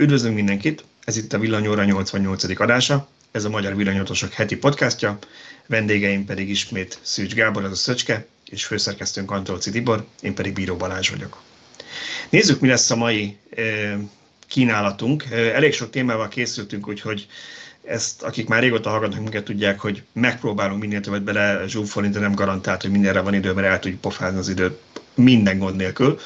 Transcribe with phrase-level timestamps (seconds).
[0.00, 0.84] Üdvözlünk mindenkit!
[1.04, 2.60] Ez itt a Villanyóra 88.
[2.60, 5.18] adása, ez a Magyar Villanyótosok heti podcastja,
[5.66, 10.76] vendégeim pedig ismét Szűcs Gábor, az a Szöcske, és főszerkesztőnk Antolci Tibor, én pedig Bíró
[10.76, 11.42] Balázs vagyok.
[12.30, 13.36] Nézzük, mi lesz a mai
[14.46, 15.24] kínálatunk.
[15.30, 17.26] Elég sok témával készültünk, úgyhogy
[17.84, 22.34] ezt, akik már régóta hallgatnak minket, tudják, hogy megpróbálunk minél többet bele zsúfolni, de nem
[22.34, 24.80] garantált, hogy mindenre van idő, mert el tudjuk pofázni az időt
[25.14, 26.18] minden gond nélkül.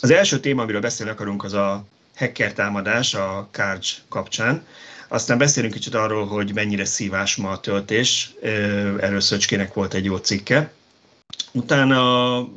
[0.00, 1.84] Az első téma, amiről beszélni akarunk, az a
[2.16, 4.66] hacker támadás a Kárcs kapcsán.
[5.08, 8.30] Aztán beszélünk kicsit arról, hogy mennyire szívás ma a töltés.
[9.00, 10.72] Erről Szöcskének volt egy jó cikke.
[11.52, 12.48] Utána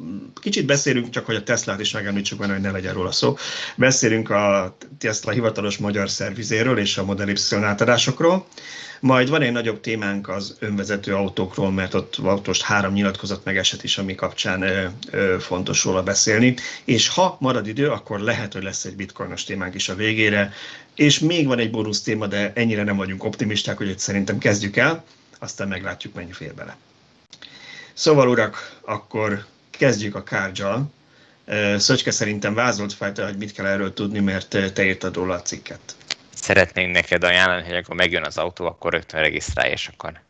[0.42, 3.38] kicsit beszélünk, csak hogy a Teslát is megemlítsük benne, hogy ne legyen róla szó.
[3.76, 8.46] Beszélünk a Tesla hivatalos magyar szervizéről és a Model Y átadásokról.
[9.00, 13.84] Majd van egy nagyobb témánk az önvezető autókról, mert ott most három nyilatkozat meg eset
[13.84, 16.56] is, ami kapcsán ö, ö, fontos róla beszélni.
[16.84, 20.54] És ha marad idő, akkor lehet, hogy lesz egy bitcoinos témánk is a végére.
[20.96, 25.04] És még van egy bónusz téma, de ennyire nem vagyunk optimisták, hogy szerintem kezdjük el,
[25.40, 26.78] aztán meglátjuk, mennyi fér bele.
[27.96, 30.92] Szóval urak, akkor kezdjük a kárgyal.
[31.78, 35.96] Szöcske szerintem vázolt fel, hogy mit kell erről tudni, mert te írtad róla a cikket
[36.46, 40.24] szeretnénk neked ajánlani, hogy akkor megjön az autó, akkor rögtön regisztrálj, és akkor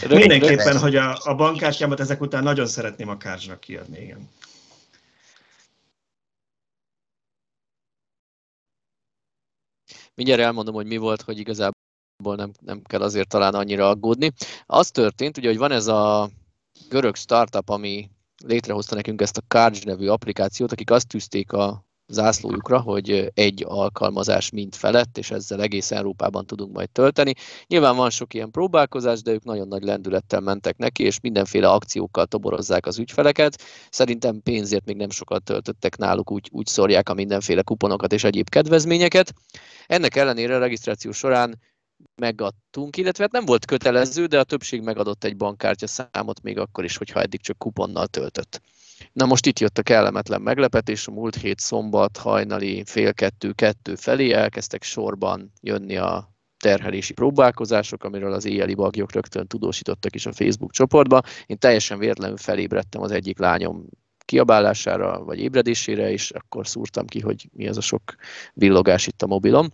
[0.00, 4.30] Rögtön, Mindenképpen, hogy a, a bankkártyámat ezek után nagyon szeretném a kártyának kiadni, igen.
[10.14, 11.74] Mindjárt elmondom, hogy mi volt, hogy igazából
[12.36, 14.32] nem, nem kell azért talán annyira aggódni.
[14.66, 16.30] Az történt, ugye, hogy van ez a
[16.92, 18.10] görög startup, ami
[18.44, 24.50] létrehozta nekünk ezt a Cards nevű applikációt, akik azt tűzték a zászlójukra, hogy egy alkalmazás
[24.50, 27.32] mind felett, és ezzel egész Európában tudunk majd tölteni.
[27.66, 32.26] Nyilván van sok ilyen próbálkozás, de ők nagyon nagy lendülettel mentek neki, és mindenféle akciókkal
[32.26, 33.62] toborozzák az ügyfeleket.
[33.90, 38.48] Szerintem pénzért még nem sokat töltöttek náluk, úgy, úgy szórják a mindenféle kuponokat és egyéb
[38.48, 39.32] kedvezményeket.
[39.86, 41.58] Ennek ellenére a regisztráció során
[42.14, 46.84] megadtunk, illetve hát nem volt kötelező, de a többség megadott egy bankkártya számot még akkor
[46.84, 48.60] is, hogyha eddig csak kuponnal töltött.
[49.12, 54.32] Na most itt jött a kellemetlen meglepetés, a múlt hét szombat hajnali fél kettő-kettő felé
[54.32, 56.30] elkezdtek sorban jönni a
[56.62, 61.22] terhelési próbálkozások, amiről az éjjeli bagyok rögtön tudósítottak is a Facebook csoportba.
[61.46, 63.86] Én teljesen véletlenül felébredtem az egyik lányom
[64.24, 68.14] kiabálására vagy ébredésére, és akkor szúrtam ki, hogy mi az a sok
[68.52, 69.68] villogás itt a mobilom.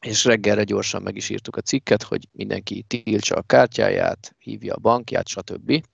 [0.00, 4.78] És reggelre gyorsan meg is írtuk a cikket, hogy mindenki tiltsa a kártyáját, hívja a
[4.78, 5.84] bankját, stb.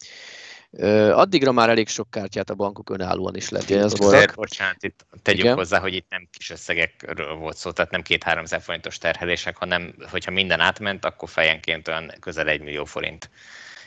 [1.10, 4.34] Addigra már elég sok kártyát a bankok önállóan is letiltottak.
[4.34, 5.54] Bocsánat, itt tegyük Igen.
[5.56, 9.94] hozzá, hogy itt nem kis összegekről volt szó, tehát nem két-három ezer forintos terhelések, hanem
[10.10, 13.30] hogyha minden átment, akkor fejenként olyan közel egy millió forint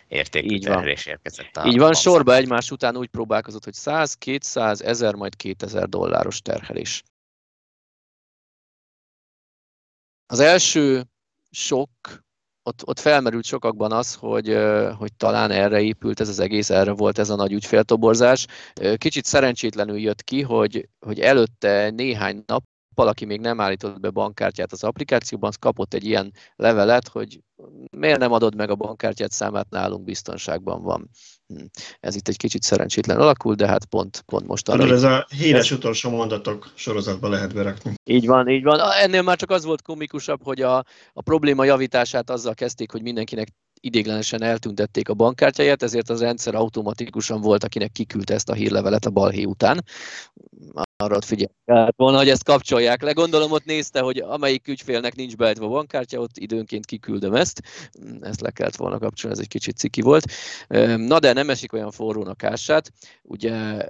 [0.07, 1.13] értékű Így terhelés van.
[1.13, 1.57] érkezett.
[1.57, 6.41] A Így van, sorba egymás után úgy próbálkozott, hogy 100, 200, 1000, majd 2000 dolláros
[6.41, 7.03] terhelés.
[10.31, 11.03] Az első
[11.51, 11.89] sok
[12.63, 14.57] ott, ott felmerült sokakban az, hogy,
[14.97, 18.45] hogy talán erre épült ez az egész, erre volt ez a nagy ügyféltoborzás.
[18.97, 22.63] Kicsit szerencsétlenül jött ki, hogy, hogy előtte néhány nap
[22.99, 27.39] valaki még nem állított be bankkártyát az applikációban, az kapott egy ilyen levelet, hogy
[27.97, 31.09] miért nem adod meg a bankkártyát számát, nálunk biztonságban van.
[31.47, 31.65] Hm.
[31.99, 34.93] Ez itt egy kicsit szerencsétlen alakul, de hát pont, pont most arra...
[34.93, 37.93] Ez a híres utolsó mondatok sorozatba lehet berakni.
[38.03, 38.79] Így van, így van.
[39.01, 40.77] Ennél már csak az volt komikusabb, hogy a,
[41.13, 43.47] a probléma javítását azzal kezdték, hogy mindenkinek
[43.81, 49.09] idéglenesen eltüntették a bankkártyáját, ezért az rendszer automatikusan volt, akinek kiküldte ezt a hírlevelet a
[49.09, 49.83] balhé után.
[50.95, 51.51] Arra figyelj.
[51.65, 53.11] Hát volna, hogy ezt kapcsolják le.
[53.11, 57.61] Gondolom ott nézte, hogy amelyik ügyfélnek nincs beállítva a bankkártya, ott időnként kiküldöm ezt.
[58.21, 60.31] Ezt le kellett volna kapcsolni, ez egy kicsit ciki volt.
[60.97, 62.91] Na de nem esik olyan forrón a kását.
[63.21, 63.87] Ugye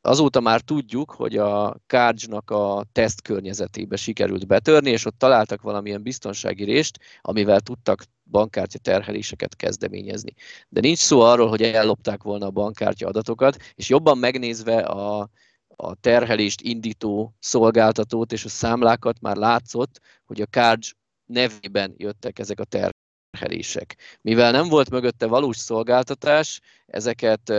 [0.00, 6.02] Azóta már tudjuk, hogy a Kárgynak a teszt környezetébe sikerült betörni, és ott találtak valamilyen
[6.02, 10.34] biztonsági részt, amivel tudtak bankkártya terheléseket kezdeményezni.
[10.68, 15.30] De nincs szó arról, hogy ellopták volna a bankkártya adatokat, és jobban megnézve a,
[15.76, 20.94] a terhelést indító szolgáltatót és a számlákat már látszott, hogy a Kárgy
[21.26, 23.96] nevében jöttek ezek a terhelések.
[24.20, 27.52] Mivel nem volt mögötte valós szolgáltatás, ezeket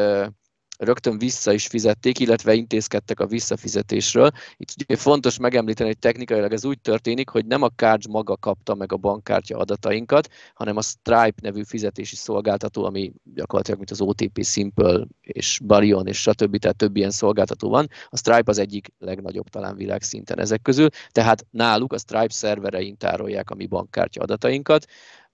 [0.80, 4.32] rögtön vissza is fizették, illetve intézkedtek a visszafizetésről.
[4.58, 8.76] Itt ugye fontos megemlíteni, hogy technikailag ez úgy történik, hogy nem a kárty maga kapta
[8.76, 14.44] meg a bankkártya adatainkat, hanem a Stripe nevű fizetési szolgáltató, ami gyakorlatilag mint az OTP
[14.44, 16.58] Simple és Barion és stb.
[16.58, 17.88] Tehát több ilyen szolgáltató van.
[18.10, 23.50] A Stripe az egyik legnagyobb talán világszinten ezek közül, tehát náluk a Stripe szerverein tárolják
[23.50, 24.86] a mi bankkártya adatainkat.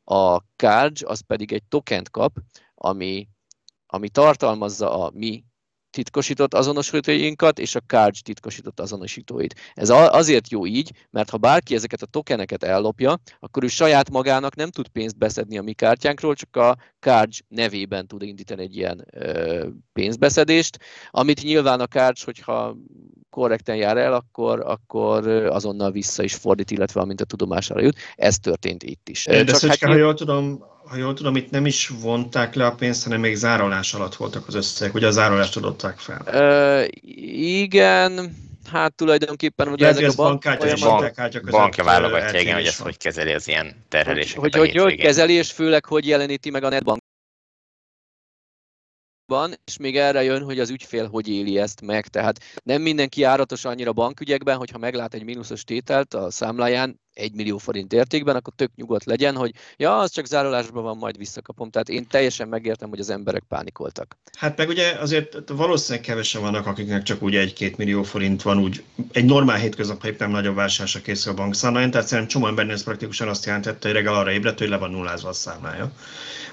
[0.04, 2.38] A Card az pedig egy tokent kap,
[2.76, 3.28] ami
[3.96, 5.44] ami tartalmazza a mi
[5.90, 9.56] titkosított azonosítóinkat és a Cards titkosított azonosítóit.
[9.74, 14.56] Ez azért jó így, mert ha bárki ezeket a tokeneket ellopja, akkor ő saját magának
[14.56, 19.06] nem tud pénzt beszedni a mi kártyánkról, csak a Cards nevében tud indítani egy ilyen
[19.12, 22.76] ö, pénzbeszedést, amit nyilván a Cards, hogyha
[23.36, 27.98] korrekten jár el, akkor, akkor azonnal vissza is fordít, illetve amint a tudomására jut.
[28.16, 29.26] Ez történt itt is.
[29.26, 32.72] De Csak hát, ha jól tudom, ha jól tudom, itt nem is vonták le a
[32.72, 36.22] pénzt, hanem még zárolás alatt voltak az összegek, ugye a zárolást adották fel.
[36.26, 36.84] Ö,
[37.62, 38.36] igen,
[38.72, 40.44] hát tulajdonképpen ugye ezek a bank,
[40.80, 44.42] bank, bankja válogatja, igen, hogy ezt hogy kezeli az ilyen terheléseket.
[44.42, 47.05] Hogy, hogy, hogy, hogy kezeli, és főleg hogy jeleníti meg a netbank
[49.28, 52.08] van, és még erre jön, hogy az ügyfél hogy éli ezt meg.
[52.08, 57.58] Tehát nem mindenki járatos annyira bankügyekben, hogyha meglát egy mínuszos tételt a számláján, egy millió
[57.58, 61.70] forint értékben, akkor tök nyugodt legyen, hogy ja, az csak zárolásban van, majd visszakapom.
[61.70, 64.18] Tehát én teljesen megértem, hogy az emberek pánikoltak.
[64.38, 68.84] Hát meg ugye azért valószínűleg kevesen vannak, akiknek csak úgy egy-két millió forint van úgy
[69.12, 72.84] egy normál hétköznap, ha éppen nagyobb vásárlásra készül a bankszámláján, tehát szerintem csomó embernél ez
[72.84, 75.92] praktikusan azt jelentette, hogy reggel arra ébredt, hogy le van nullázva a számlája.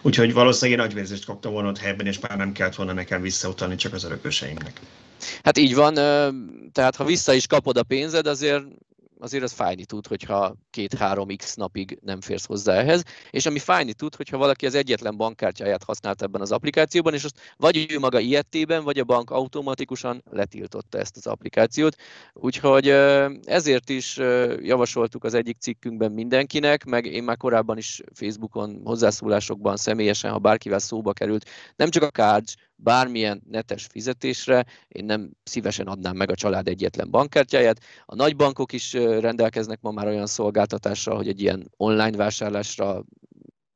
[0.03, 3.75] Úgyhogy valószínűleg nagy vérzést kaptam volna ott helyben, és már nem kellett volna nekem visszautalni
[3.75, 4.81] csak az örököseimnek.
[5.43, 5.95] Hát így van,
[6.73, 8.65] tehát ha vissza is kapod a pénzed, azért
[9.23, 13.93] azért az fájni tud, hogyha két-három x napig nem férsz hozzá ehhez, és ami fájni
[13.93, 18.19] tud, hogyha valaki az egyetlen bankkártyáját használt ebben az applikációban, és azt vagy ő maga
[18.19, 21.97] ilyettében, vagy a bank automatikusan letiltotta ezt az applikációt.
[22.33, 22.89] Úgyhogy
[23.45, 24.17] ezért is
[24.61, 30.79] javasoltuk az egyik cikkünkben mindenkinek, meg én már korábban is Facebookon hozzászólásokban személyesen, ha bárkivel
[30.79, 36.35] szóba került, nem csak a cards, bármilyen netes fizetésre, én nem szívesen adnám meg a
[36.35, 37.81] család egyetlen bankkártyáját.
[38.05, 43.05] A nagy bankok is rendelkeznek ma már olyan szolgáltatással, hogy egy ilyen online vásárlásra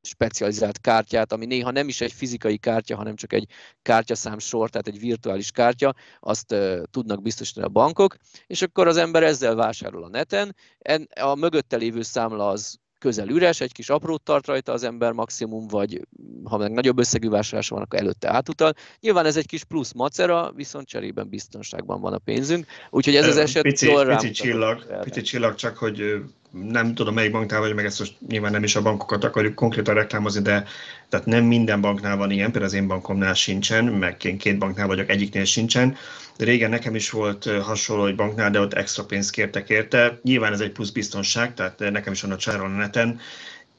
[0.07, 3.49] specializált kártyát, ami néha nem is egy fizikai kártya, hanem csak egy
[3.83, 8.17] kártyaszám sor, tehát egy virtuális kártya, azt uh, tudnak biztosítani a bankok,
[8.47, 10.57] és akkor az ember ezzel vásárol a neten.
[10.79, 15.13] En, a mögötte lévő számla az közel üres, egy kis aprót tart rajta az ember
[15.13, 16.01] maximum, vagy
[16.45, 18.73] ha meg nagyobb összegű vásárlás van, akkor előtte átutal.
[19.01, 23.37] Nyilván ez egy kis plusz macera, viszont cserében biztonságban van a pénzünk, úgyhogy ez az
[23.37, 26.23] eset pici, pici csillag, pici csillag, csak hogy
[26.63, 29.95] nem tudom melyik banknál vagy, meg ezt most nyilván nem is a bankokat akarjuk konkrétan
[29.95, 30.65] reklámozni, de
[31.09, 34.87] tehát nem minden banknál van ilyen, például az én bankomnál sincsen, meg én két banknál
[34.87, 35.97] vagyok, egyiknél sincsen.
[36.37, 40.19] De régen nekem is volt hasonló egy banknál, de ott extra pénzt kértek érte.
[40.23, 43.21] Nyilván ez egy plusz biztonság, tehát nekem is van a csáron a neten.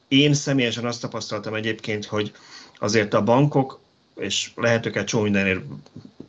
[0.08, 2.32] Én személyesen azt tapasztaltam egyébként, hogy
[2.78, 3.80] azért a bankok,
[4.16, 5.60] és lehet őket csomó mindenért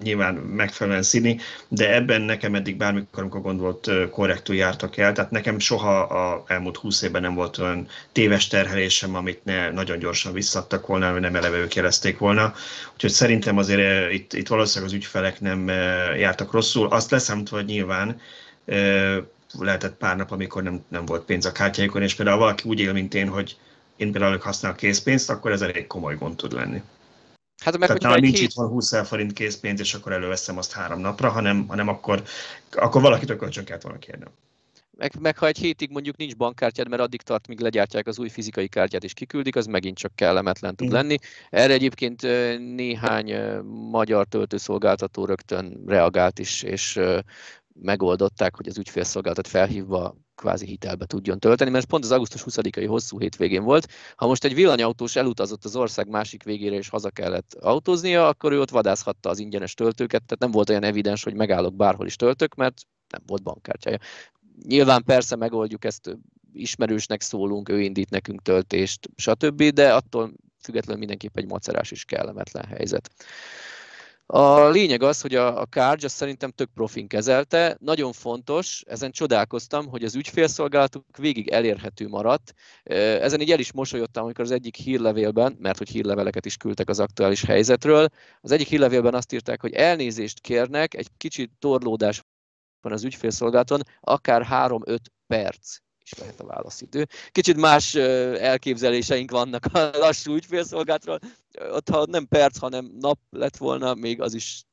[0.04, 5.14] nyilván megfelelően színi, de ebben nekem eddig bármikor, amikor gond volt, korrektül jártak el.
[5.14, 10.00] Tehát nekem soha a elmúlt húsz évben nem volt olyan téves terhelésem, amit ne nagyon
[10.00, 12.54] gyorsan visszadtak volna, vagy nem eleve ők jelezték volna.
[12.94, 15.68] Úgyhogy szerintem azért itt, itt valószínűleg az ügyfelek nem
[16.18, 16.88] jártak rosszul.
[16.88, 18.20] Azt leszámítva, hogy nyilván
[19.60, 22.94] lehetett pár nap, amikor nem, nem volt pénz a kártyájukon, és például valaki úgy él,
[22.94, 23.58] mint én, hogy
[23.96, 26.82] én például használ készpénzt, akkor ez elég komoly gond tud lenni.
[27.60, 28.48] Hát meg, Tehát nálam nincs hét...
[28.48, 32.24] itt van 20 forint készpénz, és akkor előveszem azt három napra, hanem, hanem akkor,
[32.72, 34.30] akkor valakitől kölcsön kellett volna kérnem.
[34.92, 38.30] Meg, meg ha egy hétig mondjuk nincs bankkártyád, mert addig tart, míg legyártják az új
[38.30, 41.18] fizikai kártyát és kiküldik, az megint csak kellemetlen tud lenni.
[41.50, 42.22] Erre egyébként
[42.76, 43.34] néhány
[43.92, 47.00] magyar töltőszolgáltató rögtön reagált is, és
[47.82, 53.20] megoldották, hogy az ügyfélszolgáltat felhívva kvázi hitelbe tudjon tölteni, mert pont az augusztus 20-ai hosszú
[53.20, 53.88] hétvégén volt.
[54.16, 58.60] Ha most egy villanyautós elutazott az ország másik végére és haza kellett autóznia, akkor ő
[58.60, 62.56] ott vadászhatta az ingyenes töltőket, tehát nem volt olyan evidens, hogy megállok bárhol is töltök,
[62.56, 63.98] mert nem volt bankkártyája.
[64.68, 66.18] Nyilván persze megoldjuk ezt,
[66.54, 72.66] ismerősnek szólunk, ő indít nekünk töltést, stb., de attól függetlenül mindenképp egy macerás is kellemetlen
[72.66, 73.10] helyzet.
[74.32, 77.78] A lényeg az, hogy a, a Carge azt szerintem tök profin kezelte.
[77.80, 82.54] Nagyon fontos, ezen csodálkoztam, hogy az ügyfélszolgálatuk végig elérhető maradt.
[82.84, 87.00] Ezen így el is mosolyodtam, amikor az egyik hírlevélben, mert hogy hírleveleket is küldtek az
[87.00, 88.08] aktuális helyzetről,
[88.42, 92.24] az egyik hírlevélben azt írták, hogy elnézést kérnek, egy kicsit torlódás
[92.82, 95.78] van az ügyfélszolgálaton, akár 3-5 perc
[96.12, 97.08] is lehet a válaszidő.
[97.32, 101.20] Kicsit más elképzeléseink vannak a lassú ügyfélszolgálatról.
[101.72, 104.64] Ott, ha nem perc, hanem nap lett volna, még az is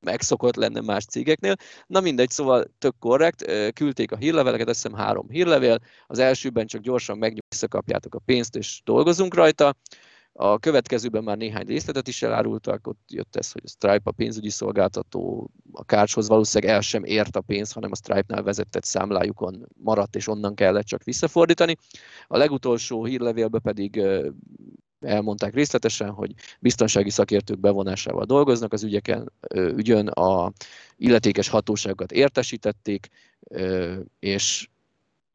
[0.00, 1.54] megszokott lenne más cégeknél.
[1.86, 6.80] Na mindegy, szóval tök korrekt, küldték a hírleveleket, azt hiszem három hírlevél, az elsőben csak
[6.80, 9.76] gyorsan megnyugni, visszakapjátok a pénzt, és dolgozunk rajta.
[10.36, 14.50] A következőben már néhány részletet is elárultak, ott jött ez, hogy a Stripe a pénzügyi
[14.50, 20.16] szolgáltató a kárcshoz valószínűleg el sem ért a pénz, hanem a Stripe-nál vezetett számlájukon maradt,
[20.16, 21.76] és onnan kellett csak visszafordítani.
[22.26, 24.02] A legutolsó hírlevélbe pedig
[25.00, 30.52] elmondták részletesen, hogy biztonsági szakértők bevonásával dolgoznak az ügyeken, ügyön a
[30.96, 33.08] illetékes hatóságokat értesítették,
[34.18, 34.68] és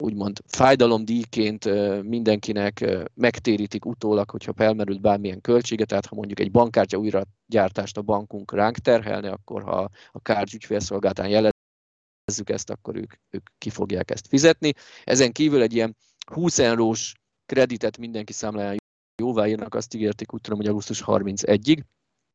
[0.01, 1.65] úgymond fájdalomdíjként
[2.03, 8.01] mindenkinek megtérítik utólag, hogyha felmerült bármilyen költsége, tehát ha mondjuk egy bankkártya újra gyártást a
[8.01, 14.11] bankunk ránk terhelne, akkor ha a kárty ügyfélszolgáltán jelezzük ezt, akkor ők, ők ki fogják
[14.11, 14.73] ezt fizetni.
[15.03, 15.95] Ezen kívül egy ilyen
[16.33, 17.13] 20 eurós
[17.45, 18.77] kreditet mindenki számláján
[19.21, 21.79] jóvá írnak, azt ígérték, úgy tudom, hogy augusztus 31-ig.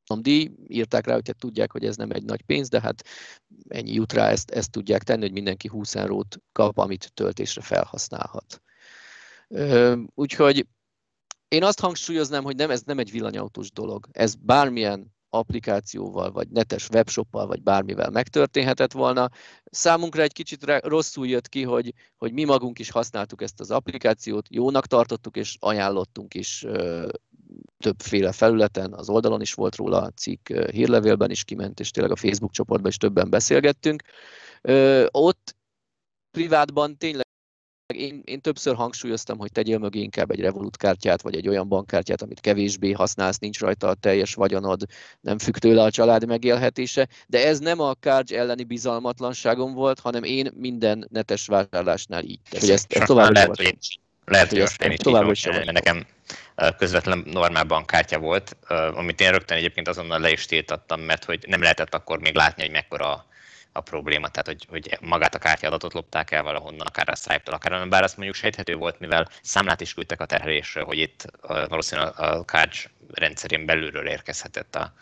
[0.06, 3.02] Díj, írták rá, hogy hát tudják, hogy ez nem egy nagy pénz, de hát
[3.68, 8.62] ennyi jut rá, ezt, ezt tudják tenni, hogy mindenki 20 eurót kap, amit töltésre felhasználhat.
[10.14, 10.66] Úgyhogy
[11.48, 14.08] én azt hangsúlyoznám, hogy nem, ez nem egy villanyautós dolog.
[14.12, 19.30] Ez bármilyen applikációval, vagy netes webshoppal, vagy bármivel megtörténhetett volna.
[19.64, 24.46] Számunkra egy kicsit rosszul jött ki, hogy, hogy mi magunk is használtuk ezt az applikációt,
[24.50, 26.66] jónak tartottuk, és ajánlottunk is
[27.78, 32.16] többféle felületen, az oldalon is volt róla a cikk, hírlevélben is kiment, és tényleg a
[32.16, 34.02] Facebook csoportban is többen beszélgettünk.
[35.10, 35.56] Ott
[36.30, 37.22] privátban tényleg
[37.94, 42.22] én, én többször hangsúlyoztam, hogy tegyél mögé inkább egy Revolut kártyát, vagy egy olyan bankkártyát,
[42.22, 44.82] amit kevésbé használsz, nincs rajta a teljes vagyonod,
[45.20, 50.22] nem függ tőle a család megélhetése, de ez nem a kárty elleni bizalmatlanságom volt, hanem
[50.22, 52.40] én minden netes vásárlásnál így.
[52.50, 53.76] Hogy ezt, ezt tovább lehet, hogy
[54.24, 56.06] lehet, hogy ezt én is tovább is mert nekem
[56.78, 58.56] közvetlen normál bankkártya volt,
[58.94, 62.62] amit én rögtön egyébként azonnal le is tiltattam, mert hogy nem lehetett akkor még látni,
[62.62, 63.26] hogy mekkora
[63.72, 67.88] a probléma, tehát hogy, hogy magát a kártyadatot lopták el valahonnan, akár a Stripe-től, akár
[67.88, 72.44] bár azt mondjuk sejthető volt, mivel számlát is küldtek a terhelésről, hogy itt valószínűleg a
[72.44, 74.92] kárty rendszerén belülről érkezhetett a,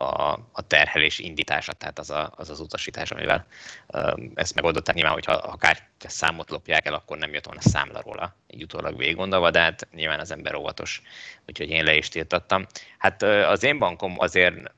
[0.00, 3.46] a, a terhelés indítása, tehát az, a, az az utasítás, amivel
[3.86, 4.94] um, ezt megoldották.
[4.94, 8.96] Nyilván, hogyha a kártya számot lopják el, akkor nem jött volna számla róla, így utólag
[8.96, 11.02] végig gondolva, de hát nyilván az ember óvatos,
[11.46, 12.66] úgyhogy én le is tiltattam.
[12.98, 14.72] Hát az én bankom azért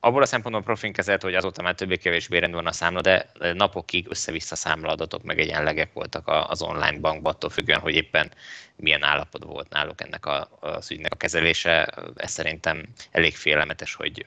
[0.00, 4.06] abból a szempontból profin kezelt, hogy azóta már többé-kevésbé rendben van a számla, de napokig
[4.10, 8.32] össze-vissza számlaadatok, meg egyenlegek voltak az online bankban, attól függően, hogy éppen
[8.76, 11.94] milyen állapot volt náluk ennek a, az ügynek a kezelése.
[12.16, 14.26] Ez szerintem elég félelmetes, hogy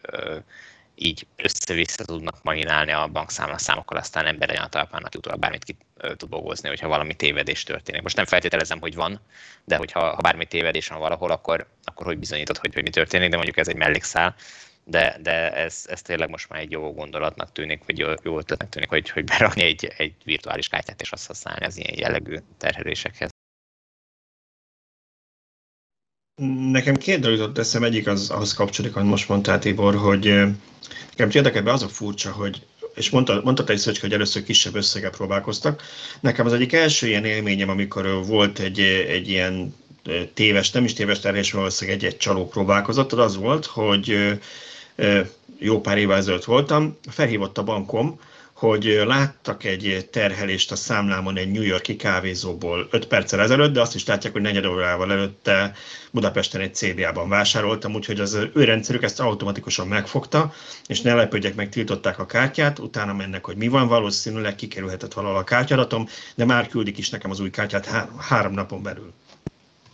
[0.95, 5.75] így össze-vissza tudnak mahinálni a bankszámla számokkal, aztán ember a talpán, aki utólag bármit ki
[6.15, 8.01] tud bogozni, hogyha valami tévedés történik.
[8.01, 9.19] Most nem feltételezem, hogy van,
[9.63, 13.29] de hogyha ha bármi tévedés van valahol, akkor, akkor hogy bizonyítod, hogy, hogy mi történik,
[13.29, 14.35] de mondjuk ez egy mellékszál,
[14.83, 18.69] de, de ez, ez tényleg most már egy jó gondolatnak tűnik, vagy jó, jó ötletnek
[18.69, 23.29] tűnik, hogy, hogy berakni egy, egy virtuális kártyát és azt használni az ilyen jellegű terhelésekhez.
[26.71, 30.23] Nekem két dolog jutott eszem, egyik az ahhoz kapcsolódik, amit most mondtál Tibor, hogy
[31.09, 35.09] nekem érdekebben az a furcsa, hogy és mondta, mondta egy Szöcske, hogy először kisebb összeggel
[35.09, 35.81] próbálkoztak.
[36.19, 39.75] Nekem az egyik első ilyen élményem, amikor volt egy, egy ilyen
[40.33, 44.39] téves, nem is téves terhés, valószínűleg egy-egy csaló próbálkozott, az volt, hogy
[45.59, 48.19] jó pár évvel ezelőtt voltam, felhívott a bankom,
[48.53, 53.95] hogy láttak egy terhelést a számlámon egy New Yorki kávézóból 5 perccel ezelőtt, de azt
[53.95, 55.75] is látják, hogy negyed órával előtte
[56.11, 60.53] Budapesten egy CBA-ban vásároltam, úgyhogy az ő rendszerük ezt automatikusan megfogta,
[60.87, 65.37] és ne lepődjek meg, tiltották a kártyát, utána mennek, hogy mi van, valószínűleg kikerülhetett valahol
[65.37, 69.13] a kártyadatom, de már küldik is nekem az új kártyát há- három napon belül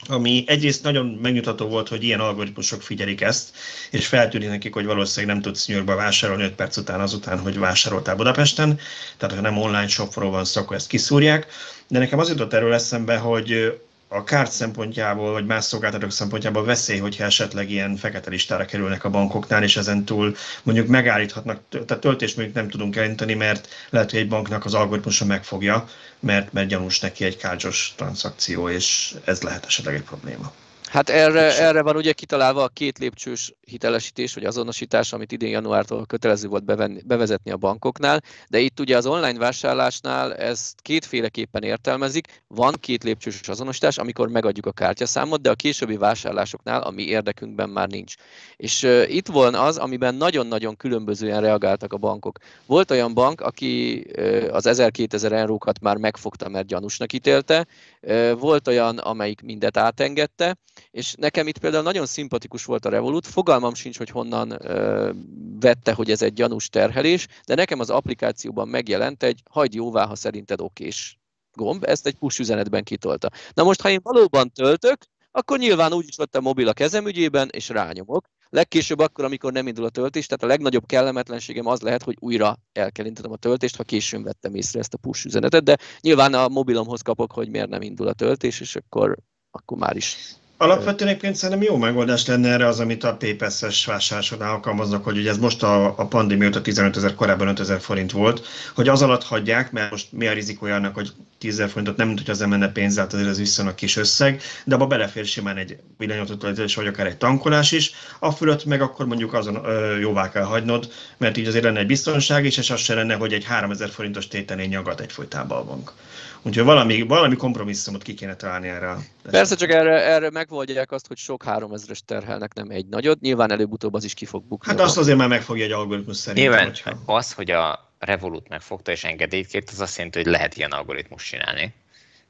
[0.07, 3.55] ami egyrészt nagyon megnyugtató volt, hogy ilyen algoritmusok figyelik ezt,
[3.91, 8.15] és feltűnik nekik, hogy valószínűleg nem tudsz New vásárolni 5 perc után azután, hogy vásároltál
[8.15, 8.79] Budapesten,
[9.17, 11.47] tehát ha nem online shopról van szó, akkor ezt kiszúrják.
[11.87, 13.79] De nekem az jutott erről eszembe, hogy
[14.11, 19.09] a kárt szempontjából, vagy más szolgáltatók szempontjából veszély, hogyha esetleg ilyen fekete listára kerülnek a
[19.09, 24.19] bankoknál, és ezen túl mondjuk megállíthatnak, tehát töltést mondjuk nem tudunk elintani, mert lehet, hogy
[24.19, 25.87] egy banknak az algoritmusa megfogja,
[26.19, 30.51] mert, mert gyanús neki egy kártyos tranzakció, és ez lehet esetleg egy probléma.
[30.89, 36.05] Hát erre, erre van ugye kitalálva a két lépcsős hitelesítés, vagy azonosítás, amit idén januártól
[36.05, 42.43] kötelező volt bevenni, bevezetni a bankoknál, de itt ugye az online vásárlásnál ezt kétféleképpen értelmezik.
[42.47, 47.69] Van két lépcsős azonosítás, amikor megadjuk a kártyaszámot, de a későbbi vásárlásoknál a mi érdekünkben
[47.69, 48.13] már nincs.
[48.55, 52.37] És uh, itt volna az, amiben nagyon-nagyon különbözően reagáltak a bankok.
[52.65, 57.65] Volt olyan bank, aki uh, az 1000-2000 eurókat már megfogta, mert gyanúsnak ítélte,
[58.01, 60.57] uh, volt olyan, amelyik mindet átengedte,
[60.91, 65.11] és nekem itt például nagyon szimpatikus volt a Revolut, fogalmam sincs, hogy honnan ö,
[65.59, 70.15] vette, hogy ez egy gyanús terhelés, de nekem az applikációban megjelent egy hagyd jóvá, ha
[70.15, 71.19] szerinted okés
[71.53, 73.29] gomb, ezt egy push üzenetben kitolta.
[73.53, 74.97] Na most, ha én valóban töltök,
[75.31, 78.27] akkor nyilván úgyis ott a mobil a kezem ügyében, és rányomok.
[78.49, 82.57] Legkésőbb akkor, amikor nem indul a töltés, tehát a legnagyobb kellemetlenségem az lehet, hogy újra
[82.71, 86.47] el kell a töltést, ha későn vettem észre ezt a push üzenetet, de nyilván a
[86.47, 89.17] mobilomhoz kapok, hogy miért nem indul a töltés, és akkor,
[89.51, 94.51] akkor már is Alapvetően egyébként szerintem jó megoldás lenne erre az, amit a PPS-es vásárlásodnál
[94.51, 98.11] alkalmaznak, hogy ugye ez most a, a pandémia óta 15 ezer, korábban 5 ezer forint
[98.11, 101.97] volt, hogy az alatt hagyják, mert most mi a rizikója annak, hogy 10 ezer forintot
[101.97, 105.57] nem, hogy az menne pénz, tehát azért ez viszonylag kis összeg, de abba belefér simán
[105.57, 110.29] egy villanyautótöltés, vagy akár egy tankolás is, a fölött meg akkor mondjuk azon ö, jóvá
[110.29, 113.45] kell hagynod, mert így azért lenne egy biztonság is, és az se lenne, hogy egy
[113.45, 115.91] 3000 forintos tételén nyagad egyfolytában a bank.
[116.41, 118.95] Úgyhogy valami, valami kompromisszumot ki kéne találni erre.
[119.31, 123.19] Persze, csak erre, erre megvoldják azt, hogy sok 3000-es terhelnek, nem egy nagyot.
[123.19, 124.71] Nyilván előbb-utóbb az is ki fog bukni.
[124.71, 126.47] Hát azt azért már megfogja egy algoritmus szerint.
[126.47, 126.97] Nyilván hogyha...
[127.05, 131.23] az, hogy a Revolut megfogta és engedélyt kért, az azt jelenti, hogy lehet ilyen algoritmus
[131.23, 131.73] csinálni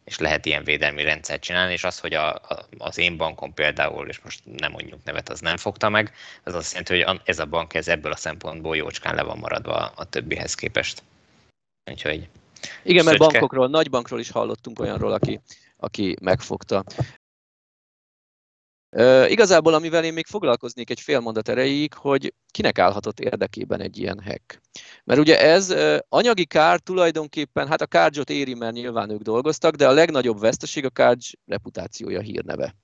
[0.10, 4.08] és lehet ilyen védelmi rendszert csinálni, és az, hogy a, a, az én bankom például,
[4.08, 6.14] és most nem mondjuk nevet, az nem fogta meg,
[6.44, 9.74] az azt jelenti, hogy ez a bank ez ebből a szempontból jócskán le van maradva
[9.74, 11.04] a, a többihez képest.
[11.92, 12.28] Úgyhogy
[12.84, 13.32] igen, mert Szöcske.
[13.32, 15.42] bankokról, nagy bankról is hallottunk olyanról, aki,
[15.78, 16.84] aki megfogta.
[18.90, 23.98] E, igazából, amivel én még foglalkoznék egy fél mondat erejéig, hogy kinek állhatott érdekében egy
[23.98, 24.62] ilyen hack.
[25.04, 25.76] Mert ugye ez
[26.10, 30.86] anyagi kár tulajdonképpen, hát a kárgyot éri, mert nyilván ők dolgoztak, de a legnagyobb veszteség
[30.86, 32.76] a kárgy reputációja, hírneve.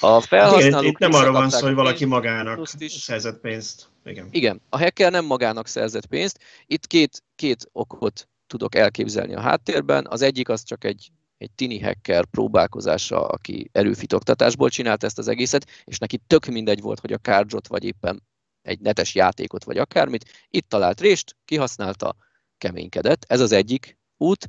[0.00, 2.92] A felhasználók itt nem arra van szó, hogy valaki magának is.
[2.92, 3.88] szerzett pénzt.
[4.04, 4.28] Igen.
[4.30, 6.38] Igen, a hacker nem magának szerzett pénzt.
[6.66, 10.06] Itt két, két okot tudok elképzelni a háttérben.
[10.08, 15.66] Az egyik az csak egy, egy tini hacker próbálkozása, aki erőfitoktatásból csinált ezt az egészet,
[15.84, 18.22] és neki tök mindegy volt, hogy a kárdzsot, vagy éppen
[18.62, 20.46] egy netes játékot, vagy akármit.
[20.48, 22.16] Itt talált részt, kihasználta,
[22.58, 23.24] keménykedett.
[23.28, 24.48] Ez az egyik út.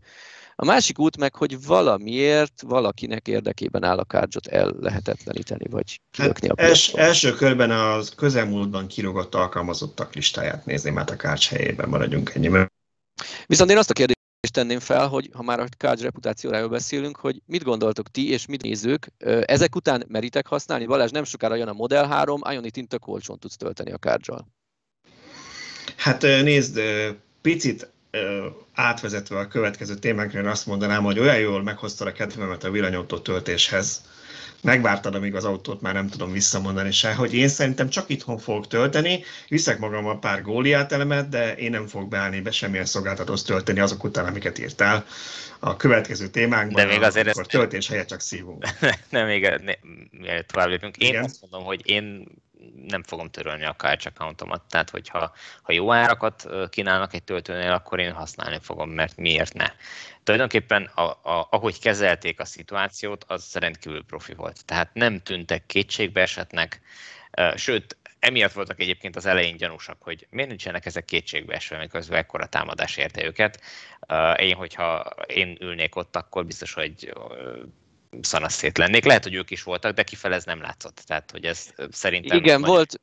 [0.56, 6.48] A másik út meg, hogy valamiért valakinek érdekében áll a kárdzsot el lehetetleníteni, vagy kilökni
[6.48, 11.90] hát a els, Első körben az közelmúltban kirogott alkalmazottak listáját nézni, mert a kárcs helyében
[11.90, 12.50] maradjunk ennyi.
[13.46, 14.20] Viszont én azt a kérdést
[14.52, 18.62] tenném fel, hogy ha már a kárgy reputációráról beszélünk, hogy mit gondoltok ti és mit
[18.62, 19.12] nézők,
[19.46, 20.86] ezek után meritek használni?
[20.86, 24.48] Balázs, nem sokára jön a Model 3, Ionity tök olcsón tudsz tölteni a kárgyal.
[25.98, 26.80] Hát nézd,
[27.42, 27.92] picit
[28.74, 34.02] átvezetve a következő témánkra, azt mondanám, hogy olyan jól meghozta a kedvemet a villanyautó töltéshez,
[34.64, 38.68] megvártad, amíg az autót már nem tudom visszamondani se, hogy én szerintem csak itthon fogok
[38.68, 43.46] tölteni, viszek magam a pár góliát elemet, de én nem fogok beállni be semmilyen szolgáltatót
[43.46, 45.06] tölteni azok után, amiket írtál
[45.60, 47.50] a következő témánkban, de még azért akkor ezt...
[47.50, 48.66] töltés helyett csak szívunk.
[49.10, 49.62] nem, még
[50.12, 50.98] mielőtt tovább lépünk.
[50.98, 51.24] Én Igen?
[51.24, 52.28] azt mondom, hogy én
[52.88, 58.00] nem fogom törölni a Cards accountomat, tehát hogyha ha jó árakat kínálnak egy töltőnél, akkor
[58.00, 59.68] én használni fogom, mert miért ne.
[60.24, 64.66] Tulajdonképpen a, a, ahogy kezelték a szituációt, az rendkívül profi volt.
[64.66, 66.82] Tehát nem tűntek kétségbe esetnek,
[67.56, 72.46] sőt, emiatt voltak egyébként az elején gyanúsak, hogy miért nincsenek ezek kétségbe esve, miközben ekkora
[72.46, 73.62] támadás érte őket.
[74.38, 77.14] Én, hogyha én ülnék ott, akkor biztos, hogy
[78.22, 79.06] szanaszét lennék.
[79.06, 81.04] Lehet, hogy ők is voltak, de kifele ez nem látszott.
[81.06, 82.38] Tehát, hogy ez szerintem...
[82.38, 83.02] Igen, volt,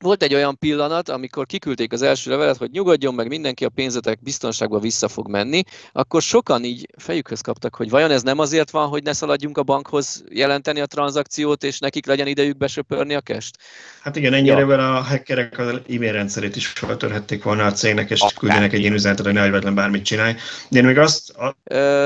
[0.00, 4.22] volt egy olyan pillanat, amikor kiküldték az első levelet, hogy nyugodjon meg mindenki, a pénzetek
[4.22, 8.88] biztonságban vissza fog menni, akkor sokan így fejükhöz kaptak, hogy vajon ez nem azért van,
[8.88, 13.56] hogy ne szaladjunk a bankhoz jelenteni a tranzakciót, és nekik legyen idejük besöpörni a kest?
[14.00, 14.96] Hát igen, ennyire ja.
[14.96, 18.34] a hackerek az e-mail rendszerét is feltörhették volna a cégnek, és Akár.
[18.34, 20.34] küldenek egy ilyen üzenetet, hogy ne hagyj bármit csinálj.
[20.68, 21.30] De én még azt...
[21.30, 21.56] A...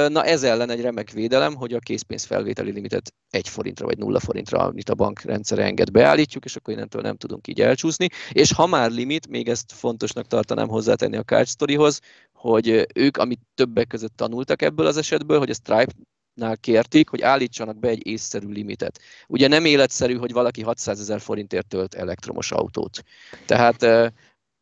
[0.09, 4.59] Na ez ellen egy remek védelem, hogy a készpénzfelvételi limitet egy forintra vagy nulla forintra,
[4.59, 8.53] amit a bank rendszere enged beállítjuk, és akkor innentől nem tudunk így elcsúszni elcsúszni, és
[8.53, 12.01] ha már limit, még ezt fontosnak tartanám hozzátenni a Card Storyhoz,
[12.33, 15.93] hogy ők, amit többek között tanultak ebből az esetből, hogy a Stripe
[16.35, 19.01] nál kérték, hogy állítsanak be egy észszerű limitet.
[19.29, 23.03] Ugye nem életszerű, hogy valaki 600 ezer forintért tölt elektromos autót.
[23.47, 23.83] Tehát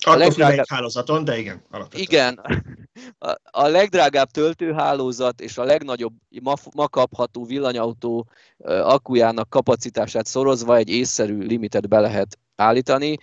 [0.07, 0.59] a legdrágább...
[0.59, 1.63] egy hálózaton, de igen.
[1.71, 2.03] Alapvetően.
[2.03, 2.41] Igen.
[3.19, 8.29] A, a legdrágább töltőhálózat és a legnagyobb ma, ma kapható villanyautó
[8.65, 13.19] akkujának kapacitását szorozva egy észszerű limitet be lehet állítani.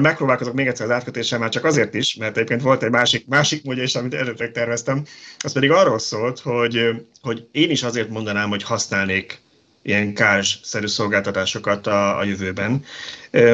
[0.00, 3.64] Megpróbálkozok még egyszer az átkötéssel, már csak azért is, mert egyébként volt egy másik, másik
[3.64, 5.04] módja is, amit eredetileg terveztem.
[5.38, 9.40] Az pedig arról szólt, hogy, hogy én is azért mondanám, hogy használnék
[9.82, 12.84] ilyen kárs-szerű szolgáltatásokat a, a jövőben,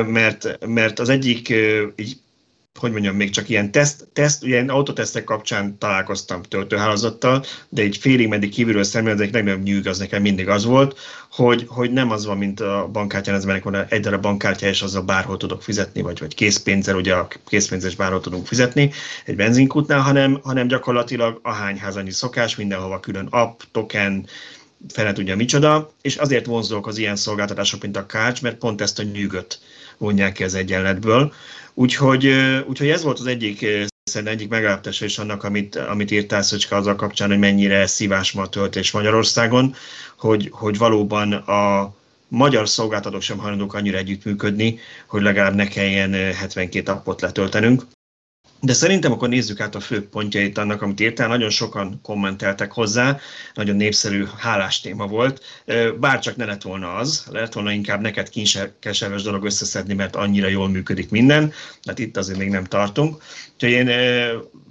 [0.07, 1.49] mert, mert az egyik
[1.97, 2.21] így
[2.81, 8.29] hogy mondjam, még csak ilyen teszt, teszt ilyen autotesztek kapcsán találkoztam töltőhálózattal, de egy félig
[8.29, 10.99] meddig kívülről szemlélve, az egyik legnagyobb nyűg az nekem mindig az volt,
[11.31, 15.03] hogy, hogy nem az van, mint a bankkártyán, ez van egy darab bankkártya, és azzal
[15.03, 18.91] bárhol tudok fizetni, vagy, vagy készpénzzel, ugye a készpénzes bárhol tudunk fizetni
[19.25, 24.27] egy benzinkútnál, hanem, hanem gyakorlatilag a hányház annyi szokás, mindenhova külön app, token,
[24.89, 28.99] fele tudja micsoda, és azért vonzók az ilyen szolgáltatások, mint a Kács, mert pont ezt
[28.99, 29.61] a nyűgöt
[29.99, 31.33] vonják ki az egyenletből.
[31.75, 32.27] Úgyhogy,
[32.67, 33.67] úgyhogy ez volt az egyik
[34.11, 38.43] szerintem egyik megállapítása is annak, amit, amit írtál Szöcske azzal kapcsán, hogy mennyire szívás ma
[38.43, 39.75] a töltés Magyarországon,
[40.19, 41.95] hogy, hogy valóban a
[42.29, 47.83] magyar szolgáltatók sem hajlandók annyira együttműködni, hogy legalább ne kelljen 72 appot letöltenünk.
[48.63, 51.29] De szerintem akkor nézzük át a fő pontjait annak, amit írtál.
[51.29, 53.19] Nagyon sokan kommenteltek hozzá,
[53.55, 55.43] nagyon népszerű, hálás téma volt.
[56.01, 60.69] Bárcsak ne lett volna az, lett volna inkább neked kinkeserves dolog összeszedni, mert annyira jól
[60.69, 61.53] működik minden,
[61.85, 63.23] hát itt azért még nem tartunk.
[63.55, 63.91] Úgyhogy én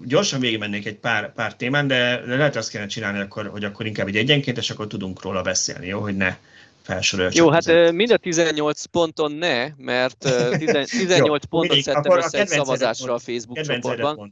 [0.05, 4.07] gyorsan végigmennék egy pár, pár témán, de lehet azt kellene csinálni, akkor, hogy akkor inkább
[4.07, 6.37] egy egyenként, és akkor tudunk róla beszélni, jó, hogy ne
[6.81, 7.31] felsorolja.
[7.33, 7.93] Jó, hát között.
[7.93, 13.19] mind a 18 ponton ne, mert 18 Jó, pontot még, szedtem össze egy szavazásra a
[13.19, 14.31] Facebook csoportban.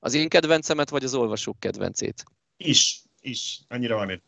[0.00, 2.24] Az én kedvencemet, vagy az olvasók kedvencét?
[2.56, 4.22] Is, is, annyira van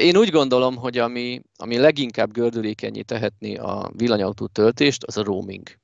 [0.00, 5.78] Én úgy gondolom, hogy ami, ami leginkább gördülékenyé tehetni a villanyautó töltést, az a roaming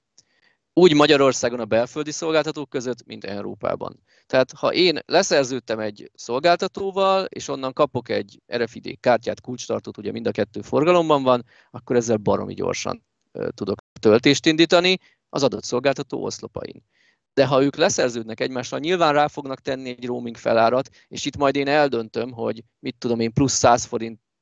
[0.74, 4.02] úgy Magyarországon a belföldi szolgáltatók között, mint Európában.
[4.26, 10.26] Tehát ha én leszerződtem egy szolgáltatóval, és onnan kapok egy RFID kártyát, kulcstartót, ugye mind
[10.26, 13.04] a kettő forgalomban van, akkor ezzel baromi gyorsan
[13.54, 16.84] tudok töltést indítani az adott szolgáltató oszlopain.
[17.34, 21.56] De ha ők leszerződnek egymással, nyilván rá fognak tenni egy roaming felárat, és itt majd
[21.56, 23.84] én eldöntöm, hogy mit tudom én, plusz 100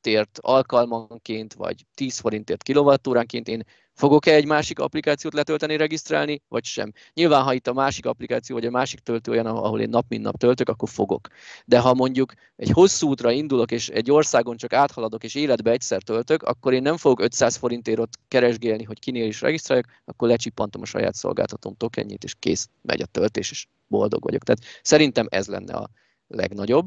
[0.00, 3.64] forintért alkalmanként, vagy 10 forintért kilovattóránként én
[4.00, 6.92] Fogok-e egy másik applikációt letölteni, regisztrálni, vagy sem?
[7.14, 10.22] Nyilván, ha itt a másik applikáció, vagy a másik töltő olyan, ahol én nap mint
[10.22, 11.28] nap töltök, akkor fogok.
[11.64, 16.02] De ha mondjuk egy hosszú útra indulok, és egy országon csak áthaladok, és életbe egyszer
[16.02, 20.82] töltök, akkor én nem fogok 500 forintért ott keresgélni, hogy kinél is regisztráljak, akkor lecsippantom
[20.82, 24.42] a saját szolgáltatóm tokenjét, és kész, megy a töltés, és boldog vagyok.
[24.42, 25.90] Tehát szerintem ez lenne a
[26.26, 26.86] legnagyobb,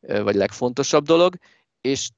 [0.00, 1.36] vagy legfontosabb dolog,
[1.80, 2.10] és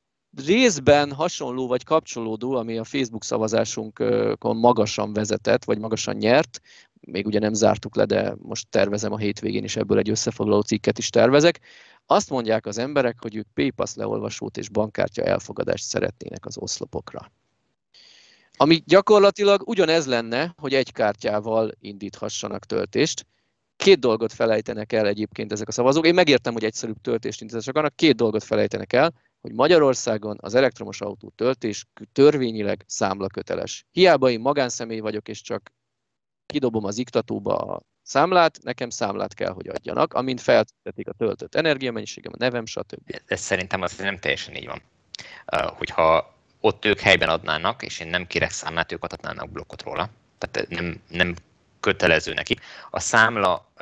[0.47, 6.61] részben hasonló vagy kapcsolódó, ami a Facebook szavazásunkon magasan vezetett, vagy magasan nyert,
[7.01, 10.99] még ugye nem zártuk le, de most tervezem a hétvégén is ebből egy összefoglaló cikket
[10.99, 11.61] is tervezek.
[12.07, 17.33] Azt mondják az emberek, hogy ők PayPass leolvasót és bankkártya elfogadást szeretnének az oszlopokra.
[18.57, 23.27] Ami gyakorlatilag ugyanez lenne, hogy egy kártyával indíthassanak töltést.
[23.77, 26.07] Két dolgot felejtenek el egyébként ezek a szavazók.
[26.07, 31.01] Én megértem, hogy egyszerűbb töltést indítások akarnak, két dolgot felejtenek el hogy Magyarországon az elektromos
[31.01, 33.87] autó töltés törvényileg számlaköteles.
[33.91, 35.73] Hiába én magánszemély vagyok, és csak
[36.47, 42.33] kidobom az iktatóba a számlát, nekem számlát kell, hogy adjanak, amint feltetik a töltött energiamennyiségem,
[42.35, 43.21] a nevem, stb.
[43.27, 44.83] Ez szerintem az nem teljesen így van.
[45.77, 50.09] Hogyha ott ők helyben adnának, és én nem kérek számlát, ők adhatnának blokkot róla.
[50.39, 51.35] Tehát nem, nem
[51.81, 52.59] kötelező neki.
[52.91, 53.73] A számla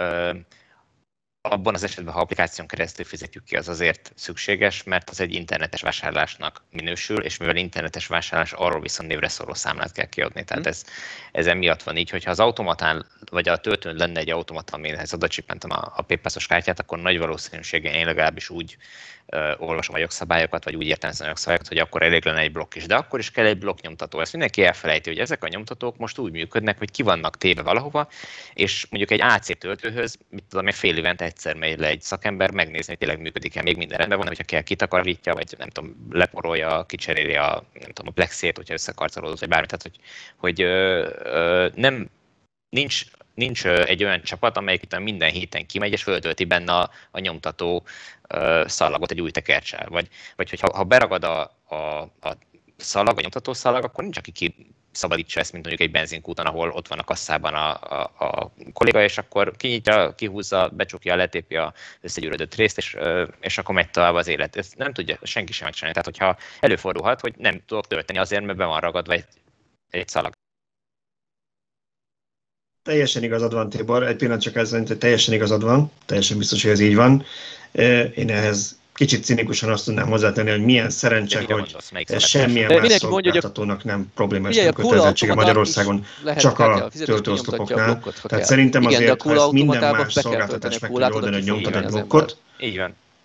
[1.42, 5.80] abban az esetben, ha applikáción keresztül fizetjük ki, az azért szükséges, mert az egy internetes
[5.80, 10.44] vásárlásnak minősül, és mivel internetes vásárlás, arról viszont névre szóló számlát kell kiadni.
[10.44, 10.84] Tehát ez,
[11.32, 15.28] ez emiatt van így, hogyha az automatán, vagy a töltőn lenne egy automata, amihez oda
[15.28, 18.76] csippentem a, a PayPass-os kártyát, akkor nagy valószínűséggel én legalábbis úgy
[19.26, 22.74] uh, olvasom a jogszabályokat, vagy úgy értelmezem a jogszabályokat, hogy akkor elég lenne egy blokk
[22.74, 22.86] is.
[22.86, 24.20] De akkor is kell egy blokk nyomtató.
[24.20, 28.08] Ezt mindenki elfelejti, hogy ezek a nyomtatók most úgy működnek, hogy ki vannak téve valahova,
[28.54, 32.86] és mondjuk egy AC töltőhöz, mit tudom, fél évente egyszer megy le egy szakember megnézni,
[32.86, 37.36] hogy tényleg működik-e, még minden rendben van, hogyha kell kitakarítja, vagy nem tudom, leporolja, kicseréli
[37.36, 39.70] a, nem tudom, a plexét, hogyha összekarcolódott, vagy bármit.
[39.70, 39.98] Tehát, hogy,
[40.36, 42.10] hogy ö, ö, nem,
[42.68, 47.18] nincs nincs egy olyan csapat, amelyik itt minden héten kimegy, és föltölti benne a, a
[47.18, 47.84] nyomtató
[48.34, 49.86] uh, szalagot egy új tekercsel.
[49.88, 51.76] Vagy, vagy hogyha ha beragad a, a,
[52.20, 52.36] a
[52.76, 54.54] szalag, a nyomtató szalag, akkor nincs, aki ki
[54.92, 59.02] szabadítsa ezt, mint mondjuk egy benzinkúton, ahol ott van a kasszában a, a, a kolléga,
[59.02, 62.96] és akkor kinyitja, kihúzza, becsukja, letépi a összegyűrödött részt, és,
[63.40, 64.56] és akkor megy tovább az élet.
[64.56, 66.00] Ezt nem tudja senki sem megcsinálni.
[66.00, 69.24] Tehát, hogyha előfordulhat, hogy nem tudok tölteni azért, mert be van ragadva egy,
[69.90, 70.32] egy szalag.
[72.82, 74.02] Teljesen igazad van, Tibor.
[74.02, 75.90] Egy pillanat csak ezzel, hogy teljesen igazad van.
[76.06, 77.24] Teljesen biztos, hogy ez így van.
[78.14, 81.76] Én ehhez kicsit cinikusan azt tudnám hozzátenni, hogy milyen szerencse, hogy
[82.18, 88.02] semmilyen más szolgáltatónak nem problémás nem kötelezettsége Magyarországon, csak a töltőosztopoknál.
[88.22, 92.36] Tehát szerintem azért, ha ezt minden más szolgáltatás meg tudja oldani, hogy nyomtat egy blokkot,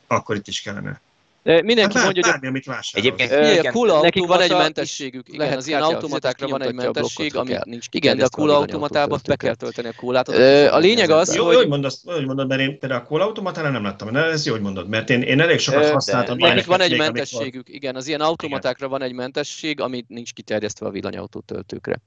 [0.07, 1.01] akkor itt is kellene.
[1.45, 2.47] De mindenki hát mondja, hogy...
[2.47, 5.27] amit Egyébként igen, a nekik van egy mentességük.
[5.27, 9.19] Igen, lehet az ilyen automatákra van egy mentesség, ami nincs Igen, de a cool automatában
[9.27, 10.27] be kell tölteni a kólát.
[10.69, 11.37] A lényeg az, hogy...
[11.37, 14.45] Jó, hogy mondod, hogy mondod, mert én például a cool automatánál nem láttam, de ez
[14.45, 16.37] jó, hogy mondod, mert én, én elég sokat használtam.
[16.37, 20.89] Nekik van egy mentességük, igen, az ilyen automatákra van egy mentesség, ami nincs kiterjesztve a
[20.89, 22.01] villanyautó töltőkre.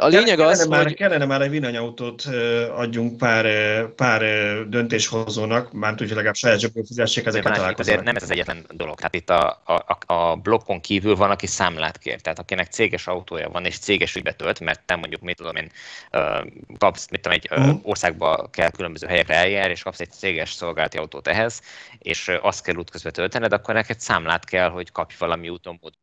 [0.00, 0.94] A lényeg kellene az, már, hogy...
[0.94, 2.24] Kellene már egy villanyautót
[2.76, 3.46] adjunk pár,
[3.94, 4.22] pár
[4.68, 8.96] döntéshozónak, már tudja legalább saját zsebből fizessék ezeket a Azért nem ez az egyetlen dolog.
[8.96, 12.20] Tehát itt a, a, a blokkon kívül van, aki számlát kér.
[12.20, 15.70] Tehát akinek céges autója van, és céges ügybe tölt, mert nem mondjuk, mit tudom én,
[16.78, 17.80] kapsz, mit tudom, egy uh-huh.
[17.82, 21.60] országba kell különböző helyekre eljár, és kapsz egy céges szolgálati autót ehhez,
[21.98, 25.98] és azt kell útközben töltened, akkor neked számlát kell, hogy kapj valami úton módon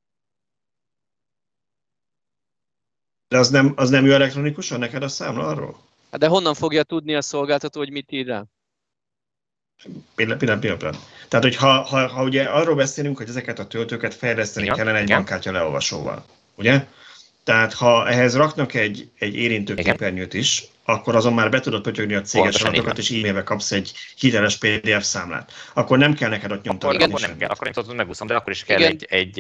[3.28, 5.80] De az nem, az nem jó elektronikusan neked a számla arról?
[6.12, 8.44] Hát de honnan fogja tudni a szolgáltató, hogy mit ír rá?
[10.16, 10.98] Pillanat, pillanat, pillanat.
[11.28, 14.98] Tehát, hogy ha, ha, ha ugye arról beszélünk, hogy ezeket a töltőket fejleszteni ja, kellene
[14.98, 15.18] egy igen.
[15.18, 16.86] bankkártya leolvasóval, ugye?
[17.44, 22.22] Tehát ha ehhez raknak egy, egy érintőképernyőt is, akkor azon már be tudod pötyögni a
[22.22, 25.52] céges adatokat, és e-mailbe kapsz egy hiteles PDF számlát.
[25.74, 26.96] Akkor nem kell neked ott nyomtatni.
[26.96, 28.92] Akkor, akkor nem kell, akkor nem tudod megúszom, de akkor is kell Igen.
[28.92, 29.38] egy, egy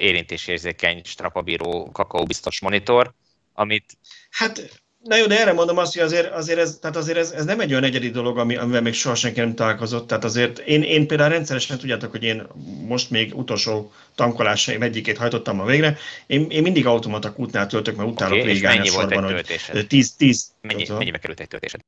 [0.00, 3.14] érintésérzékeny, strapabíró, kakaóbiztos monitor,
[3.54, 3.96] amit...
[4.30, 7.44] Hát, na jó, de erre mondom azt, hogy azért, azért, ez, tehát azért ez, ez
[7.44, 10.06] nem egy olyan egyedi dolog, ami, amivel még soha senki nem találkozott.
[10.06, 12.46] Tehát azért én, én például rendszeresen tudjátok, hogy én
[12.86, 15.98] most még utolsó tankolásaim egyikét hajtottam a végre.
[16.26, 19.86] Én, én mindig automata kútnál töltök, mert utálok okay, végigálni mennyi sorban, volt egy hogy
[19.86, 21.80] 10, 10 mennyi, mennyibe került egy töltésed?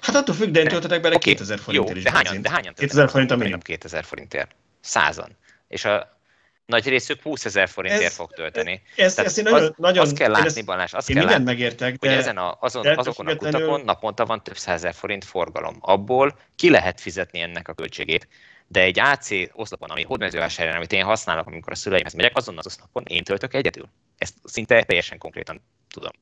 [0.00, 2.02] Hát attól függ, de én töltetek bele okay, 2000 forintért is.
[2.02, 3.60] De hányan, de hányan 2000 forint a minimum.
[3.60, 4.50] 2000 forintért.
[4.80, 5.36] Százan.
[5.68, 6.17] És a
[6.68, 8.82] nagy részük 20 ezer forintért ez, fog tölteni.
[8.96, 11.96] Ez, ez én nagyon, az, nagyon, azt kell látni, Balázs, azt én kell látni, megértek,
[11.96, 15.76] de, hogy ezen a, azon, de azokon a kutakon naponta van több százezer forint forgalom.
[15.80, 18.28] Abból ki lehet fizetni ennek a költségét.
[18.66, 22.66] De egy AC oszlopon, ami hódmezővásárján, amit én használok, amikor a szüleimhez megyek, azon az
[22.66, 23.88] oszlopon én töltök egyedül.
[24.18, 26.12] Ezt szinte teljesen konkrétan tudom.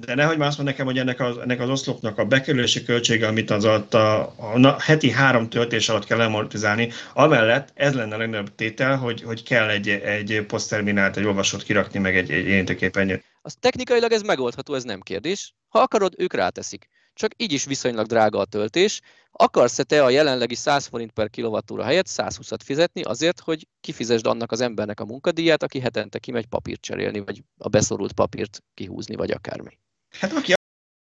[0.00, 3.26] De nehogy már azt mond nekem, hogy ennek az, ennek az oszlopnak a bekerülési költsége,
[3.26, 3.96] amit az a, a,
[4.36, 9.42] a heti három töltés alatt kell amortizálni, amellett ez lenne a legnagyobb tétel, hogy, hogy
[9.42, 13.24] kell egy, egy posztterminált, egy olvasót kirakni, meg egy, egy érintőképernyőt.
[13.42, 15.54] Az technikailag ez megoldható, ez nem kérdés.
[15.68, 16.88] Ha akarod, ők ráteszik.
[17.12, 19.00] Csak így is viszonylag drága a töltés.
[19.32, 24.52] Akarsz-e te a jelenlegi 100 forint per kilovattúra helyett 120-at fizetni azért, hogy kifizesd annak
[24.52, 29.30] az embernek a munkadíját, aki hetente kimegy papírt cserélni, vagy a beszorult papírt kihúzni, vagy
[29.30, 29.78] akármi?
[30.20, 30.52] Hát aki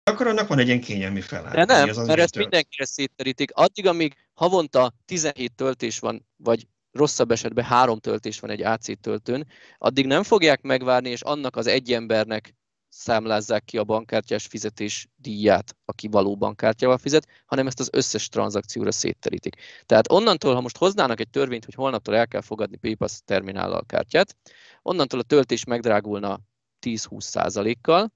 [0.04, 1.54] akkor annak van egy ilyen kényelmi feláll.
[1.54, 2.50] De nem, az mert ezt tölt.
[2.50, 3.52] mindenkire szétterítik.
[3.54, 9.48] Addig, amíg havonta 17 töltés van, vagy rosszabb esetben három töltés van egy AC töltőn,
[9.78, 12.56] addig nem fogják megvárni, és annak az egy embernek
[12.90, 18.92] számlázzák ki a bankkártyás fizetés díját, aki való bankkártyával fizet, hanem ezt az összes tranzakcióra
[18.92, 19.56] szétterítik.
[19.86, 24.38] Tehát onnantól, ha most hoznának egy törvényt, hogy holnaptól el kell fogadni PayPass terminállal kártyát,
[24.82, 26.40] onnantól a töltés megdrágulna
[26.86, 28.12] 10-20 százalékkal,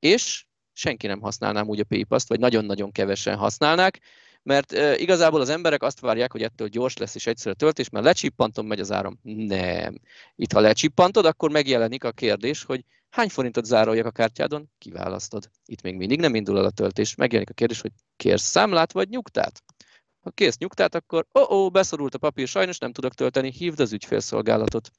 [0.00, 4.00] és senki nem használná úgy a PayPass-t, vagy nagyon-nagyon kevesen használnák,
[4.42, 7.88] mert e, igazából az emberek azt várják, hogy ettől gyors lesz és egyszerű a töltés,
[7.88, 9.18] mert lecsippantom, megy az áram.
[9.22, 10.00] Nem.
[10.34, 15.50] Itt, ha lecsippantod, akkor megjelenik a kérdés, hogy hány forintot zároljak a kártyádon, kiválasztod.
[15.64, 17.14] Itt még mindig nem indul el a töltés.
[17.14, 19.62] Megjelenik a kérdés, hogy kérsz számlát vagy nyugtát?
[20.20, 23.80] Ha kérsz nyugtát, akkor ó, oh, oh, beszorult a papír, sajnos nem tudok tölteni, hívd
[23.80, 24.90] az ügyfélszolgálatot.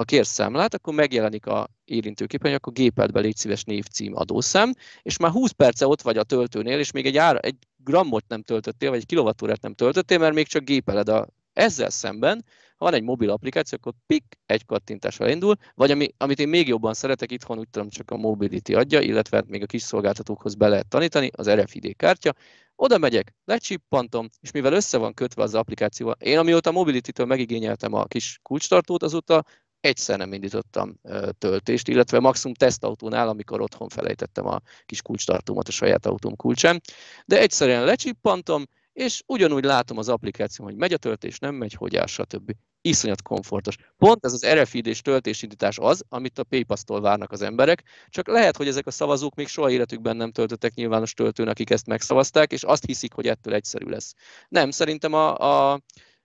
[0.00, 4.72] Ha kérsz számlát, akkor megjelenik a érintőképen, akkor gépelt be légy szíves név, cím, adószám,
[5.02, 8.42] és már 20 perce ott vagy a töltőnél, és még egy, ára, egy grammot nem
[8.42, 12.44] töltöttél, vagy egy kilovattórát nem töltöttél, mert még csak gépeled a ezzel szemben,
[12.76, 16.68] ha van egy mobil applikáció, akkor pik, egy kattintással indul, vagy ami, amit én még
[16.68, 20.54] jobban szeretek, itthon úgy tudom csak a Mobility adja, illetve hát még a kis szolgáltatókhoz
[20.54, 22.34] be lehet tanítani, az RFID kártya,
[22.76, 28.04] oda megyek, lecsippantom, és mivel össze van kötve az applikációval, én amióta Mobility-től megigényeltem a
[28.04, 29.44] kis kulcstartót, azóta
[29.80, 31.00] egyszer nem indítottam
[31.38, 36.80] töltést, illetve maximum tesztautónál, amikor otthon felejtettem a kis kulcstartómat a saját autóm kulcsán,
[37.26, 41.96] de egyszerűen lecsippantom, és ugyanúgy látom az applikáció, hogy megy a töltés, nem megy, hogy
[41.96, 42.52] áll, stb.
[42.82, 43.76] Iszonyat komfortos.
[43.96, 48.68] Pont ez az RFID-s töltésindítás az, amit a PayPass-tól várnak az emberek, csak lehet, hogy
[48.68, 52.84] ezek a szavazók még soha életükben nem töltöttek nyilvános töltőn, akik ezt megszavazták, és azt
[52.84, 54.14] hiszik, hogy ettől egyszerű lesz.
[54.48, 55.80] Nem, szerintem a, a,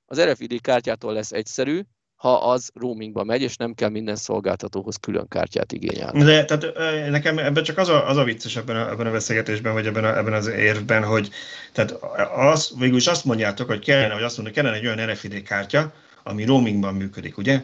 [0.06, 1.82] az RFID kártyától lesz egyszerű,
[2.26, 6.24] ha az roamingba megy, és nem kell minden szolgáltatóhoz külön kártyát igényelni.
[6.24, 6.78] De tehát
[7.10, 10.04] nekem ebben csak az a, az a vicces ebben a, ebben a beszélgetésben, vagy ebben,
[10.04, 11.30] a, ebben az érvben, hogy
[11.72, 11.92] tehát
[12.36, 15.94] az, végül is azt mondjátok, hogy kellene, vagy azt mondja, kellene egy olyan RFID kártya,
[16.24, 17.62] ami roamingban működik, ugye?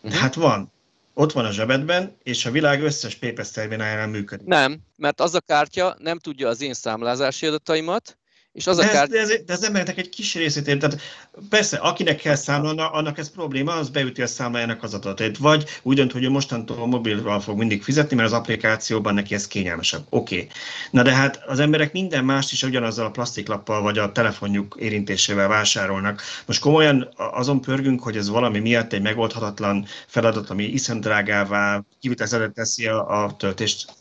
[0.00, 0.20] Uh-huh.
[0.20, 0.72] Hát van.
[1.14, 4.46] Ott van a zsebedben, és a világ összes PayPass terminálján működik.
[4.46, 8.18] Nem, mert az a kártya nem tudja az én számlázási adataimat,
[8.52, 9.08] És az de, a kár...
[9.08, 10.78] de, ez, de az embereknek egy kis részét ér.
[10.78, 11.00] Tehát
[11.48, 15.38] persze, akinek kell számolni, annak ez probléma, az beüti a számlájának az adatait.
[15.38, 19.46] Vagy úgy dönt, hogy ő mostantól mobilról fog mindig fizetni, mert az applikációban neki ez
[19.46, 20.04] kényelmesebb.
[20.08, 20.34] Oké.
[20.34, 20.48] Okay.
[20.90, 25.48] Na de hát az emberek minden mást is ugyanazzal a plastiklappal vagy a telefonjuk érintésével
[25.48, 26.22] vásárolnak.
[26.46, 32.54] Most komolyan azon pörgünk, hogy ez valami miatt egy megoldhatatlan feladat, ami iszonyú drágává, kivitelezett
[32.54, 33.92] teszi a, a töltést.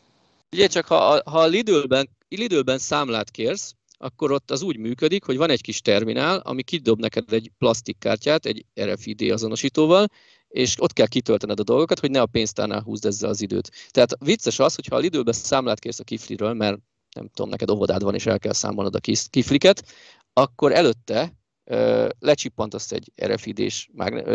[0.52, 5.38] Ugye csak ha, ha a Lidl-ben, Lidl-ben számlát kérsz, akkor ott az úgy működik, hogy
[5.38, 10.08] van egy kis terminál, ami kidob neked egy plastikkártyát, egy RFID azonosítóval,
[10.48, 13.72] és ott kell kitöltened a dolgokat, hogy ne a pénztárnál húzd ezzel az időt.
[13.90, 16.78] Tehát vicces az, hogy ha a Lidl-be számlát kérsz a kifliről, mert
[17.16, 19.84] nem tudom, neked óvodád van, és el kell számolnod a kifliket,
[20.34, 21.34] akkor előtte
[22.20, 23.90] lecsippantasz egy RFID-s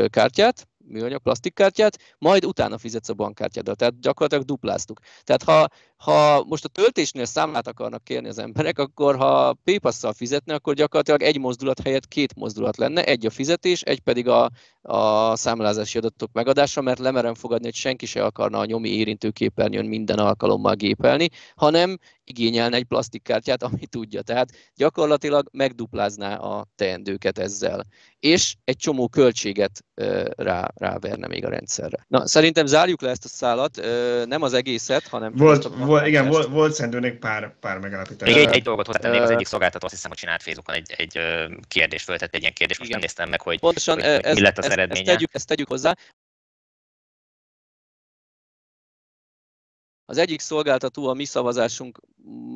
[0.09, 3.75] kártyát, műanyag plastikkártyát, majd utána fizetsz a bankkártyáddal.
[3.75, 5.01] Tehát gyakorlatilag dupláztuk.
[5.23, 10.55] Tehát ha, ha most a töltésnél számlát akarnak kérni az emberek, akkor ha PayPass-szal fizetne,
[10.55, 14.51] akkor gyakorlatilag egy mozdulat helyett két mozdulat lenne, egy a fizetés, egy pedig a,
[14.83, 20.19] a számlázási adatok megadása, mert lemerem fogadni, hogy senki se akarna a nyomi érintőképernyőn minden
[20.19, 24.23] alkalommal gépelni, hanem igényelne egy plastikkártyát, ami tudja.
[24.23, 27.85] Tehát gyakorlatilag megduplázná a teendőket ezzel.
[28.19, 29.85] És egy csomó költséget
[30.37, 32.05] rá, ráverne még a rendszerre.
[32.09, 33.81] Na, szerintem zárjuk le ezt a szálat,
[34.27, 35.33] nem az egészet, hanem...
[35.37, 38.29] Volt, volt igen, volt, volt szerintem pár, pár megállapítás.
[38.29, 41.19] Még egy, egy dolgot hozzátennék, az egyik szolgáltató azt hiszem, hogy csinált Facebookon egy, egy
[41.69, 43.01] kérdést, föltett egy ilyen kérdést, most igen.
[43.01, 45.01] nem néztem meg, hogy, Pontosan, hogy, hogy ez, mi lett az ezt, eredménye.
[45.01, 45.95] Ezt tegyük, ezt tegyük hozzá.
[50.05, 52.01] Az egyik szolgáltató a mi szavazásunk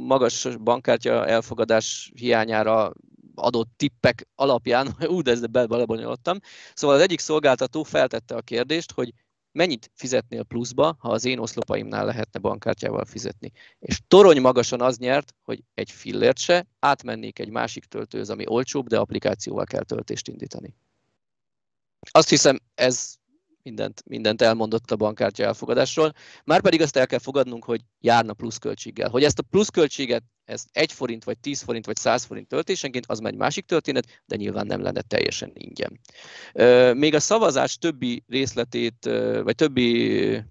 [0.07, 2.93] magas bankkártya elfogadás hiányára
[3.35, 6.39] adott tippek alapján, ú, de ezzel belebonyolottam.
[6.75, 9.13] Szóval az egyik szolgáltató feltette a kérdést, hogy
[9.53, 13.53] mennyit fizetnél pluszba, ha az én oszlopaimnál lehetne bankkártyával fizetni.
[13.79, 18.87] És torony magasan az nyert, hogy egy fillért se, átmennék egy másik töltőhöz, ami olcsóbb,
[18.87, 20.75] de applikációval kell töltést indítani.
[22.11, 23.15] Azt hiszem, ez
[23.63, 26.13] mindent, mindent elmondott a bankkártya elfogadásról.
[26.45, 29.09] Már pedig azt el kell fogadnunk, hogy járna pluszköltséggel.
[29.09, 33.19] Hogy ezt a pluszköltséget, ezt 1 forint, vagy 10 forint, vagy 100 forint töltésenként, az
[33.19, 36.01] már egy másik történet, de nyilván nem lenne teljesen ingyen.
[36.97, 39.05] Még a szavazás többi részletét,
[39.43, 40.43] vagy többi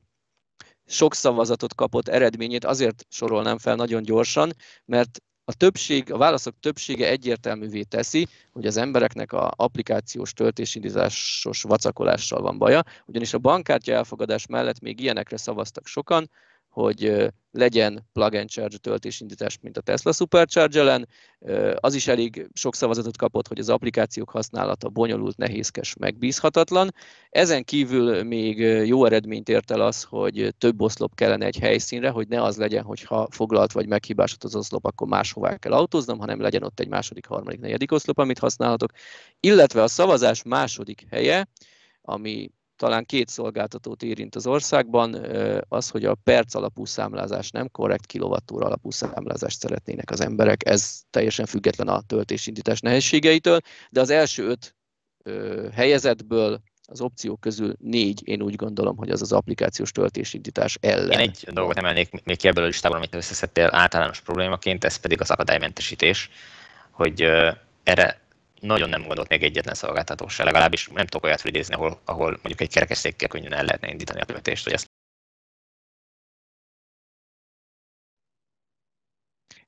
[0.85, 4.53] sok szavazatot kapott eredményét azért sorolnám fel nagyon gyorsan,
[4.85, 12.41] mert a többség, a válaszok többsége egyértelművé teszi, hogy az embereknek a applikációs töltésindításos vacakolással
[12.41, 16.29] van baja, ugyanis a bankkártya elfogadás mellett még ilyenekre szavaztak sokan,
[16.69, 21.07] hogy legyen plug and charge töltésindítás, mint a Tesla Supercharge ellen.
[21.75, 26.93] Az is elég sok szavazatot kapott, hogy az applikációk használata bonyolult, nehézkes, megbízhatatlan.
[27.29, 32.27] Ezen kívül még jó eredményt ért el az, hogy több oszlop kellene egy helyszínre, hogy
[32.27, 36.41] ne az legyen, hogy ha foglalt vagy meghibásodott az oszlop, akkor máshová kell autóznom, hanem
[36.41, 38.91] legyen ott egy második, harmadik, negyedik oszlop, amit használhatok.
[39.39, 41.47] Illetve a szavazás második helye,
[42.01, 45.13] ami talán két szolgáltatót érint az országban,
[45.67, 50.69] az, hogy a perc alapú számlázás nem korrekt, kilovattúra alapú számlázást szeretnének az emberek.
[50.69, 54.75] Ez teljesen független a töltésindítás nehézségeitől, de az első öt
[55.73, 61.19] helyezetből az opciók közül négy, én úgy gondolom, hogy az az applikációs töltésindítás ellen.
[61.19, 65.21] Én egy dolgot emelnék még ki ebből a listából, amit összeszedtél általános problémaként, ez pedig
[65.21, 66.29] az akadálymentesítés,
[66.91, 67.21] hogy
[67.83, 68.21] erre
[68.61, 72.61] nagyon nem gondolt még egyetlen szolgáltató se, legalábbis nem tudok olyat idézni, ahol, ahol mondjuk
[72.61, 74.91] egy kerekesszékkel könnyen el lehetne indítani a követést, hogy ezt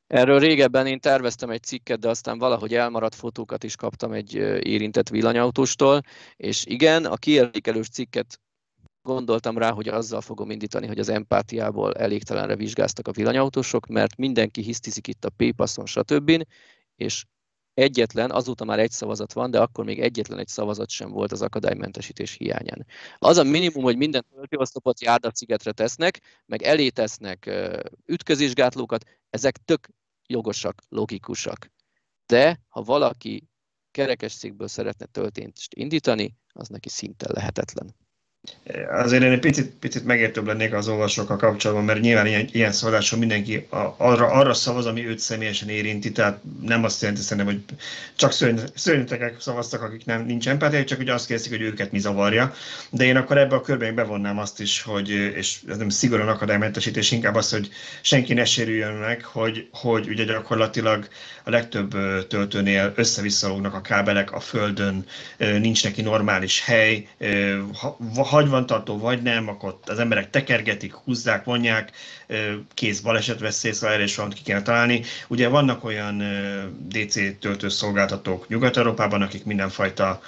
[0.07, 5.09] Erről régebben én terveztem egy cikket, de aztán valahogy elmaradt fotókat is kaptam egy érintett
[5.09, 6.01] villanyautóstól,
[6.37, 8.39] és igen, a kiértékelős cikket
[9.01, 14.61] gondoltam rá, hogy azzal fogom indítani, hogy az empátiából elégtelenre vizsgáztak a villanyautósok, mert mindenki
[14.61, 16.45] hisztizik itt a P-passon, stb.
[16.95, 17.23] És
[17.81, 21.41] egyetlen, azóta már egy szavazat van, de akkor még egyetlen egy szavazat sem volt az
[21.41, 22.85] akadálymentesítés hiányán.
[23.17, 24.97] Az a minimum, hogy minden töltőoszlopot
[25.33, 27.51] szigetre tesznek, meg elé tesznek
[28.05, 29.89] ütközésgátlókat, ezek tök
[30.27, 31.71] jogosak, logikusak.
[32.25, 33.49] De ha valaki
[33.91, 37.95] kerekesszékből szeretne töltést indítani, az neki szinte lehetetlen.
[38.89, 43.19] Azért én egy picit, picit megértőbb lennék az olvasókkal kapcsolatban, mert nyilván ilyen, ilyen szavazáson
[43.19, 47.63] mindenki arra, arra szavaz, ami őt személyesen érinti, tehát nem azt jelenti szerintem, hogy
[48.15, 48.31] csak
[48.75, 52.53] szörnyetekek szavaztak, akik nem nincs empátia, csak ugye azt kérdezik, hogy őket mi zavarja.
[52.89, 57.11] De én akkor ebbe a körbe bevonnám azt is, hogy, és ez nem szigorúan akadálymentesítés,
[57.11, 57.69] inkább az, hogy
[58.01, 61.07] senki ne sérüljön meg, hogy, hogy ugye gyakorlatilag
[61.43, 61.95] a legtöbb
[62.27, 63.21] töltőnél össze
[63.71, 65.05] a kábelek a földön,
[65.37, 67.07] nincs neki normális hely,
[68.15, 71.91] hagy van tartó, vagy nem, akkor az emberek tekergetik, húzzák, vonják,
[72.73, 75.01] kész balesetveszély, szóval erre is valamit ki kell találni.
[75.27, 76.23] Ugye vannak olyan
[76.87, 80.21] DC töltőszolgáltatók Nyugat-Európában, akik mindenfajta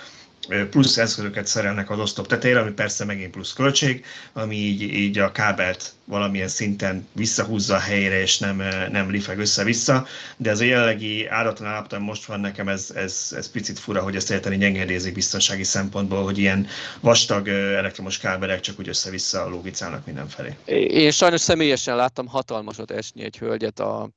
[0.70, 5.32] plusz eszközöket szerelnek az osztop tetejére, ami persze megint plusz költség, ami így, így a
[5.32, 10.06] kábelt valamilyen szinten visszahúzza a helyére, és nem, nem lifeg össze-vissza,
[10.38, 14.16] de ez a jelenlegi áratlan állapotban most van nekem, ez, ez, ez picit fura, hogy
[14.16, 16.68] ezt egyáltalán engedélyezik biztonsági szempontból, hogy ilyen
[17.00, 20.56] vastag elektromos kábelek csak úgy össze-vissza lógicálnak mindenfelé.
[20.88, 24.10] Én sajnos személyesen láttam hatalmasat esni egy hölgyet a,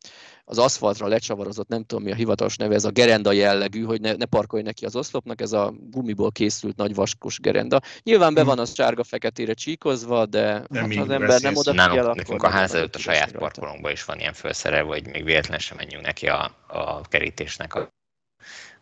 [0.48, 4.12] az aszfaltra lecsavarozott, nem tudom mi a hivatalos neve, ez a gerenda jellegű, hogy ne,
[4.12, 7.80] ne parkolj neki az oszlopnak, ez a gumiból készült nagy vaskos gerenda.
[8.02, 8.48] Nyilván be hmm.
[8.48, 12.48] van az sárga-feketére csíkozva, de nem hát, az ember nem oda figyel, Nálunk, nekünk a
[12.48, 16.28] ház előtt a saját parkolónkban is van ilyen felszere, hogy még véletlen sem menjünk neki
[16.28, 17.88] a, a kerítésnek a,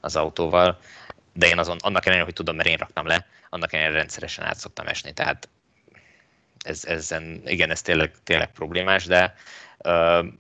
[0.01, 0.79] az autóval.
[1.33, 4.59] De én azon, annak ellenére, hogy tudom, mert én raktam le, annak ellenére rendszeresen át
[4.59, 5.49] szoktam esni, tehát
[6.65, 9.35] ez, ezen, igen, ez tényleg, tényleg problémás, de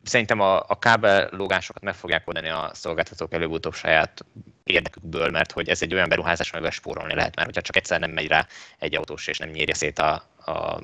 [0.04, 4.24] Szerintem a, a kábellógásokat meg fogják oldani a szolgáltatók előbb-utóbb saját
[4.64, 8.10] érdekükből, mert hogy ez egy olyan beruházás, amivel spórolni lehet, mert hogyha csak egyszer nem
[8.10, 8.46] megy rá
[8.78, 10.12] egy autós és nem nyírja szét a,
[10.46, 10.80] a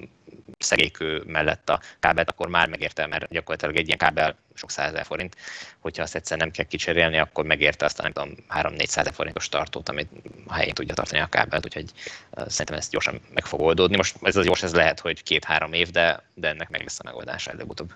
[0.59, 5.37] szegélykő mellett a kábelt, akkor már megérte, mert gyakorlatilag egy ilyen kábel sok százezer forint.
[5.79, 9.89] Hogyha azt egyszer nem kell kicserélni, akkor megérte azt a nem tudom, 3-400 forintos tartót,
[9.89, 10.09] amit
[10.47, 11.91] a helyén tudja tartani a kábelt, úgyhogy
[12.47, 13.97] szerintem ez gyorsan meg fog oldódni.
[13.97, 17.05] Most ez az gyors, ez lehet, hogy két-három év, de, de ennek meg lesz a
[17.05, 17.93] megoldása előbb-utóbb.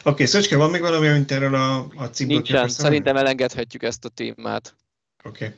[0.00, 4.04] Oké, okay, Szöcske, van még valami, amit erről a, a cikkből Nincsen, szerintem elengedhetjük ezt
[4.04, 4.74] a témát.
[5.24, 5.44] Oké.
[5.44, 5.56] Okay.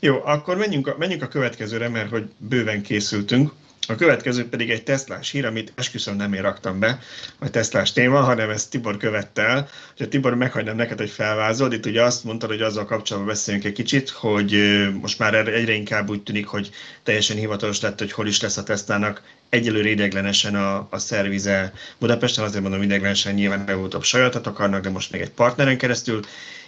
[0.00, 3.52] Jó, akkor menjünk a, menjünk a következőre, mert hogy bőven készültünk.
[3.88, 6.98] A következő pedig egy Teslás hír, amit esküszöm nem én raktam be,
[7.38, 9.68] a Teslás téma, hanem ezt Tibor követte el.
[9.98, 11.72] Ha Tibor, meghagynám neked, hogy felvázold.
[11.72, 14.52] Itt ugye azt mondtad, hogy azzal kapcsolatban beszéljünk egy kicsit, hogy
[15.00, 16.70] most már egyre inkább úgy tűnik, hogy
[17.02, 19.22] teljesen hivatalos lett, hogy hol is lesz a Teslának
[19.52, 25.12] egyelőre ideglenesen a, a szervize Budapesten, azért mondom ideglenesen nyilván legutóbb sajatot akarnak, de most
[25.12, 26.20] még egy partneren keresztül,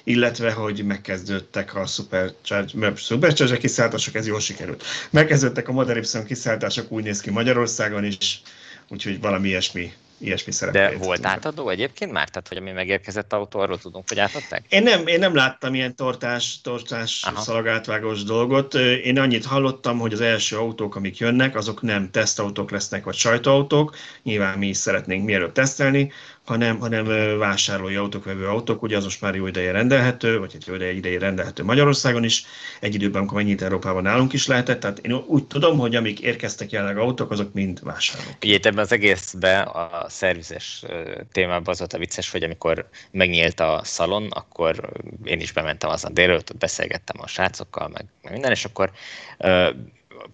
[0.04, 4.84] illetve hogy megkezdődtek a Supercharger, Supercharger kiszállítások, ez jól sikerült.
[5.10, 8.42] Megkezdődtek a Model Y kiszállítások, úgy néz ki Magyarországon is,
[8.88, 9.92] úgyhogy valami ilyesmi
[10.24, 10.90] ilyesmi szerepel.
[10.90, 12.28] De volt átadó egyébként már?
[12.28, 14.64] Tehát, hogy ami megérkezett autó, arról tudunk, hogy átadták?
[14.68, 18.74] Én nem, én nem láttam ilyen tortás, tortás szalagátvágós dolgot.
[18.74, 23.96] Én annyit hallottam, hogy az első autók, amik jönnek, azok nem tesztautók lesznek, vagy sajtóautók.
[24.22, 26.12] Nyilván mi is szeretnénk mielőtt tesztelni,
[26.44, 30.66] hanem, hanem vásárlói autók, vevő autók, ugye az most már jó ideje rendelhető, vagy egy
[30.66, 32.44] jó ideje, rendelhető Magyarországon is,
[32.80, 36.70] egy időben, amikor mennyit Európában nálunk is lehetett, tehát én úgy tudom, hogy amik érkeztek
[36.70, 38.36] jelenleg autók, azok mind vásárlók.
[38.42, 40.84] Ugye ebben az egészben a szervizes
[41.32, 44.88] témában az volt a vicces, hogy amikor megnyílt a szalon, akkor
[45.24, 48.90] én is bementem azon délelőtt, ott beszélgettem a srácokkal, meg, minden, és akkor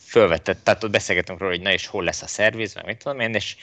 [0.00, 3.20] fölvetett, tehát ott beszélgettünk róla, hogy na és hol lesz a szerviz, meg mit tudom
[3.20, 3.56] én, és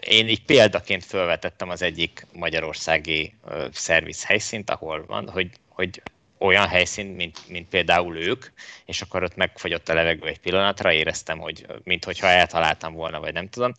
[0.00, 3.34] én így példaként felvetettem az egyik magyarországi
[3.72, 6.02] szerviz helyszínt, ahol van, hogy, hogy
[6.38, 8.44] olyan helyszín, mint, mint például ők,
[8.84, 13.48] és akkor ott megfogyott a levegő egy pillanatra, éreztem, hogy mintha eltaláltam volna, vagy nem
[13.48, 13.72] tudom.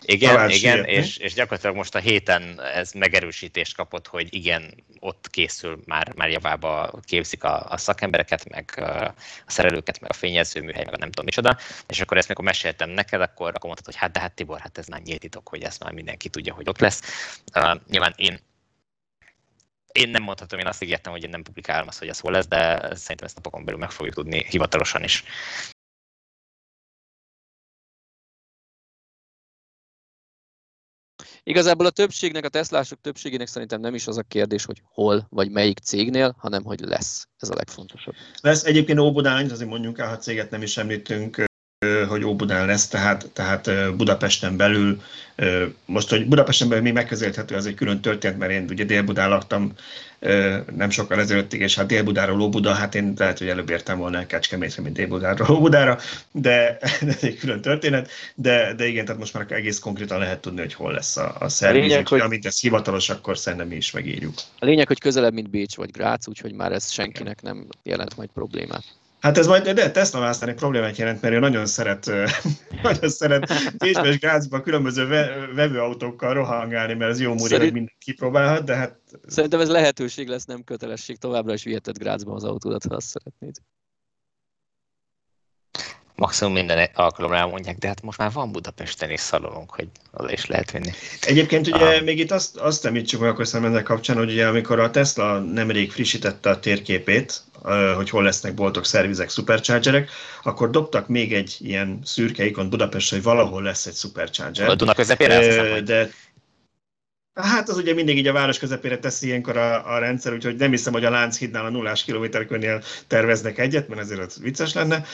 [0.00, 5.28] Igen, Talán igen, és, és gyakorlatilag most a héten ez megerősítést kapott, hogy igen, ott
[5.30, 9.14] készül, már, már javába képzik a, a szakembereket, meg a
[9.46, 13.20] szerelőket, meg a fényezőműhely, meg a nem tudom micsoda, és akkor ezt mikor meséltem neked,
[13.20, 15.82] akkor, akkor mondtad, hogy hát de hát Tibor, hát ez már nyílt titok, hogy ezt
[15.82, 17.02] már mindenki tudja, hogy ott lesz.
[17.54, 18.40] Uh, nyilván én
[19.92, 22.46] én nem mondhatom, én azt ígértem, hogy én nem publikálom azt, hogy ez hol lesz,
[22.46, 25.24] de szerintem ezt napokon belül meg fogjuk tudni hivatalosan is.
[31.48, 35.50] Igazából a többségnek, a Teslások többségének szerintem nem is az a kérdés, hogy hol vagy
[35.50, 37.28] melyik cégnél, hanem hogy lesz.
[37.38, 38.14] Ez a legfontosabb.
[38.40, 41.47] Lesz egyébként Óbudán, azért mondjuk el, ha céget nem is említünk,
[42.08, 45.02] hogy Óbudán lesz, tehát, tehát Budapesten belül,
[45.84, 49.72] most, hogy Budapesten belül mi megközelíthető, az egy külön történet, mert én ugye Dél-Budán laktam
[50.76, 54.82] nem sokkal ezelőttig, és hát Dél-Budáról Óbuda, hát én lehet, hogy előbb értem volna Kecskemétre,
[54.82, 55.98] mint Dél-Budáról Óbudára,
[56.32, 60.40] de, de ez egy külön történet, de, de igen, tehát most már egész konkrétan lehet
[60.40, 63.76] tudni, hogy hol lesz a, a szerviz, lényeg, hogy amint ez hivatalos, akkor szerintem mi
[63.76, 64.34] is megírjuk.
[64.58, 68.28] A lényeg, hogy közelebb, mint Bécs vagy Grác, úgyhogy már ez senkinek nem jelent majd
[68.34, 68.84] problémát.
[69.20, 72.10] Hát ez majd, de Tesla választani problémát jelent, mert ő nagyon szeret,
[72.82, 75.06] nagyon szeret Bécsbe és Gázba különböző
[75.54, 77.62] vevőautókkal rohangálni, mert ez jó múri, Szerint...
[77.62, 78.96] hogy mindenki kipróbálhat, de hát...
[79.26, 81.16] Szerintem ez lehetőség lesz, nem kötelesség.
[81.16, 83.56] Továbbra is viheted Grácsba az autódat, ha azt szeretnéd.
[86.14, 90.46] maximum minden alkalomra elmondják, de hát most már van Budapesten is szalonunk, hogy oda is
[90.46, 90.90] lehet vinni.
[91.20, 92.02] Egyébként ugye Aha.
[92.02, 95.92] még itt azt, azt említsük meg akkor ennek kapcsán, hogy ugye amikor a Tesla nemrég
[95.92, 97.42] frissítette a térképét,
[97.96, 100.10] hogy hol lesznek boltok, szervizek, superchargerek,
[100.42, 104.68] akkor dobtak még egy ilyen szürke ikon Budapest, hogy valahol lesz egy supercharger.
[104.68, 105.80] A Duna közepére?
[105.80, 106.10] De
[107.42, 110.70] Hát az ugye mindig így a város közepére teszi ilyenkor a, a rendszer, úgyhogy nem
[110.70, 115.04] hiszem, hogy a Lánchídnál a nullás kilométerkörnél terveznek egyet, mert ezért az vicces lenne.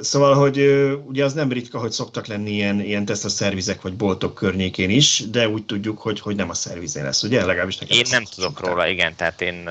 [0.00, 0.58] Szóval, hogy
[1.06, 5.22] ugye az nem ritka, hogy szoktak lenni ilyen, ilyen Tesla szervizek vagy boltok környékén is,
[5.30, 7.44] de úgy tudjuk, hogy, hogy nem a szervizén lesz, ugye?
[7.44, 9.68] Legalábbis nekem Én nem tudok róla, igen, tehát én,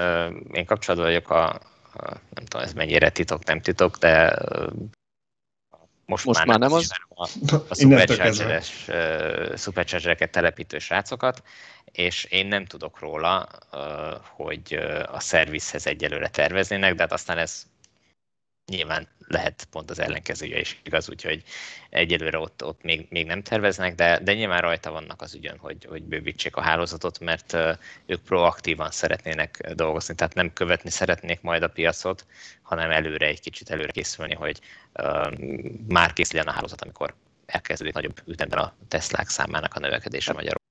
[0.52, 1.50] én kapcsolatban vagyok a,
[1.94, 4.36] a nem tudom, ez mennyire titok, nem titok, de
[6.06, 6.92] most, most már, már nem az.
[7.10, 7.30] A,
[7.70, 8.90] a szuperchargeres,
[9.54, 11.44] szuperchargereket telepítő srácokat,
[11.92, 13.48] és én nem tudok róla,
[14.22, 14.74] hogy
[15.12, 17.66] a szervizhez egyelőre terveznének, de hát aztán ez
[18.66, 21.44] nyilván lehet pont az ellenkezője is igaz, úgyhogy
[21.90, 25.86] egyelőre ott, ott még, még nem terveznek, de, de nyilván rajta vannak az ügyön, hogy,
[25.86, 27.58] hogy bővítsék a hálózatot, mert
[28.06, 32.26] ők proaktívan szeretnének dolgozni, tehát nem követni szeretnék majd a piacot,
[32.62, 34.60] hanem előre egy kicsit előre készülni, hogy
[34.94, 35.34] uh,
[35.88, 37.14] már készüljön a hálózat, amikor
[37.46, 40.63] elkezdődik nagyobb ütemben a Teslák számának a növekedése Magyarországon.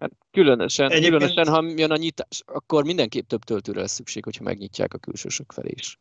[0.00, 4.94] Hát különösen, különösen, ha jön a nyitás, akkor mindenképp több töltőre lesz szükség, hogyha megnyitják
[4.94, 5.98] a külsősök felé is.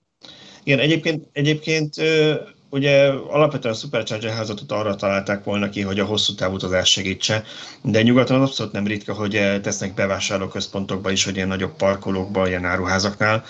[0.64, 1.96] Igen, egyébként, egyébként
[2.70, 7.44] ugye alapvetően a Supercharger házatot arra találták volna ki, hogy a hosszú távutazás segítse,
[7.82, 13.44] de nyugaton abszolút nem ritka, hogy tesznek bevásárlóközpontokba is, hogy ilyen nagyobb parkolókba, ilyen áruházaknál.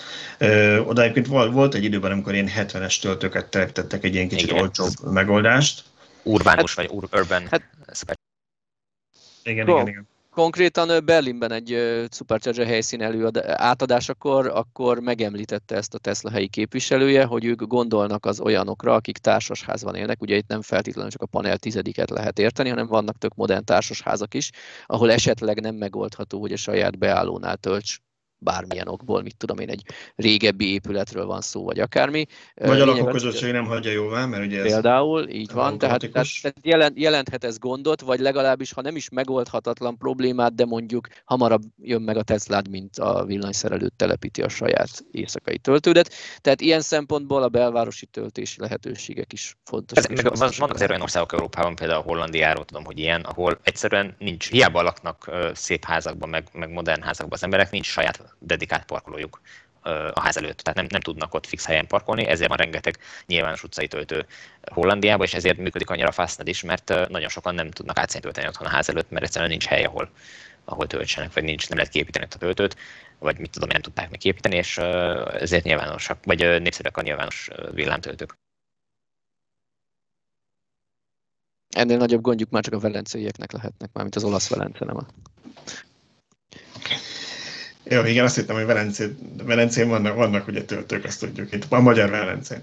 [0.84, 4.60] Oda egyébként volt egy időben, amikor ilyen 70-es töltőket telepítettek egy ilyen kicsit Igen.
[4.60, 5.84] olcsóbb megoldást.
[6.22, 7.46] Urbánus hát, vagy urban.
[7.50, 7.62] Hát,
[9.42, 10.06] igen, igen, igen
[10.38, 11.68] konkrétan Berlinben egy
[12.10, 18.40] Supercharger helyszín előad, átadásakor akkor megemlítette ezt a Tesla helyi képviselője, hogy ők gondolnak az
[18.40, 20.22] olyanokra, akik társasházban élnek.
[20.22, 24.34] Ugye itt nem feltétlenül csak a panel tizediket lehet érteni, hanem vannak tök modern társasházak
[24.34, 24.50] is,
[24.86, 28.00] ahol esetleg nem megoldható, hogy a saját beállónál tölts
[28.38, 29.82] bármilyen okból, mit tudom én, egy
[30.16, 32.26] régebbi épületről van szó, vagy akármi.
[32.54, 36.98] Vagy a lakóközösség nem hagyja jóvá, mert ugye ez Például, így van, tehát, tehát, jelent,
[36.98, 42.16] jelenthet ez gondot, vagy legalábbis, ha nem is megoldhatatlan problémát, de mondjuk hamarabb jön meg
[42.16, 46.14] a Teslád, mint a villanyszerelőt telepíti a saját éjszakai töltődet.
[46.40, 50.36] Tehát ilyen szempontból a belvárosi töltési lehetőségek is fontosak.
[50.36, 54.50] Van, van azért olyan országok Európában, például a Hollandiáról tudom, hogy ilyen, ahol egyszerűen nincs,
[54.50, 59.40] hiába laknak szép házakban, meg, meg modern házakban az emberek, nincs saját dedikált parkolójuk
[60.12, 63.62] a ház előtt, tehát nem, nem tudnak ott fix helyen parkolni, ezért van rengeteg nyilvános
[63.62, 64.26] utcai töltő
[64.72, 68.70] Hollandiában, és ezért működik annyira fastned is, mert nagyon sokan nem tudnak átszintölteni otthon a
[68.70, 70.10] ház előtt, mert egyszerűen nincs hely, ahol,
[70.64, 72.76] ahol töltsenek, vagy nincs, nem lehet képíteni a töltőt,
[73.18, 74.78] vagy mit tudom, nem tudták meg képíteni, és
[75.40, 78.36] ezért nyilvánosak, vagy népszerűek a nyilvános villámtöltők.
[81.68, 85.06] Ennél nagyobb gondjuk már csak a velenceieknek lehetnek, mármint az olasz velence, nem a
[87.88, 91.80] jó, igen, azt hittem, hogy Velencén, Velencén vannak, vannak ugye töltők, azt tudjuk, itt a
[91.80, 92.60] magyar Velencén.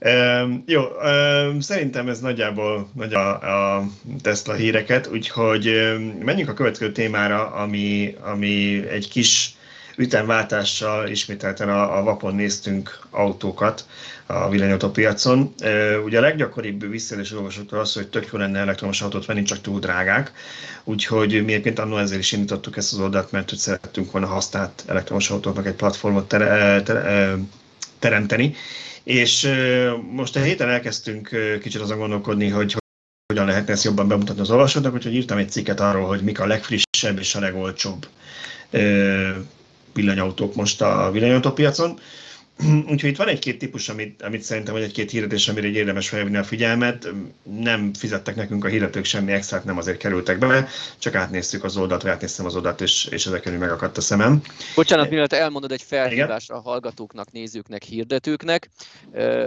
[0.00, 3.28] Um, jó, um, szerintem ez nagyjából nagy a,
[3.76, 3.86] a
[4.22, 9.55] Tesla híreket, úgyhogy um, menjünk a következő témára, ami, ami egy kis
[9.96, 13.86] ütemváltással ismételten a, a vapon néztünk autókat
[14.26, 15.54] a villanyautópiacon.
[16.04, 19.80] Ugye a leggyakoribb visszaélés olvasóktól az, hogy tök jó lenne elektromos autót venni, csak túl
[19.80, 20.32] drágák.
[20.84, 24.84] Úgyhogy mi egyébként annól ezzel is indítottuk ezt az oldalt, mert hogy szerettünk volna használt
[24.86, 27.36] elektromos autóknak egy platformot tere, tere,
[27.98, 28.54] teremteni.
[29.02, 29.52] És
[30.10, 31.30] most a héten elkezdtünk
[31.62, 32.76] kicsit azon gondolkodni, hogy
[33.26, 36.46] hogyan lehetne ezt jobban bemutatni az olvasóknak, úgyhogy írtam egy cikket arról, hogy mik a
[36.46, 38.06] legfrissebb és a legolcsóbb
[39.96, 41.98] villanyautók most a villanyautópiacon.
[42.90, 46.44] Úgyhogy itt van egy-két típus, amit, amit szerintem, vagy egy-két hirdetés, amire érdemes felhívni a
[46.44, 47.08] figyelmet.
[47.42, 52.02] Nem fizettek nekünk a hirdetők semmi extrát, nem azért kerültek be, csak átnéztük az oldalt,
[52.02, 54.40] vagy átnéztem az oldalt, és, és ezek körül megakadt a szemem.
[54.74, 58.68] Bocsánat, mielőtt elmondod egy felhívás a hallgatóknak, nézőknek, hirdetőknek.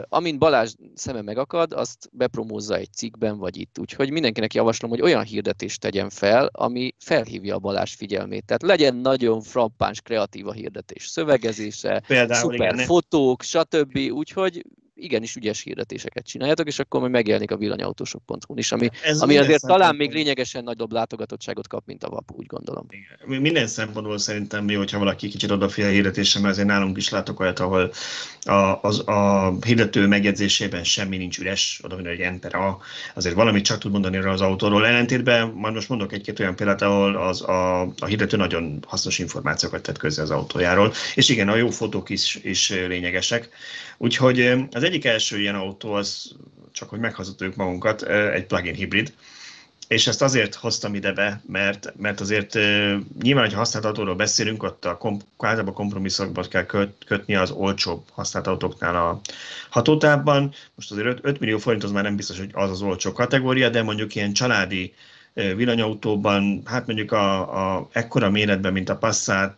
[0.10, 3.80] Amint Balázs szeme megakad, azt bepromózza egy cikkben, vagy itt.
[3.80, 8.45] Úgyhogy mindenkinek javaslom, hogy olyan hirdetést tegyen fel, ami felhívja a Balázs figyelmét.
[8.45, 14.11] Tehát legyen nagyon frappáns, kreatív a hirdetés szövegezése, Például, szuper igen, fotók, stb.
[14.11, 14.65] Úgyhogy
[14.99, 19.61] igenis ügyes hirdetéseket csináljátok, és akkor majd megjelenik a villanyautósok.hu is, ami, Ez ami azért
[19.61, 22.85] talán még lényegesen nagyobb látogatottságot kap, mint a VAP, úgy gondolom.
[22.89, 23.41] Igen.
[23.41, 27.39] Minden szempontból szerintem jó, hogyha valaki kicsit odafiel a hirdetésre, mert azért nálunk is látok
[27.39, 27.91] olyat, ahol
[28.41, 32.77] a, az, a hirdető megjegyzésében semmi nincs üres, oda hogy enter a,
[33.15, 34.85] azért valamit csak tud mondani az autóról.
[34.85, 39.81] Ellentétben majd most mondok egy-két olyan példát, ahol az, a, a hirdető nagyon hasznos információkat
[39.81, 43.49] tett közé az autójáról, és igen, a jó fotók is, is lényegesek.
[43.97, 44.39] Úgyhogy
[44.71, 46.35] az egyik első ilyen autó, az
[46.71, 49.13] csak hogy meghazudtoljuk magunkat, egy plug-in hibrid,
[49.87, 52.53] és ezt azért hoztam ide be, mert, mert azért
[53.21, 58.47] nyilván, hogy használt autóról beszélünk, ott a kom, általában kell köt, kötni az olcsóbb használt
[58.47, 59.21] autóknál a
[59.69, 60.53] hatótávban.
[60.75, 63.69] Most azért 5, 5 millió forint az már nem biztos, hogy az az olcsó kategória,
[63.69, 64.93] de mondjuk ilyen családi
[65.33, 69.57] villanyautóban, hát mondjuk a, a ekkora méretben, mint a Passat,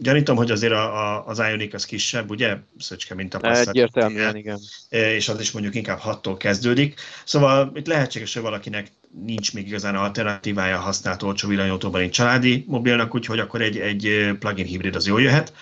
[0.00, 2.56] gyanítom, hogy azért a, a, az Ioniq az kisebb, ugye?
[2.78, 3.68] Szöcske, mint a Passat.
[3.68, 4.58] Egyértelműen, igen.
[4.88, 7.00] És az is mondjuk inkább 6-tól kezdődik.
[7.24, 8.90] Szóval itt lehetséges, hogy valakinek
[9.24, 14.66] nincs még igazán alternatívája használt olcsó villanyautóban egy családi mobilnak, úgyhogy akkor egy, egy plug-in
[14.66, 15.52] hibrid az jól jöhet.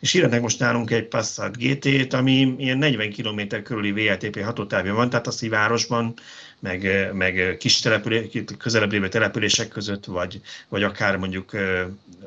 [0.00, 5.10] És írnak most nálunk egy Passat GT-t, ami ilyen 40 km körüli VLTP hatótávja van,
[5.10, 6.14] tehát azt, hogy városban,
[6.58, 11.50] meg, meg kis település, közelebb lévő települések között, vagy, vagy akár mondjuk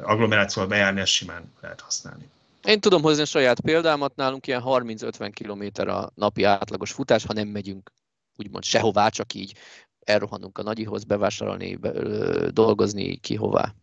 [0.01, 2.29] agglomerációval bejárni, ezt simán lehet használni.
[2.63, 7.33] Én tudom hozni a saját példámat, nálunk ilyen 30-50 km a napi átlagos futás, ha
[7.33, 7.91] nem megyünk
[8.37, 9.53] úgymond sehová, csak így
[10.05, 11.79] elrohanunk a nagyihoz bevásárolni,
[12.49, 13.73] dolgozni, ki hová.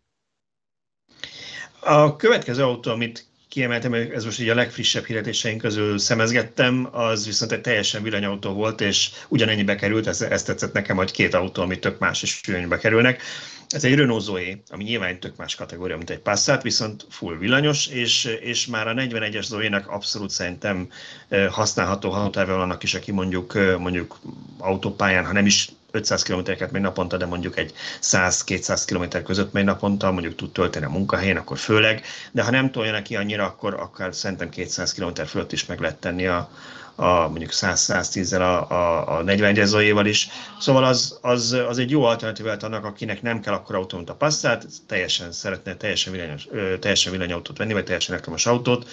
[1.81, 7.53] A következő autó, amit kiemeltem, ez most így a legfrissebb hirdetéseink közül szemezgettem, az viszont
[7.53, 11.79] egy teljesen villanyautó volt, és ugyanennyibe került, ez, ez tetszett nekem, hogy két autó, ami
[11.79, 13.23] tök más és ugyanennyibe kerülnek.
[13.69, 17.87] Ez egy Renault Zoe, ami nyilván tök más kategória, mint egy Passat, viszont full villanyos,
[17.87, 20.89] és, és már a 41-es Zoe-nek abszolút szerintem
[21.51, 24.21] használható hatótávja annak is, aki mondjuk, mondjuk
[24.59, 27.73] autópályán, ha nem is 500 kilométereket megy naponta, de mondjuk egy
[28.03, 32.71] 100-200 km között megy naponta, mondjuk tud tölteni a munkahelyen, akkor főleg, de ha nem
[32.71, 36.51] tolja neki annyira, akkor akár szerintem 200 km fölött is meg lehet tenni a,
[37.01, 40.29] a mondjuk 100-110-zel a, a, a 41 zoéval is.
[40.59, 44.15] Szóval az, az, az egy jó alternatívát annak, akinek nem kell akkor autó, mint a
[44.15, 46.49] Passat, teljesen szeretne teljesen, villanyos,
[46.81, 48.89] teljesen villanyautót venni, vagy teljesen elektromos autót.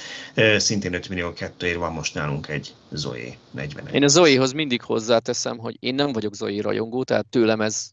[0.58, 3.94] Szintén 5 millió kettőért van most nálunk egy Zoe 41.
[3.94, 7.90] Én a Zoe-hoz mindig hozzáteszem, hogy én nem vagyok Zoe rajongó, tehát tőlem ez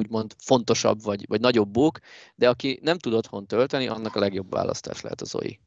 [0.00, 1.98] úgymond fontosabb vagy, vagy nagyobb bók,
[2.34, 5.58] de aki nem tud otthon tölteni, annak a legjobb választás lehet a Zoe.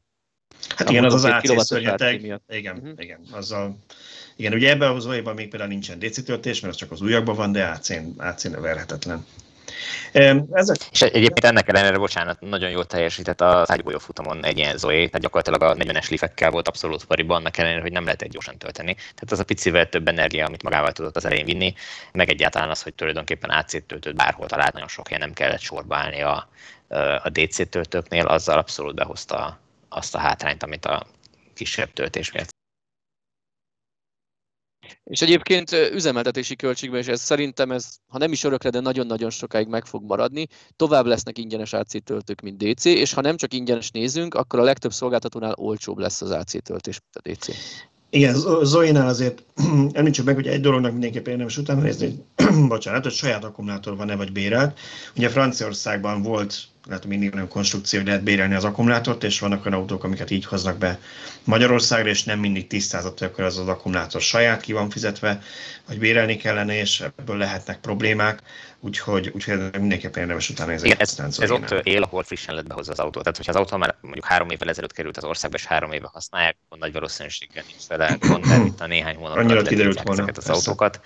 [0.76, 2.40] Hát igen, az az AC szörnyeteg.
[2.48, 2.92] Igen, uh-huh.
[2.96, 3.78] igen, azzal,
[4.36, 7.36] igen, ugye ebben az olyban még például nincsen DC töltés, mert az csak az újakban
[7.36, 9.26] van, de AC-n, AC-n verhetetlen.
[10.52, 10.76] Ezek...
[10.90, 15.20] És egyébként ennek ellenére, bocsánat, nagyon jól teljesített az ágybolyó futamon egy ilyen Zoe, tehát
[15.20, 18.94] gyakorlatilag a 40-es lifekkel volt abszolút pariban, annak ellenére, hogy nem lehet egy gyorsan tölteni.
[18.94, 21.74] Tehát az a picivel több energia, amit magával tudott az elején vinni,
[22.12, 25.96] meg egyáltalán az, hogy tulajdonképpen AC-t töltött bárhol talált, nagyon sok helyen nem kellett sorba
[25.96, 26.48] állni a,
[27.22, 29.60] a DC töltőknél, azzal abszolút behozta
[29.90, 31.06] azt a hátrányt, amit a
[31.54, 32.58] kisebb töltés miatt.
[35.04, 39.68] És egyébként üzemeltetési költségben, és ez szerintem ez, ha nem is örökre, de nagyon-nagyon sokáig
[39.68, 43.90] meg fog maradni, tovább lesznek ingyenes AC töltők, mint DC, és ha nem csak ingyenes
[43.90, 47.56] nézünk, akkor a legtöbb szolgáltatónál olcsóbb lesz az AC töltés, mint a DC.
[48.10, 49.44] Igen, Zoe-nál azért
[49.92, 52.24] említsük meg, hogy egy dolognak mindenképpen érdemes utána nézni,
[52.68, 54.78] bocsánat, hogy saját akkumulátor van-e vagy bérelt.
[55.16, 59.78] Ugye Franciaországban volt lehet mindig olyan konstrukció, hogy lehet bérelni az akkumulátort, és vannak olyan
[59.78, 60.98] autók, amiket így hoznak be
[61.44, 65.42] Magyarországra, és nem mindig tisztázott, hogy akkor az az akkumulátor saját ki van fizetve,
[65.86, 68.42] vagy bérelni kellene, és ebből lehetnek problémák,
[68.80, 72.98] úgyhogy, úgyhogy mindenképpen érdemes utána ez, ez, ez ott él, ahol frissen lett behozva az
[72.98, 73.20] autó.
[73.20, 76.08] Tehát, hogyha az autó már mondjuk három évvel ezelőtt került az országba, és három éve
[76.12, 80.36] használják, akkor nagy valószínűséggel nincs vele gond, itt a néhány hónap alatt kiderült volna, ezeket
[80.36, 80.60] az persze.
[80.60, 81.00] autókat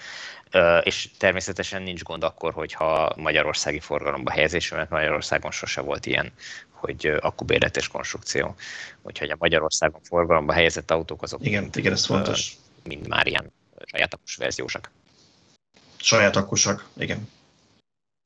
[0.83, 6.33] és természetesen nincs gond akkor, hogyha magyarországi forgalomba helyezés, mert Magyarországon sose volt ilyen,
[6.71, 8.55] hogy akkubérletes konstrukció.
[9.03, 12.53] Úgyhogy a Magyarországon forgalomba helyezett autók azok igen, mind, igen, ez fontos.
[12.83, 13.53] mind már ilyen
[13.85, 14.91] saját verziósak.
[15.97, 17.29] Saját akkusak, igen.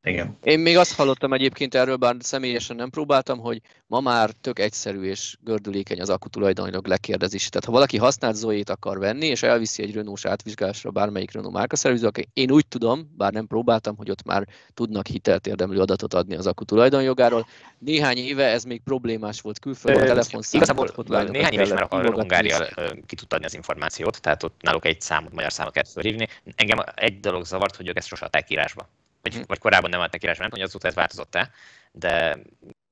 [0.09, 0.39] Igen.
[0.43, 5.03] Én még azt hallottam egyébként erről, bár személyesen nem próbáltam, hogy ma már tök egyszerű
[5.03, 7.49] és gördülékeny az akku tulajdonítok lekérdezés.
[7.49, 12.11] Tehát ha valaki használt Zoe-t akar venni, és elviszi egy Renault-s átvizsgálásra bármelyik Renault márkaszerviző,
[12.33, 16.47] én úgy tudom, bár nem próbáltam, hogy ott már tudnak hitelt érdemlő adatot adni az
[16.47, 17.47] akku tulajdonjogáról.
[17.79, 21.09] Néhány éve ez még problémás volt külföldön, a telefonszámot.
[21.29, 22.67] Néhány éve is már a Hungária
[23.07, 26.29] ki tudta adni az információt, tehát ott náluk egy számot, magyar számot kellett felhívni.
[26.55, 28.89] Engem egy dolog zavart, hogy ők ezt sose adták írásba
[29.23, 31.51] vagy, vagy korábban nem adtak írásban, nem tudom, hogy azóta ez változott-e,
[31.93, 32.39] de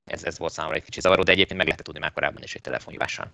[0.05, 2.55] ez, ez volt számomra egy kicsit zavaró, de egyébként meg lehetett tudni már korábban is
[2.55, 3.31] egy telefonhívással.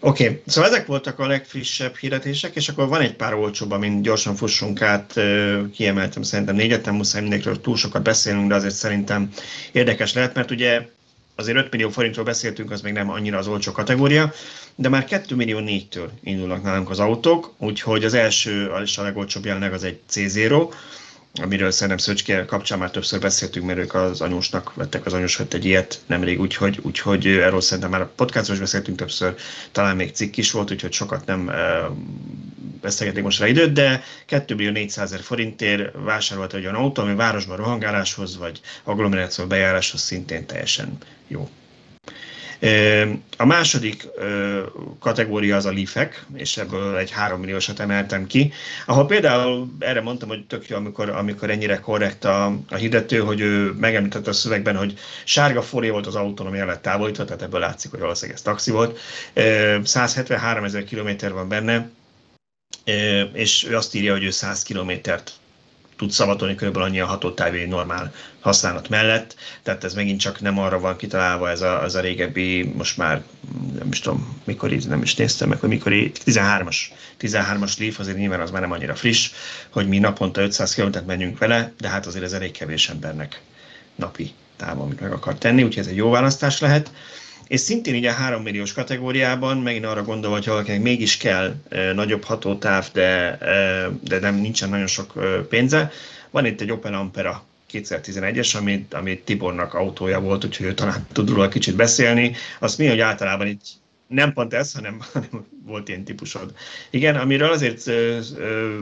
[0.00, 0.42] Oké, okay.
[0.46, 4.82] szóval ezek voltak a legfrissebb hirdetések, és akkor van egy pár olcsóbb, amin gyorsan fussunk
[4.82, 5.12] át,
[5.72, 9.30] kiemeltem szerintem négyet, nem muszáj mindenkiről túl sokat beszélnünk, de azért szerintem
[9.72, 10.88] érdekes lehet, mert ugye
[11.36, 14.32] azért 5 millió forintról beszéltünk, az még nem annyira az olcsó kategória,
[14.74, 19.44] de már 2 millió 4-től indulnak nálunk az autók, úgyhogy az első, és a legolcsóbb
[19.44, 20.72] jelenleg az egy C0,
[21.42, 25.64] amiről szerintem Szöcske kapcsán már többször beszéltünk, mert ők az anyósnak vettek az anyós egy
[25.64, 29.34] ilyet nemrég, úgyhogy, úgyhogy erről szerintem már a podcastról is beszéltünk többször,
[29.72, 31.50] talán még cikk is volt, úgyhogy sokat nem
[32.80, 37.14] vesztegetnék most rá időt, de 2 millió 400 ezer forintért vásárolt egy olyan autó, ami
[37.14, 41.48] városban rohangáláshoz vagy agglomeráció bejáráshoz szintén teljesen jó.
[43.36, 44.08] A második
[45.00, 48.52] kategória az a leafek, és ebből egy 3 milliósat emeltem ki,
[48.86, 53.40] ahol például erre mondtam, hogy tök jó, amikor, amikor ennyire korrekt a, a hirdető, hogy
[53.40, 57.60] ő megemlítette a szövegben, hogy sárga fólia volt az autón, ami el távolítva, tehát ebből
[57.60, 58.98] látszik, hogy valószínűleg ez taxi volt.
[59.84, 61.90] 173 ezer kilométer van benne,
[63.32, 65.32] és ő azt írja, hogy ő 100 kilométert
[65.96, 70.80] tud szavatolni körülbelül annyi a hatótávú normál használat mellett, tehát ez megint csak nem arra
[70.80, 73.22] van kitalálva ez a, az a régebbi, most már
[73.78, 76.76] nem is tudom, mikor így nem is néztem meg, hogy mikor így, 13-as,
[77.20, 79.30] 13-as Leaf, azért nyilván az már nem annyira friss,
[79.70, 83.40] hogy mi naponta 500 km menjünk vele, de hát azért ez elég kevés embernek
[83.94, 86.90] napi távon, amit meg akar tenni, úgyhogy ez egy jó választás lehet.
[87.48, 91.54] És szintén így a 3 milliós kategóriában, megint arra gondolva, hogy valakinek mégis kell
[91.94, 93.38] nagyobb hatótáv, de,
[94.00, 95.12] de nem nincsen nagyon sok
[95.48, 95.90] pénze,
[96.30, 101.28] van itt egy Opel Ampera 2011-es, amit, amit Tibornak autója volt, úgyhogy ő talán tud
[101.28, 102.34] róla kicsit beszélni.
[102.58, 103.68] Azt mi, hogy általában így
[104.06, 106.54] nem pont ez, hanem, hanem volt ilyen típusod.
[106.90, 108.78] Igen, amiről azért ö, ö,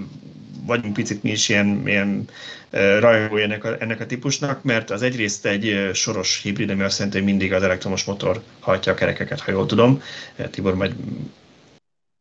[0.66, 2.29] vagyunk picit mi is ilyen, ilyen
[3.01, 7.18] rajongói ennek a, ennek a típusnak, mert az egyrészt egy soros hibrid, ami azt jelenti,
[7.18, 10.03] hogy mindig az elektromos motor hajtja a kerekeket, ha jól tudom.
[10.51, 10.95] Tibor majd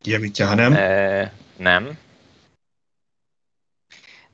[0.02, 0.72] javítja, ha nem.
[0.72, 1.96] E, nem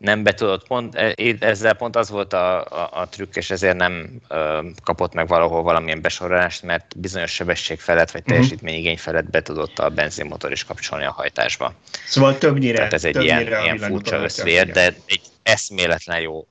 [0.01, 4.11] nem betudott pont, e, ezzel pont az volt a, a, a trükk, és ezért nem
[4.29, 8.31] ö, kapott meg valahol valamilyen besorolást, mert bizonyos sebesség felett, vagy mhm.
[8.31, 11.75] teljesítményigény felett be tudott a benzinmotor is kapcsolni a hajtásba.
[12.07, 12.77] Szóval többnyire.
[12.77, 16.47] Tehát ez egy ilyen, ilyen furcsa összvér, de egy eszméletlen jó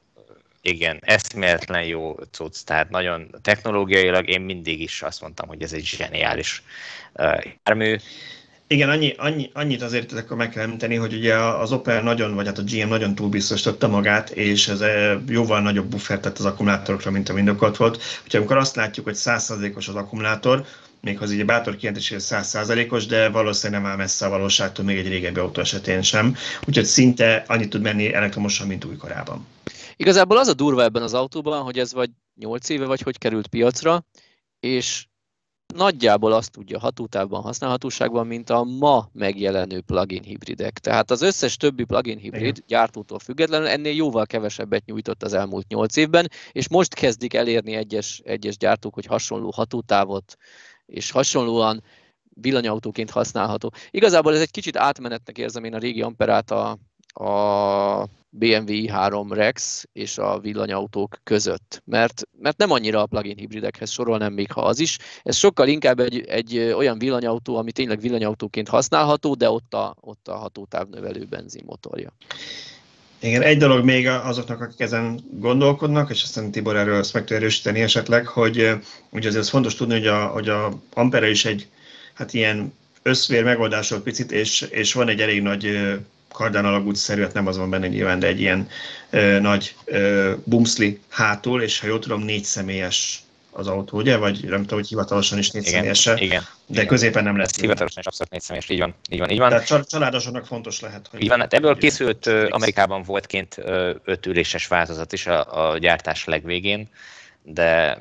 [0.61, 5.85] igen, eszméletlen jó cucc, tehát nagyon technológiailag én mindig is azt mondtam, hogy ez egy
[5.85, 6.63] zseniális
[7.13, 7.97] uh, jármű.
[8.71, 12.45] Igen, annyi, annyi, annyit azért akkor meg kell említeni, hogy ugye az Opel nagyon, vagy
[12.45, 14.83] hát a GM nagyon túlbiztosította magát, és ez
[15.27, 17.95] jóval nagyobb buffer tett az akkumulátorokra, mint a indokolt volt.
[17.95, 20.65] Úgyhogy amikor azt látjuk, hogy 100%-os az akkumulátor,
[21.01, 25.07] méghozzá egy bátor kijelentés, hogy 100%-os, de valószínűleg nem áll messze a valóságtól még egy
[25.07, 26.35] régebbi autó esetén sem.
[26.67, 29.47] Úgyhogy szinte annyit tud menni elektromosan, mint újkorában.
[29.95, 33.47] Igazából az a durva ebben az autóban, hogy ez vagy 8 éve, vagy hogy került
[33.47, 34.05] piacra,
[34.59, 35.05] és
[35.75, 40.79] nagyjából azt tudja hatótávban, használhatóságban, mint a ma megjelenő plugin hibridek.
[40.79, 42.63] Tehát az összes többi plugin hibrid Igen.
[42.67, 48.21] gyártótól függetlenül ennél jóval kevesebbet nyújtott az elmúlt 8 évben, és most kezdik elérni egyes,
[48.25, 50.37] egyes gyártók, hogy hasonló hatótávot
[50.85, 51.83] és hasonlóan
[52.41, 53.73] villanyautóként használható.
[53.91, 56.77] Igazából ez egy kicsit átmenetnek érzem én a régi Amperát a,
[57.23, 63.89] a BMW i3 Rex és a villanyautók között, mert, mert nem annyira a plug-in hibridekhez
[63.89, 64.97] sorolnám még ha az is.
[65.23, 70.27] Ez sokkal inkább egy, egy olyan villanyautó, ami tényleg villanyautóként használható, de ott a, ott
[70.27, 72.13] a hatótávnövelő benzinmotorja.
[73.19, 77.37] Igen, egy dolog még azoknak, akik ezen gondolkodnak, és aztán Tibor erről ezt meg tudja
[77.37, 78.57] erősíteni esetleg, hogy
[79.09, 81.67] ugye azért ez fontos tudni, hogy a, hogy a Ampere is egy
[82.13, 85.79] hát ilyen összvér megoldásról picit, és, és van egy elég nagy
[86.31, 88.69] kardán alagút hát nem az van benne nyilván, de egy ilyen
[89.09, 94.17] ö, nagy ö, bumszli hátul, és ha jól tudom, négy személyes az autó, ugye?
[94.17, 96.87] Vagy nem tudom, hogy hivatalosan is négy személyes Igen, de igen.
[96.87, 97.59] középen nem lesz.
[97.59, 98.95] Hivatalosan is abszolút négy személyes, így van.
[99.09, 99.49] Így van, így van.
[99.49, 101.07] Tehát családosoknak fontos lehet.
[101.11, 103.57] Hogy így van, hát ebből készült, Amerikában volt kint
[104.03, 106.89] öt üléses változat is a, a gyártás legvégén,
[107.43, 107.97] de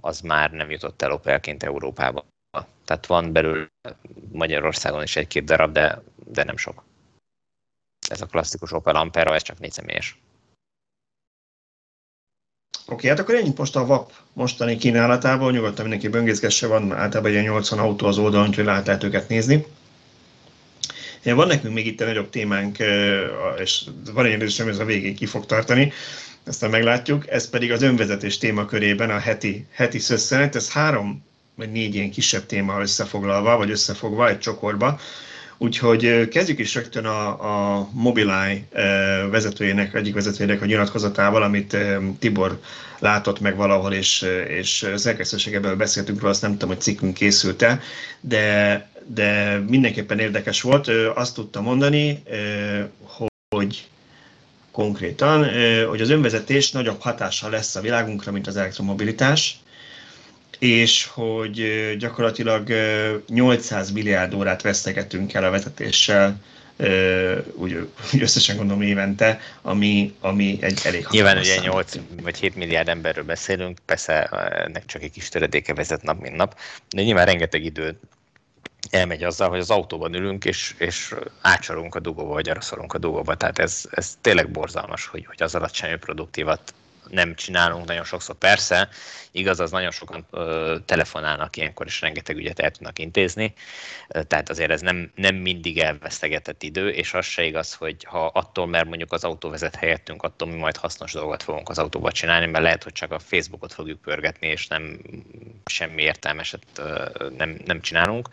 [0.00, 2.24] az már nem jutott el Opelként Európába.
[2.84, 3.68] Tehát van belül
[4.32, 6.84] Magyarországon is egy-két darab, de, de nem sok
[8.08, 10.18] ez a klasszikus Opel Ampera, ez csak négy személyes.
[12.86, 17.42] Oké, hát akkor ennyit most a VAP mostani kínálatából, nyugodtan mindenki böngészgesse, van általában egy
[17.42, 19.66] 80 autó az oldalon, úgyhogy lehet, lehet őket nézni.
[21.24, 22.78] Van nekünk még itt egy nagyobb témánk,
[23.58, 25.92] és van egy idős, ez a végén ki fog tartani,
[26.46, 31.24] aztán meglátjuk, ez pedig az önvezetés témakörében a heti, heti szösszenet, ez három
[31.54, 35.00] vagy négy ilyen kisebb téma összefoglalva, vagy összefogva egy csokorba.
[35.62, 37.28] Úgyhogy kezdjük is rögtön a,
[37.78, 38.62] a Mobileye
[39.30, 41.76] vezetőjének, egyik vezetőjének a nyilatkozatával, amit
[42.18, 42.60] Tibor
[42.98, 47.80] látott meg valahol, és, és szerkesztőségeből beszéltünk róla, azt nem tudom, hogy cikkünk készült-e,
[48.20, 50.88] de, de mindenképpen érdekes volt.
[51.14, 52.22] Azt tudta mondani,
[53.48, 53.88] hogy
[54.72, 55.44] konkrétan,
[55.88, 59.58] hogy az önvezetés nagyobb hatással lesz a világunkra, mint az elektromobilitás,
[60.60, 61.64] és hogy
[61.98, 62.68] gyakorlatilag
[63.28, 66.40] 800 milliárd órát vesztegetünk el a vezetéssel,
[67.54, 72.88] úgy, úgy összesen gondolom évente, ami, ami egy elég Nyilván ugye 8 vagy 7 milliárd
[72.88, 74.22] emberről beszélünk, persze
[74.64, 76.58] ennek csak egy kis töredéke vezet nap, mint nap,
[76.90, 77.98] de nyilván rengeteg idő
[78.90, 83.34] elmegy azzal, hogy az autóban ülünk, és, és átcsalunk a dugóba, vagy araszolunk a dugóba.
[83.34, 86.74] Tehát ez, ez tényleg borzalmas, hogy, hogy az semmi produktívat
[87.10, 88.34] nem csinálunk nagyon sokszor.
[88.34, 88.88] Persze,
[89.30, 93.54] igaz, az nagyon sokan ö, telefonálnak ilyenkor, és rengeteg ügyet el tudnak intézni,
[94.08, 98.66] tehát azért ez nem, nem mindig elvesztegetett idő, és az se igaz, hogy ha attól,
[98.66, 102.46] mert mondjuk az autó vezet helyettünk, attól mi majd hasznos dolgot fogunk az autóba csinálni,
[102.46, 105.00] mert lehet, hogy csak a Facebookot fogjuk pörgetni, és nem
[105.64, 108.28] semmi értelmeset ö, nem, nem csinálunk.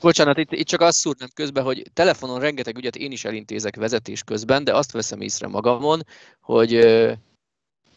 [0.00, 4.22] Bocsánat, itt, itt csak azt szúrnám közben, hogy telefonon rengeteg ügyet én is elintézek vezetés
[4.22, 6.02] közben, de azt veszem észre magamon,
[6.40, 6.74] hogy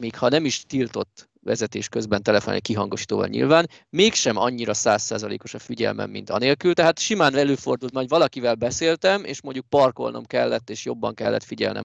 [0.01, 6.09] még ha nem is tiltott vezetés közben telefonálni kihangosítóval nyilván, mégsem annyira százszázalékos a figyelmem,
[6.09, 11.43] mint anélkül, tehát simán előfordult, hogy valakivel beszéltem, és mondjuk parkolnom kellett, és jobban kellett
[11.43, 11.81] figyelnem,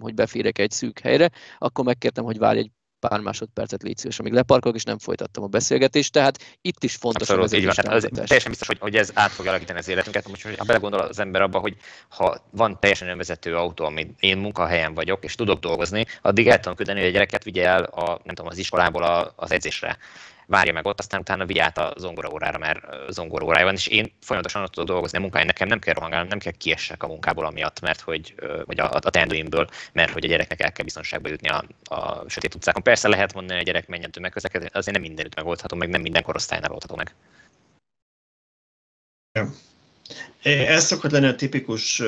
[0.00, 2.70] hogy beférek egy szűk helyre, akkor megkértem, hogy várj egy
[3.00, 7.28] pár másodpercet légy szíves, amíg leparkolok, és nem folytattam a beszélgetést, tehát itt is fontos
[7.28, 7.94] Abszolút, a így van.
[7.94, 10.28] Az, teljesen biztos, hogy, hogy ez át fogja alakítani az életünket.
[10.28, 11.76] Most, ha belegondol az ember abba, hogy
[12.08, 16.76] ha van teljesen önvezető autó, amit én munkahelyen vagyok, és tudok dolgozni, addig el tudom
[16.76, 19.98] küldeni, hogy a gyereket vigye el a, nem tudom, az iskolából az edzésre
[20.48, 22.80] várja meg ott, aztán utána vigye át a zongora órára, mert
[23.10, 26.28] zongora órája van, és én folyamatosan ott tudok dolgozni a munkáján, nekem nem kell rohangálnom,
[26.28, 28.34] nem kell kiessek a munkából amiatt, mert hogy,
[28.64, 32.54] vagy a, a teendőimből, mert hogy a gyereknek el kell biztonságba jutni a, a sötét
[32.54, 32.82] utcákon.
[32.82, 36.22] Persze lehet mondani, hogy a gyerek menjen tömegközlekedni, azért nem mindenütt megoldható, meg nem minden
[36.22, 37.14] korosztálynál oldható meg.
[39.32, 39.48] Ja.
[40.42, 42.00] Ez szokott lenni a tipikus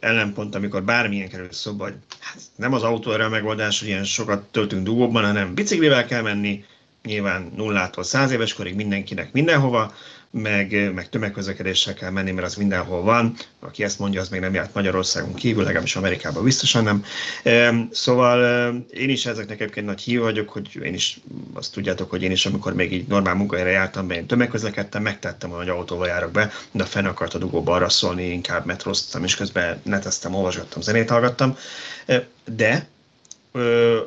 [0.00, 4.04] ellenpont, amikor bármilyen kerül szóba, hogy hát nem az autó erre a megoldás, hogy ilyen
[4.04, 6.64] sokat töltünk dugóban, hanem biciklivel kell menni,
[7.04, 9.94] nyilván nullától száz éves korig mindenkinek mindenhova,
[10.30, 13.34] meg, meg tömegközlekedéssel kell menni, mert az mindenhol van.
[13.60, 17.04] Aki ezt mondja, az még nem járt Magyarországon kívül, legalábbis Amerikában biztosan nem.
[17.90, 18.40] Szóval
[18.90, 21.20] én is ezeknek egyébként nagy hív vagyok, hogy én is
[21.52, 25.50] azt tudjátok, hogy én is, amikor még így normál munkahelyre jártam be, én tömegközlekedtem, megtettem,
[25.50, 29.80] hogy autóval járok be, de fenn akart a dugóba arra szólni, inkább metroztam, és közben
[29.82, 31.56] neteztem, olvasgattam, zenét hallgattam.
[32.44, 32.88] De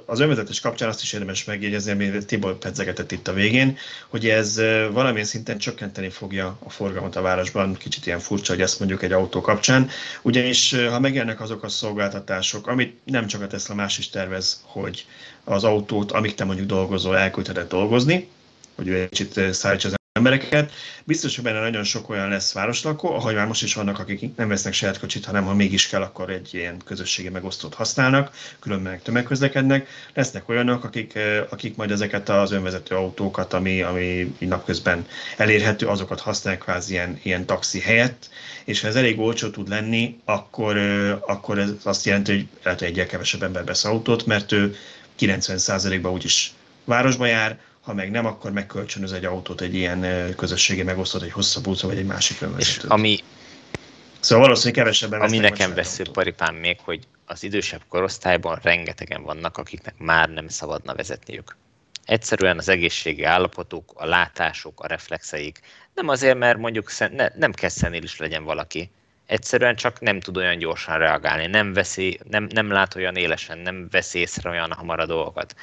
[0.05, 3.77] az önvezetés kapcsán azt is érdemes megjegyezni, amit Tibor pedzegetett itt a végén,
[4.07, 8.79] hogy ez valamilyen szinten csökkenteni fogja a forgalmat a városban, kicsit ilyen furcsa, hogy ezt
[8.79, 9.89] mondjuk egy autó kapcsán,
[10.21, 15.05] ugyanis ha megjelennek azok a szolgáltatások, amit nem csak a Tesla más is tervez, hogy
[15.43, 18.27] az autót, amíg te mondjuk dolgozol, elküldheted dolgozni,
[18.75, 20.71] hogy egy kicsit szállítsa az embereket.
[21.03, 24.47] Biztos, hogy benne nagyon sok olyan lesz városlakó, ahogy már most is vannak, akik nem
[24.47, 29.87] vesznek saját kocsit, hanem ha mégis kell, akkor egy ilyen közösségi megosztót használnak, különben tömegközlekednek.
[30.13, 35.05] Lesznek olyanok, akik, akik majd ezeket az önvezető autókat, ami, ami napközben
[35.37, 38.29] elérhető, azokat használják kvázi ilyen, ilyen taxi helyett,
[38.65, 40.77] és ha ez elég olcsó tud lenni, akkor,
[41.27, 44.75] akkor ez azt jelenti, hogy lehet, hogy egyre kevesebb ember vesz autót, mert ő
[45.19, 46.51] 90%-ban úgyis
[46.83, 51.67] városba jár, ha meg nem, akkor megkölcsönöz egy autót, egy ilyen közösségi megosztott, egy hosszabb
[51.67, 52.83] útra, vagy egy másik önvezetőt.
[52.83, 53.19] És ami,
[54.19, 59.93] szóval valószínűleg kevesebben Ami nekem vesző paripám még, hogy az idősebb korosztályban rengetegen vannak, akiknek
[59.97, 61.55] már nem szabadna vezetniük.
[62.05, 65.59] Egyszerűen az egészségi állapotuk, a látásuk, a reflexeik,
[65.93, 68.91] nem azért, mert mondjuk ne, nem kell is legyen valaki,
[69.27, 73.87] egyszerűen csak nem tud olyan gyorsan reagálni, nem, veszi, nem, nem lát olyan élesen, nem
[73.91, 75.55] veszi észre olyan hamar a dolgokat.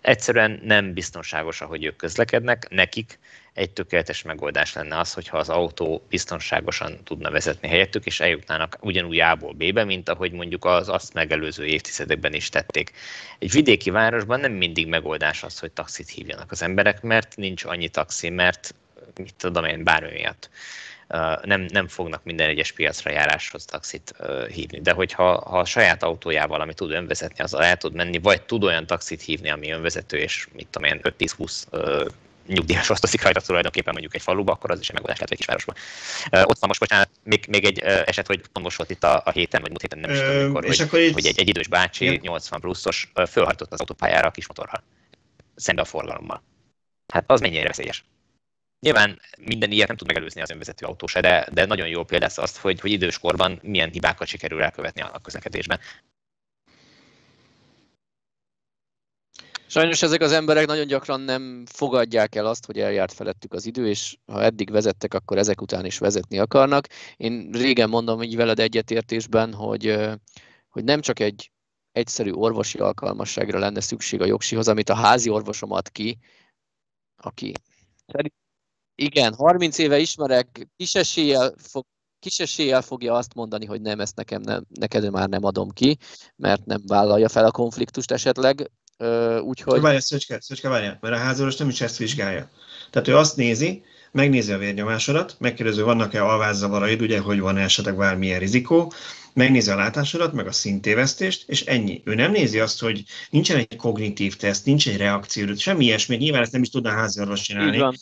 [0.00, 2.66] Egyszerűen nem biztonságos, ahogy ők közlekednek.
[2.70, 3.18] Nekik
[3.52, 9.20] egy tökéletes megoldás lenne az, hogyha az autó biztonságosan tudna vezetni helyettük, és eljutnának ugyanúgy
[9.20, 12.92] A-ból B-be, mint ahogy mondjuk az azt megelőző évtizedekben is tették.
[13.38, 17.88] Egy vidéki városban nem mindig megoldás az, hogy taxit hívjanak az emberek, mert nincs annyi
[17.88, 18.74] taxi, mert
[19.16, 20.50] mit tudom én, bármi miatt
[21.42, 24.14] nem, nem fognak minden egyes piacra járáshoz taxit
[24.52, 24.80] hívni.
[24.80, 28.64] De hogyha ha a saját autójával, ami tud önvezetni, azzal el tud menni, vagy tud
[28.64, 32.10] olyan taxit hívni, ami önvezető, és mit tudom én, 5-10-20
[32.46, 35.74] nyugdíjas osztozik rajta tulajdonképpen mondjuk egy faluba, akkor az is egy megoldás lehet egy kisvárosban.
[36.32, 39.22] Uh, ott van most, bocsánat, még, még egy uh, eset, hogy most volt itt a,
[39.24, 41.68] a héten, vagy múlt héten nem is tudom, mikor, hogy, hogy, hogy egy, egy idős
[41.68, 42.18] bácsi, ja.
[42.22, 44.82] 80 pluszos, uh, fölhajtott az autópályára a kis motorral,
[45.54, 46.42] szembe a forgalommal.
[47.12, 48.04] Hát az mennyire veszélyes.
[48.80, 52.26] Nyilván minden ilyet nem tud megelőzni az önvezető autó se, de, de nagyon jó példa
[52.34, 55.78] azt, hogy, hogy időskorban milyen hibákat sikerül elkövetni a közlekedésben.
[59.68, 63.88] Sajnos ezek az emberek nagyon gyakran nem fogadják el azt, hogy eljárt felettük az idő,
[63.88, 66.86] és ha eddig vezettek, akkor ezek után is vezetni akarnak.
[67.16, 69.98] Én régen mondom így veled egyetértésben, hogy,
[70.68, 71.50] hogy nem csak egy
[71.92, 76.18] egyszerű orvosi alkalmasságra lenne szükség a jogsihoz, amit a házi orvosom ad ki,
[77.16, 77.52] aki
[78.96, 81.84] igen, 30 éve ismerek, kis eséllyel, fog,
[82.18, 85.98] kis eséllyel fogja azt mondani, hogy nem, ezt nekem nem, neked már nem adom ki,
[86.36, 88.70] mert nem vállalja fel a konfliktust esetleg,
[89.40, 89.80] úgyhogy...
[89.80, 92.50] Várjál, Szöcske, Szöcske, várjál, mert a házoros nem is ezt vizsgálja.
[92.90, 93.82] Tehát ő azt nézi,
[94.12, 98.92] megnézi a vérnyomásodat, megkérdezi, vannak-e alvázzavaraid, ugye, hogy van esetleg bármilyen rizikó,
[99.32, 102.02] megnézi a látásodat, meg a szintévesztést, és ennyi.
[102.04, 106.42] Ő nem nézi azt, hogy nincsen egy kognitív teszt, nincs egy reakció, semmi ilyesmi, nyilván
[106.42, 107.98] ezt nem is tudná házi orvos csinálni.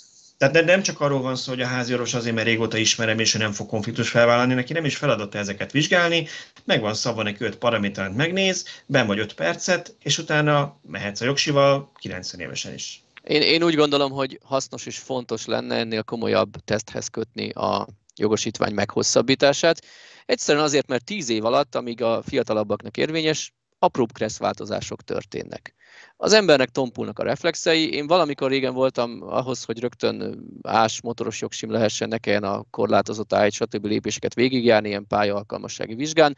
[0.51, 3.35] Tehát nem csak arról van szó, hogy a házi orvos azért, mert régóta ismerem, és
[3.35, 6.27] ő nem fog konfliktus felvállalni, neki nem is feladata ezeket vizsgálni,
[6.65, 11.25] meg van szabva neki 5 paramétert megnéz, ben vagy 5 percet, és utána mehetsz a
[11.25, 13.03] jogsival 90 évesen is.
[13.23, 17.87] Én, én úgy gondolom, hogy hasznos és fontos lenne ennél komolyabb teszthez kötni a
[18.17, 19.85] jogosítvány meghosszabbítását.
[20.27, 25.75] Egyszerűen azért, mert 10 év alatt, amíg a fiatalabbaknak érvényes, apróbb kressz változások történnek.
[26.17, 27.93] Az embernek tompulnak a reflexei.
[27.93, 33.33] Én valamikor régen voltam ahhoz, hogy rögtön ás motoros jogsim lehessen, ne kelljen a korlátozott
[33.33, 33.85] ágy, stb.
[33.85, 36.37] lépéseket végigjárni ilyen pályaalkalmassági vizsgán.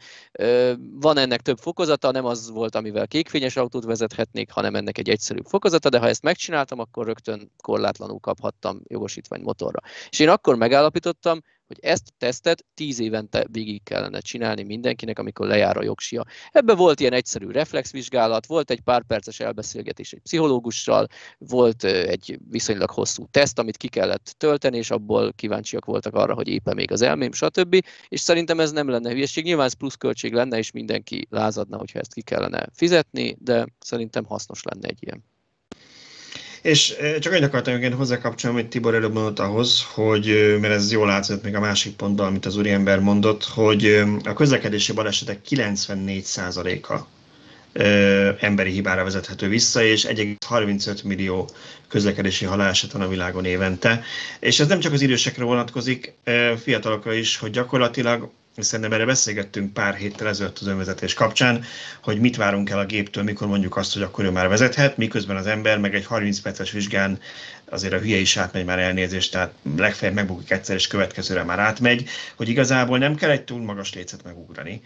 [0.91, 5.45] Van ennek több fokozata, nem az volt, amivel kékfényes autót vezethetnék, hanem ennek egy egyszerűbb
[5.45, 9.79] fokozata, de ha ezt megcsináltam, akkor rögtön korlátlanul kaphattam jogosítvány motorra.
[10.09, 15.47] És én akkor megállapítottam, hogy ezt a tesztet tíz évente végig kellene csinálni mindenkinek, amikor
[15.47, 16.25] lejár a jogsia.
[16.51, 21.07] Ebben volt ilyen egyszerű reflexvizsgálat, volt egy pár perces elbeszélgetés egy pszichológussal,
[21.37, 26.47] volt egy viszonylag hosszú teszt, amit ki kellett tölteni, és abból kíváncsiak voltak arra, hogy
[26.47, 27.85] éppen még az elmém, stb.
[28.07, 29.43] És szerintem ez nem lenne hülyeség.
[29.43, 34.63] Nyilván ez pluszköltség lenne, és mindenki lázadna, hogyha ezt ki kellene fizetni, de szerintem hasznos
[34.63, 35.23] lenne egy ilyen.
[36.67, 41.07] És csak egy akartam igen hozzákapcsolni, amit Tibor előbb mondott ahhoz, hogy, mert ez jól
[41.07, 46.95] látszott még a másik pontban, amit az úriember mondott, hogy a közlekedési balesetek 94%-a
[48.39, 51.49] emberi hibára vezethető vissza, és 1,35 millió
[51.87, 54.03] közlekedési haláleset van a világon évente.
[54.39, 56.13] És ez nem csak az idősekre vonatkozik,
[56.63, 58.29] fiatalokra is, hogy gyakorlatilag
[58.59, 61.63] Szerintem erre beszélgettünk pár héttel ezelőtt az önvezetés kapcsán,
[62.01, 65.35] hogy mit várunk el a géptől, mikor mondjuk azt, hogy akkor ő már vezethet, miközben
[65.35, 67.19] az ember meg egy 30 perces vizsgán
[67.69, 72.09] azért a hülye is átmegy már elnézést, tehát legfeljebb megbukik egyszer, és következőre már átmegy,
[72.35, 74.81] hogy igazából nem kell egy túl magas lécet megugrani,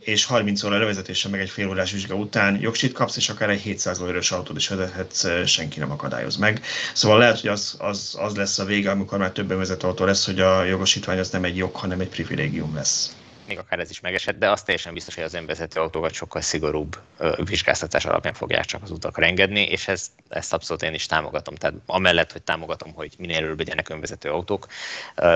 [0.00, 3.60] és 30 óra levezetése meg egy fél órás vizsga után jogsit kapsz, és akár egy
[3.60, 6.60] 700 lóerős autót is vezethetsz, senki nem akadályoz meg.
[6.92, 10.26] Szóval lehet, hogy az, az, az lesz a vége, amikor már többen vezet autó lesz,
[10.26, 13.10] hogy a jogosítvány az nem egy jog, hanem egy privilégium lesz
[13.48, 16.98] még akár ez is megesett, de az teljesen biztos, hogy az önvezető autókat sokkal szigorúbb
[17.44, 21.54] vizsgáztatás alapján fogják csak az utakra engedni, és ezt, ezt abszolút én is támogatom.
[21.54, 24.66] Tehát amellett, hogy támogatom, hogy minél előbb legyenek önvezető autók,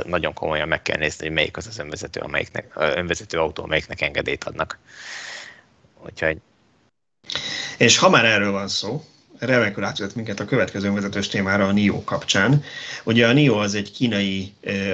[0.04, 4.44] nagyon komolyan meg kell nézni, hogy melyik az az önvezető, amelyiknek, önvezető autó, amelyiknek engedélyt
[4.44, 4.78] adnak.
[6.04, 6.38] Úgyhogy...
[7.78, 9.04] És ha már erről van szó,
[9.46, 12.62] remekül átvezet minket a következő vezetős témára, a NIO kapcsán.
[13.04, 14.52] Ugye a NIO az egy kínai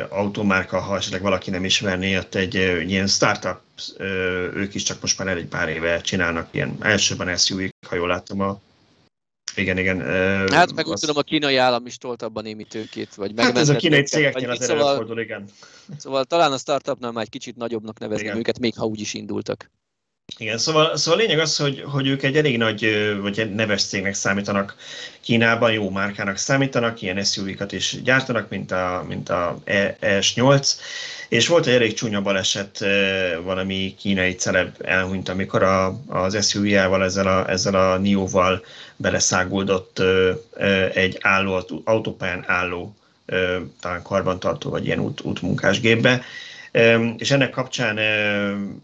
[0.08, 2.54] automárka, ha esetleg valaki nem ismerné, ott egy
[2.86, 3.60] ilyen startup,
[4.54, 8.40] ők is csak most már egy pár éve csinálnak ilyen elsőben suv ha jól láttam
[8.40, 8.60] a
[9.54, 10.00] igen, igen.
[10.52, 11.00] Hát meg úgy az...
[11.00, 14.50] tudom, a kínai állam is tolt abban némi tőkét, vagy Hát ez a kínai cégeknél
[14.50, 15.44] az szóval, előfordul, igen.
[15.96, 18.38] Szóval talán a startupnál már egy kicsit nagyobbnak nevezném igen.
[18.38, 19.70] őket, még ha úgy is indultak.
[20.36, 22.86] Igen, szóval, szóval a lényeg az, hogy, hogy ők egy elég nagy,
[23.20, 24.76] vagy egy neves cégnek számítanak
[25.20, 30.72] Kínában, jó márkának számítanak, ilyen SUV-kat is gyártanak, mint a, mint a ES8,
[31.28, 32.84] és volt egy elég csúnya baleset,
[33.42, 38.64] valami kínai celeb elhunyt, amikor a, az SUV-jával, ezzel a, ezzel a NIO-val
[38.96, 40.02] beleszáguldott
[40.94, 42.96] egy álló, autópályán álló,
[43.80, 46.22] talán karbantartó, vagy ilyen út, útmunkásgépbe,
[47.16, 47.98] és ennek kapcsán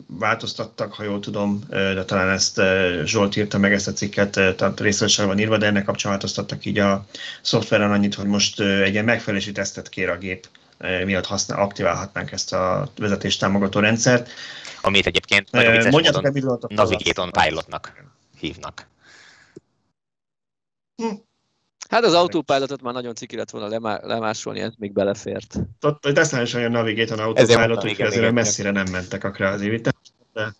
[0.07, 2.61] változtattak, ha jól tudom, de talán ezt
[3.05, 6.79] Zsolt írta meg ezt a cikket, tehát részletesen van írva, de ennek kapcsán változtattak így
[6.79, 7.07] a
[7.41, 10.49] szoftveren annyit, hogy most egy ilyen megfelelési tesztet kér a gép,
[11.05, 14.31] miatt használ, aktiválhatnánk ezt a vezetés támogató rendszert.
[14.81, 18.05] Amit egyébként nagyon módon Navigation Pilotnak
[18.39, 18.87] hívnak.
[20.97, 21.15] Hm.
[21.89, 25.57] Hát az autópilotot már nagyon ciki lett volna lemá- lemásolni, ez még belefért.
[25.81, 26.07] Ott
[26.43, 29.81] is olyan Navigator autópilot, hogy azért messzire nem mentek a kvázi
[30.33, 30.55] De,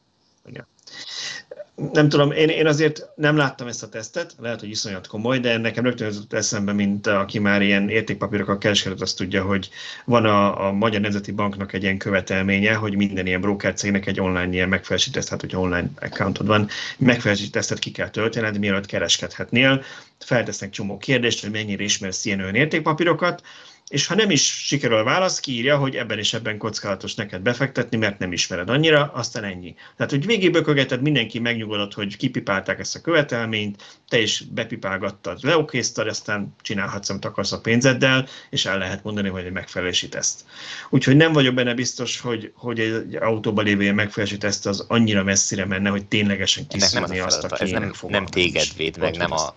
[1.93, 5.59] nem tudom, én, én azért nem láttam ezt a tesztet, lehet, hogy iszonyat komoly, de
[5.59, 9.69] nekem rögtön jutott eszembe, mint aki már ilyen értékpapírokkal kereskedett, azt tudja, hogy
[10.05, 14.21] van a, a Magyar Nemzeti Banknak egy ilyen követelménye, hogy minden ilyen broker cégnek egy
[14.21, 16.69] online ilyen megfelelési teszt, hát hogyha online accountod van,
[16.99, 19.83] megfelelési tesztet ki kell töltened, mielőtt kereskedhetnél.
[20.19, 23.43] Feltesznek csomó kérdést, hogy mennyire ismersz ilyen olyan értékpapírokat,
[23.89, 27.97] és ha nem is sikerül a válasz, kiírja, hogy ebben és ebben kockázatos neked befektetni,
[27.97, 29.75] mert nem ismered annyira, aztán ennyi.
[29.97, 36.55] Tehát, hogy végigbekögeted, mindenki megnyugodott, hogy kipipálták ezt a követelményt, te is bepipálgattad, leokéztad, aztán
[36.63, 40.45] csinálhatsz, amit akarsz a pénzeddel, és el lehet mondani, hogy egy megfelelési teszt.
[40.91, 45.23] Úgyhogy nem vagyok benne biztos, hogy, hogy egy autóban lévő ilyen megfelelési teszt az annyira
[45.23, 49.55] messzire menne, hogy ténylegesen kiszűrni azt, aki ez nem, nem téged véd meg, nem a,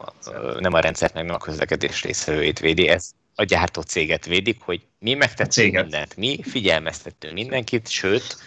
[0.60, 4.82] nem a rendszert, meg nem a közlekedés részvevőjét védi, ez a gyártó céget védik, hogy
[5.00, 8.38] mi megtettünk mindent, mi figyelmeztettünk mindenkit, sőt,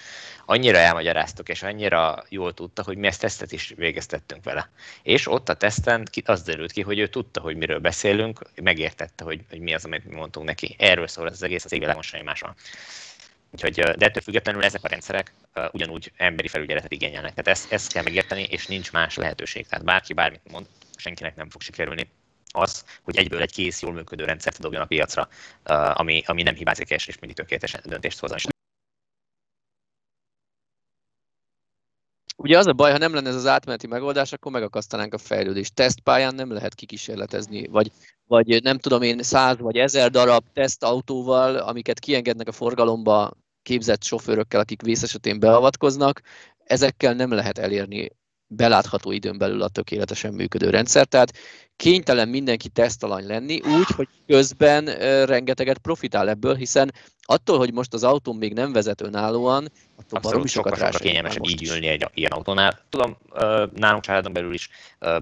[0.44, 4.70] annyira elmagyaráztuk, és annyira jól tudta, hogy mi ezt tesztet is végeztettünk vele.
[5.02, 9.40] És ott a teszten az derült ki, hogy ő tudta, hogy miről beszélünk, megértette, hogy,
[9.48, 10.76] hogy mi az, amit mi mondtunk neki.
[10.78, 12.54] Erről szól az egész, az égvilágon semmi másról.
[13.50, 17.34] Úgyhogy, de ettől függetlenül ezek a rendszerek uh, ugyanúgy emberi felügyeletet igényelnek.
[17.34, 19.66] Tehát ezt, ezt kell megérteni, és nincs más lehetőség.
[19.66, 20.66] Tehát bárki bármit mond,
[20.96, 22.10] senkinek nem fog sikerülni
[22.52, 25.28] az, hogy egyből egy kész, jól működő rendszert dobjon a piacra,
[25.94, 28.32] ami, ami nem hibázik és mindig tökéletesen döntést hoz.
[32.36, 35.74] Ugye az a baj, ha nem lenne ez az átmeneti megoldás, akkor megakasztanánk a fejlődést.
[35.74, 37.92] Tesztpályán nem lehet kikísérletezni, vagy,
[38.26, 43.32] vagy nem tudom én, száz vagy ezer darab tesztautóval, amiket kiengednek a forgalomba
[43.62, 46.22] képzett sofőrökkel, akik vész esetén beavatkoznak,
[46.64, 48.10] ezekkel nem lehet elérni
[48.46, 51.06] belátható időn belül a tökéletesen működő rendszer.
[51.06, 51.32] Tehát
[51.80, 54.84] kénytelen mindenki tesztalany lenni, úgy, hogy közben
[55.24, 59.68] rengeteget profitál ebből, hiszen attól, hogy most az autó még nem vezet önállóan,
[60.10, 62.80] attól sokat sokkal, sokkal kényelmesebb így ülni egy ilyen autónál.
[62.88, 63.16] Tudom,
[63.74, 64.68] nálunk családon belül is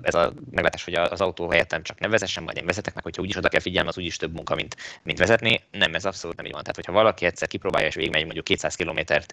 [0.02, 3.22] ez a meglátás, hogy az autó helyettem csak ne vezessen, majd én vezetek meg, hogyha
[3.22, 5.62] úgyis oda kell figyelni, az úgyis több munka, mint, mint vezetni.
[5.70, 6.61] Nem, ez abszolút nem így van.
[6.61, 9.32] Tehát, hogyha valaki egyszer kipróbálja és végigmegy mondjuk 200 kilométert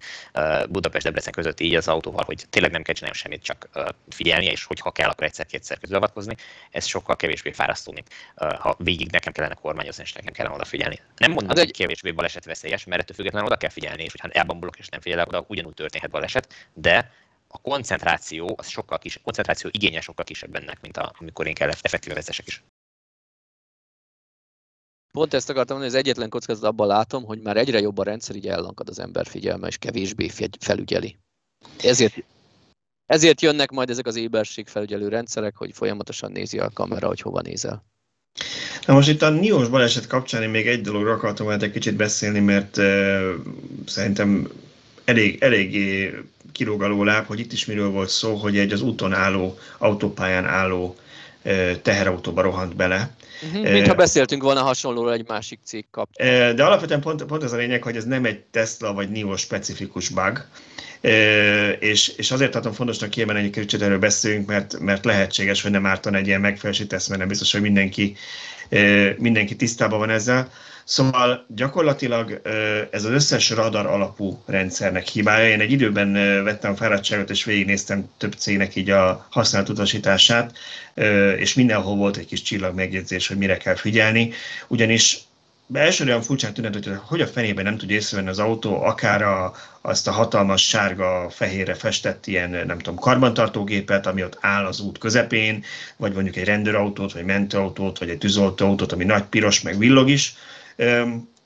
[0.69, 3.69] Budapest-Debrecen között így az autóval, hogy tényleg nem kell csinálni semmit, csak
[4.09, 6.36] figyelni, és hogyha kell, akkor egyszer-kétszer közbeavatkozni,
[6.71, 10.99] ez sokkal kevésbé fárasztó, mint ha végig nekem kellene kormányozni, és nekem kellene odafigyelni.
[11.18, 14.78] Nem mondom, hát hogy kevésbé balesetveszélyes, mert ettől függetlenül oda kell figyelni, és hogyha elbambulok
[14.78, 17.11] és nem figyelek oda, ugyanúgy történhet baleset, de
[17.47, 21.70] a koncentráció, az sokkal kis, koncentráció igénye sokkal kisebb ennek, mint a, amikor én kell
[21.82, 22.63] effektíve vezessek is.
[25.11, 28.36] Pont ezt akartam mondani, az egyetlen kockázat abban látom, hogy már egyre jobb a rendszer,
[28.36, 31.18] így ellankad az ember figyelme, és kevésbé felügyeli.
[31.84, 32.24] Ezért,
[33.06, 37.41] ezért jönnek majd ezek az éberség felügyelő rendszerek, hogy folyamatosan nézi a kamera, hogy hova
[37.41, 37.84] nézel.
[38.86, 42.39] Na most itt a Niós baleset kapcsán én még egy dologra akartam egy kicsit beszélni,
[42.39, 43.30] mert uh,
[43.86, 44.49] szerintem
[45.06, 46.14] elég, eléggé
[46.51, 50.95] kilóg láb, hogy itt is miről volt szó, hogy egy az úton álló, autópályán álló
[51.45, 53.16] uh, teherautóba rohant bele.
[53.41, 56.55] Uh-huh, mintha beszéltünk volna hasonlóról egy másik cég kapcsán.
[56.55, 60.09] De alapvetően pont, pont ez a lényeg, hogy ez nem egy Tesla vagy NIO specifikus
[60.09, 60.45] bug,
[61.79, 65.86] és, és azért tartom fontosnak kiemelni, hogy kicsit erről beszéljünk, mert, mert lehetséges, hogy nem
[65.86, 68.15] ártan egy ilyen megfelelési teszt, mert nem biztos, hogy mindenki,
[69.17, 70.51] mindenki tisztában van ezzel.
[70.88, 72.41] Szóval gyakorlatilag
[72.91, 75.49] ez az összes radar alapú rendszernek hibája.
[75.49, 76.13] Én egy időben
[76.43, 80.57] vettem a fáradtságot, és végignéztem több cégnek így a használt utasítását,
[81.38, 84.31] és mindenhol volt egy kis csillag megjegyzés, hogy mire kell figyelni.
[84.67, 85.17] Ugyanis
[85.73, 89.53] elsőre olyan furcsán tűnt, hogy hogy a fenében nem tudja észrevenni az autó, akár a,
[89.81, 94.97] azt a hatalmas sárga fehérre festett ilyen, nem tudom, karbantartógépet, ami ott áll az út
[94.97, 95.63] közepén,
[95.97, 100.36] vagy mondjuk egy rendőrautót, vagy mentőautót, vagy egy tűzoltóautót, ami nagy piros, meg villog is.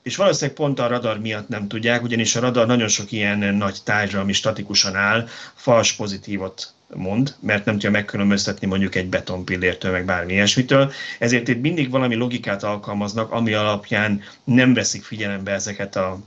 [0.02, 3.78] És valószínűleg pont a radar miatt nem tudják, ugyanis a radar nagyon sok ilyen nagy
[3.84, 10.04] tárgyra, ami statikusan áll, fals pozitívot mond, mert nem tudja megkülönböztetni mondjuk egy betonpillértől, meg
[10.04, 10.92] bármi ilyesmitől.
[11.18, 16.18] Ezért itt mindig valami logikát alkalmaznak, ami alapján nem veszik figyelembe ezeket a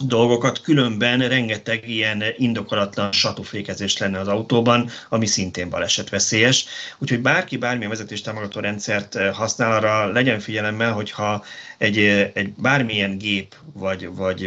[0.00, 6.64] dolgokat, különben rengeteg ilyen indokolatlan satufékezés lenne az autóban, ami szintén balesetveszélyes.
[6.98, 11.44] Úgyhogy bárki bármilyen vezetés támogató rendszert használ, arra legyen figyelemmel, hogyha
[11.82, 11.98] egy,
[12.34, 14.40] egy bármilyen gép vagy, vagy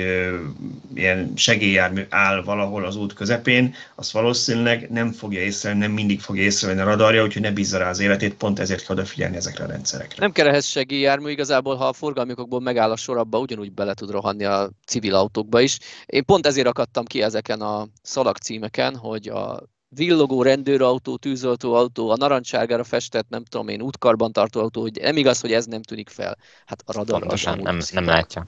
[0.94, 6.44] ilyen segélyjármű áll valahol az út közepén, azt valószínűleg nem fogja észrevenni, nem mindig fogja
[6.44, 9.68] észrevenni a radarja, úgyhogy ne bízza rá az életét, pont ezért kell odafigyelni ezekre a
[9.68, 10.16] rendszerekre.
[10.20, 14.44] Nem kell ehhez segélyjármű, igazából ha a forgalmikokból megáll a sorabba, ugyanúgy bele tud rohanni
[14.44, 15.78] a civil autókba is.
[16.06, 19.64] Én pont ezért akadtam ki ezeken a szalagcímeken, hogy a
[19.96, 25.52] villogó rendőrautó, tűzoltóautó, a narancsárgára festett, nem tudom én, útkarbantartó autó, hogy nem igaz, hogy
[25.52, 26.38] ez nem tűnik fel.
[26.66, 28.48] Hát a radar Pontosan, nem, nem látja.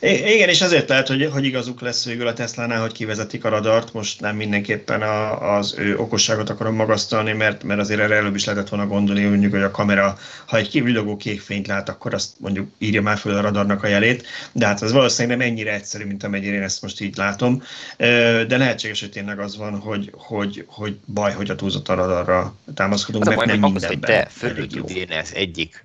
[0.00, 3.92] Igen, és ezért lehet, hogy, hogy igazuk lesz végül a Tesla-nál, hogy kivezetik a radart.
[3.92, 8.44] Most nem mindenképpen a, az ő okosságot akarom magasztalni, mert, mert azért erre előbb is
[8.44, 12.30] lehetett volna gondolni, mondjuk, hogy a kamera, ha egy kivillogó kék fényt lát, akkor azt
[12.38, 16.04] mondjuk írja már fel a radarnak a jelét, de hát ez valószínűleg nem ennyire egyszerű,
[16.04, 17.62] mint amennyire én ezt most így látom.
[18.46, 22.54] De lehetséges, hogy tényleg az van, hogy, hogy, hogy baj, hogy a túlzott a radarra
[22.74, 23.88] támaszkodunk, mert nem mindenben.
[23.88, 24.68] Hogy te fölül
[25.20, 25.84] az egyik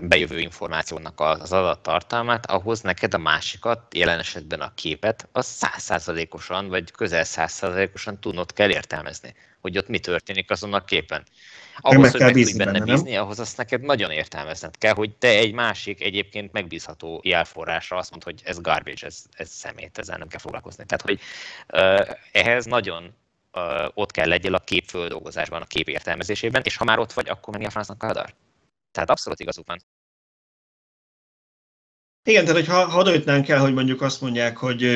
[0.00, 6.90] bejövő információnak az adattartalmát, ahhoz neked a másikat, jelen esetben a képet, az százszázalékosan, vagy
[6.90, 11.22] közel százszázalékosan tudnod kell értelmezni, hogy ott mi történik azon a képen.
[11.80, 13.22] Ahhoz, hogy meg tudj benne bízni, nem?
[13.22, 18.32] ahhoz azt neked nagyon értelmezned kell, hogy te egy másik, egyébként megbízható jelforrásra azt mondod,
[18.32, 20.84] hogy ez garbage, ez, ez szemét, ezzel nem kell foglalkozni.
[20.86, 21.20] Tehát, hogy
[21.72, 23.14] uh, ehhez nagyon
[23.52, 23.62] uh,
[23.94, 27.66] ott kell legyél a képföldolgozásban, a kép értelmezésében, és ha már ott vagy, akkor menni
[27.66, 28.34] a francnak a radar.
[28.98, 29.78] Tehát abszolút igazuk van.
[32.24, 34.86] Igen, tehát hogyha ha odaütnánk el, hogy mondjuk azt mondják, hogy,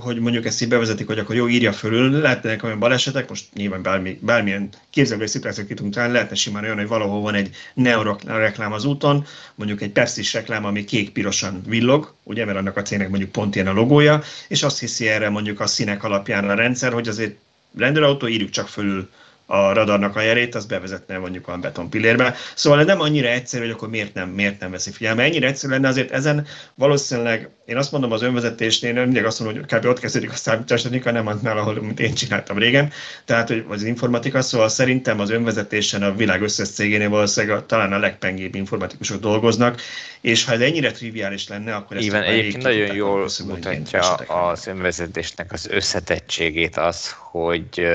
[0.00, 3.82] hogy mondjuk ezt így bevezetik, hogy akkor jó, írja fölül, lehetnek olyan balesetek, most nyilván
[3.82, 8.16] bármi, bármilyen képzelő szituációt ki tudunk találni, lehetne simán olyan, hogy valahol van egy Neo
[8.24, 13.08] reklám az úton, mondjuk egy pepsi reklám, ami kék-pirosan villog, ugye, mert annak a cégnek
[13.08, 16.92] mondjuk pont ilyen a logója, és azt hiszi erre mondjuk a színek alapján a rendszer,
[16.92, 17.36] hogy azért
[17.76, 19.10] rendőrautó, írjuk csak fölül
[19.50, 22.34] a radarnak a jelét, az bevezetne mondjuk a betonpillérbe.
[22.54, 25.22] Szóval nem annyira egyszerű, hogy akkor miért nem, miért nem veszi figyelme.
[25.22, 29.78] Ennyire egyszerű lenne, azért ezen valószínűleg, én azt mondom az önvezetésnél, mindig azt mondom, hogy
[29.78, 29.84] kb.
[29.86, 32.92] ott kezdődik a számítástechnika, nem annál, ahol mint én csináltam régen,
[33.24, 37.92] tehát hogy az informatika, szóval szerintem az önvezetésen a világ összes cégénél valószínűleg a, talán
[37.92, 39.80] a legpengébb informatikusok dolgoznak,
[40.20, 45.52] és ha ez ennyire triviális lenne, akkor ezt Igen, egyébként nagyon jól mutatja az önvezetésnek
[45.52, 47.86] az összetettségét az, hogy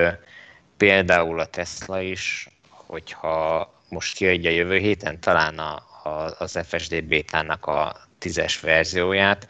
[0.78, 5.74] például a Tesla is, hogyha most kiadja jövő héten talán a,
[6.04, 9.48] a, az FSD bétának a tízes verzióját,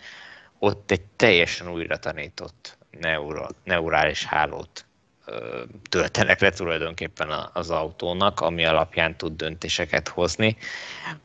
[0.60, 4.85] ott egy teljesen újra tanított neuro, neurális hálót
[5.26, 10.57] ö, töltenek le tulajdonképpen az autónak, ami alapján tud döntéseket hozni,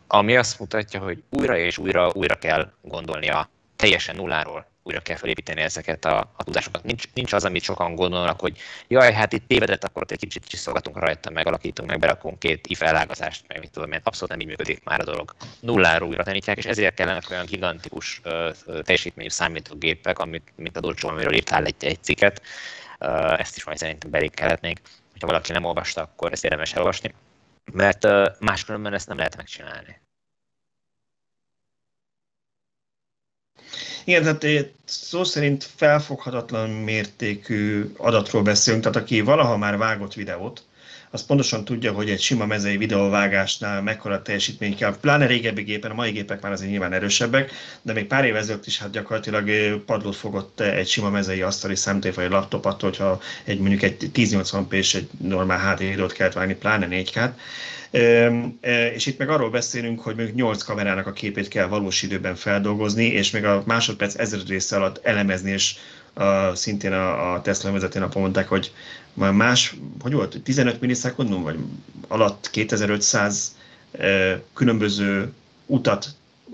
[0.07, 5.17] ami azt mutatja, hogy újra és újra újra kell gondolni a teljesen nulláról újra kell
[5.17, 6.85] felépíteni ezeket a, a tudásokat.
[6.85, 8.59] Nincs, nincs az, amit sokan gondolnak, hogy
[8.89, 13.45] jaj, hát itt tévedett, akkor egy kicsit csiszolgatunk rajta, megalakítunk, meg berakunk két if elágazást,
[13.49, 15.35] meg mit tudom, mert abszolút nem így működik már a dolog.
[15.61, 21.09] Nulláról újra tanítják, és ezért kellene olyan gigantikus uh, teljesítményű számítógépek, amit, mint a Dolcsó,
[21.09, 22.43] amiről írtál egy, egy cikket.
[23.01, 24.81] Uh, ezt is majd szerintem belékelhetnénk.
[25.21, 27.15] Ha valaki nem olvasta, akkor ezt érdemes elolvasni.
[27.73, 28.07] Mert
[28.41, 30.01] máskülönben ezt nem lehet megcsinálni.
[34.05, 40.63] Igen, tehát szó szerint felfoghatatlan mértékű adatról beszélünk, tehát aki valaha már vágott videót,
[41.13, 44.97] az pontosan tudja, hogy egy sima mezei videóvágásnál mekkora teljesítmény kell.
[45.01, 48.67] Pláne régebbi gépen, a mai gépek már azért nyilván erősebbek, de még pár év ezelőtt
[48.67, 49.51] is hát gyakorlatilag
[49.85, 54.73] padlót fogott egy sima mezei asztali számítógép vagy laptop attól, hogyha egy mondjuk egy 1080p
[54.73, 57.31] és egy normál HD videót kellett vágni, pláne 4K-t.
[58.95, 63.05] És itt meg arról beszélünk, hogy még 8 kamerának a képét kell valós időben feldolgozni,
[63.05, 65.75] és még a másodperc ezer része alatt elemezni, és
[66.15, 68.73] a, szintén a, a Tesla vezető napon mondták, hogy
[69.15, 71.59] más, hogy volt, 15 millisekundum, vagy
[72.09, 73.57] alatt 2500
[73.93, 75.33] e, különböző
[75.67, 76.09] utat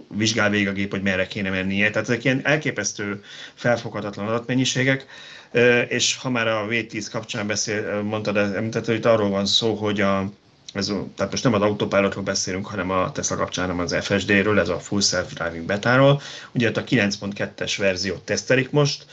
[0.09, 1.91] vizsgál végig a gép, hogy merre kéne mennie.
[1.91, 3.25] Tehát ezek ilyen elképesztő,
[3.55, 5.07] felfoghatatlan adatmennyiségek,
[5.53, 9.75] e, és ha már a V10 kapcsán beszél, mondtad, említett, hogy itt arról van szó,
[9.75, 10.31] hogy a,
[10.73, 14.69] ez, tehát most nem az autopilotról beszélünk, hanem a Tesla kapcsán, hanem az FSD-ről, ez
[14.69, 16.21] a Full Self Driving betáról.
[16.53, 19.07] Ugye a 9.2-es verziót tesztelik most,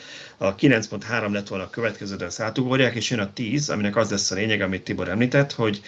[0.44, 4.32] a 9.3 lett volna a következő, de átugorják, és jön a 10, aminek az lesz
[4.32, 5.82] a lényeg, amit Tibor említett, hogy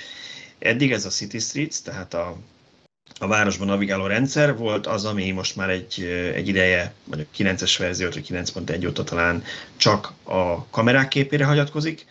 [0.60, 2.38] eddig ez a City Streets, tehát a,
[3.20, 6.04] a városban navigáló rendszer volt az, ami most már egy,
[6.34, 9.44] egy ideje, a 9-es verziót, vagy 9.1 óta talán
[9.78, 12.06] csak a kamerák képére hagyatkozik,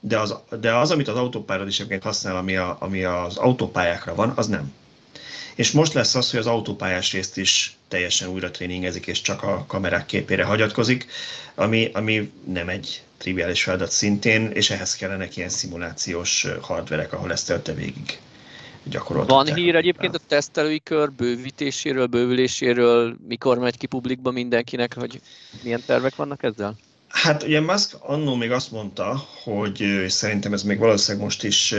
[0.00, 4.32] de az, de az amit az autópályára is használ, ami, a, ami az autópályákra van,
[4.36, 4.72] az nem.
[5.54, 9.64] És most lesz az, hogy az autópályás részt is teljesen újra tréningezik, és csak a
[9.66, 11.06] kamerák képére hagyatkozik,
[11.54, 17.46] ami, ami nem egy triviális feladat szintén, és ehhez kellene ilyen szimulációs hardverek, ahol ezt
[17.46, 18.18] tölte végig
[19.04, 25.20] Van hír egyébként a tesztelői kör bővítéséről, bővüléséről, mikor megy ki publikba mindenkinek, hogy
[25.62, 26.76] milyen tervek vannak ezzel?
[27.10, 31.74] Hát ugye Musk annó még azt mondta, hogy és szerintem ez még valószínűleg most is,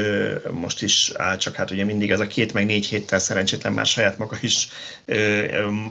[0.51, 3.85] most is áll, csak hát ugye mindig ez a két meg négy héttel szerencsétlen már
[3.85, 4.67] saját maga is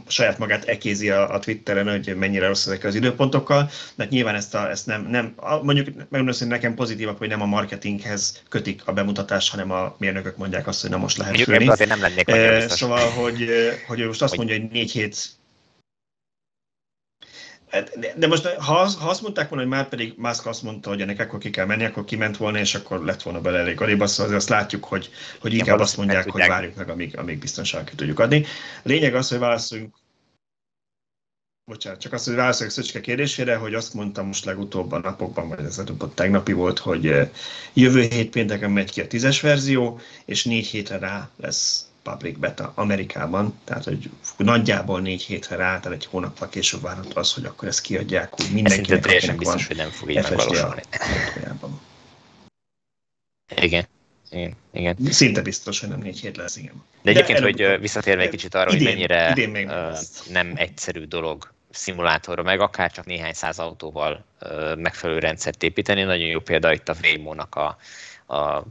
[0.07, 4.55] saját magát ekézi a, a Twitteren, hogy mennyire rossz ezek az időpontokkal, mert nyilván ezt,
[4.55, 8.93] a, ezt nem, nem mondjuk megmondom, hogy nekem pozitívak, hogy nem a marketinghez kötik a
[8.93, 11.49] bemutatást, hanem a mérnökök mondják azt, hogy na most lehet.
[11.69, 13.49] Azért nem lennék Szóval, hogy,
[13.87, 15.39] hogy most azt mondja, hogy négy hét
[17.71, 21.01] Hát, de most, ha, ha azt mondták volna, hogy már pedig Musk azt mondta, hogy
[21.01, 24.07] ennek akkor ki kell menni, akkor kiment volna, és akkor lett volna bele elég arébb,
[24.07, 25.11] szóval azt látjuk, hogy,
[25.41, 28.45] hogy inkább azt mondják, hogy várjuk meg, amíg, amíg biztonságot tudjuk adni.
[28.83, 29.95] Lényeg az, hogy válaszoljunk
[31.65, 35.59] Bocsánat, csak azt, hogy válaszoljak Szöcske kérdésére, hogy azt mondtam most legutóbb a napokban, vagy
[35.59, 37.31] ez a tegnapi volt, hogy
[37.73, 42.73] jövő hét pénteken megy ki a tízes verzió, és négy hétre rá lesz public beta
[42.75, 47.69] Amerikában, tehát hogy nagyjából négy hétre rá, tehát egy hónappal később várható az, hogy akkor
[47.69, 50.83] ezt kiadják úgy mindenkinek, akinek biztos, van hogy nem fog így megvalósulni.
[53.57, 53.87] Igen.
[54.31, 54.97] Igen, igen.
[55.09, 56.85] Szinte biztos, hogy nem négy hét lesz, igen.
[57.03, 59.95] De egyébként, De hogy visszatérve egy kicsit arra, idén, hogy mennyire idén még nem,
[60.31, 64.25] nem egyszerű dolog szimulátorra, meg akár csak néhány száz autóval
[64.77, 66.03] megfelelő rendszert építeni.
[66.03, 67.77] Nagyon jó példa itt a Waymo-nak a,
[68.35, 68.65] a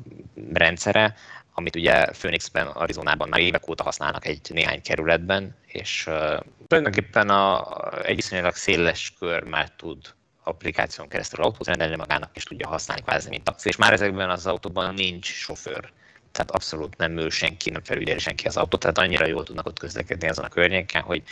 [0.54, 1.16] rendszere,
[1.60, 7.64] amit ugye Phoenixben, Arizonában már évek óta használnak egy néhány kerületben, és uh, tulajdonképpen a,
[8.04, 9.98] egy viszonylag széles kör már tud
[10.44, 13.70] applikáción keresztül autót rendelni magának, és tudja használni kvázi, mint taxi.
[13.70, 15.92] És már ezekben az autóban nincs sofőr.
[16.32, 19.80] Tehát abszolút nem ül senki, nem felügyeli senki az autót, tehát annyira jól tudnak ott
[19.80, 21.24] közlekedni azon a környéken, hogy,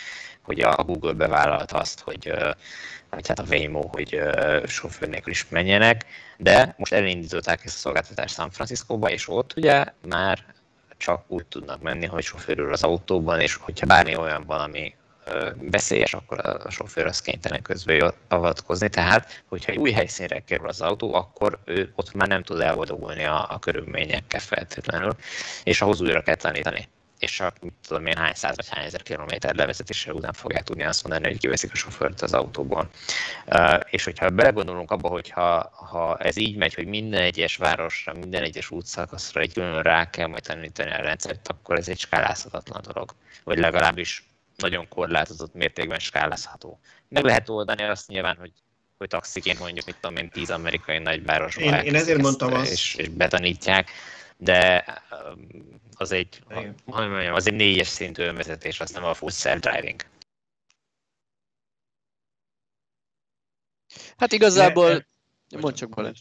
[0.41, 2.34] hogy a Google bevállalta azt, hogy,
[3.10, 4.22] hogy hát a Waymo, hogy
[4.65, 6.06] sofőr nélkül is menjenek,
[6.38, 10.45] de most elindították ezt a szolgáltatást San Franciscóba, és ott ugye már
[10.98, 14.95] csak úgy tudnak menni, hogy sofőrül az autóban, és hogyha bármi olyan valami
[15.56, 18.90] veszélyes, akkor a sofőr az kénytelen közben avatkozni.
[18.90, 23.24] Tehát, hogyha egy új helyszínre kerül az autó, akkor ő ott már nem tud elboldogulni
[23.24, 25.16] a, a körülményekkel feltétlenül,
[25.64, 26.88] és ahhoz újra kell tanítani
[27.20, 30.84] és csak mit tudom én hány száz vagy hány ezer kilométer levezetése után fogják tudni
[30.84, 32.90] azt mondani, hogy kiveszik a sofőrt az autóból.
[33.90, 38.44] És hogyha belegondolunk abba, hogy ha, ha ez így megy, hogy minden egyes városra, minden
[38.44, 43.16] egyes útszakaszra egy külön rá kell majd tanítani a rendszert, akkor ez egy skálázhatatlan dolog.
[43.44, 44.26] Vagy legalábbis
[44.58, 46.80] nagyon korlátozott mértékben skálázható.
[47.08, 48.52] Meg lehet oldani azt nyilván, hogy
[48.98, 52.96] hogy taxiként mondjuk, mit tudom én, tíz amerikai nagyvárosban én, én ezért mondtam azt, és,
[52.96, 53.92] és betanítják,
[54.38, 54.86] de
[55.94, 60.02] az egy, hogy mondjam, az egy négyes szintű önvezetés, az nem a full self-driving.
[64.18, 65.06] Hát igazából,
[65.60, 66.20] mondd csak Balázs.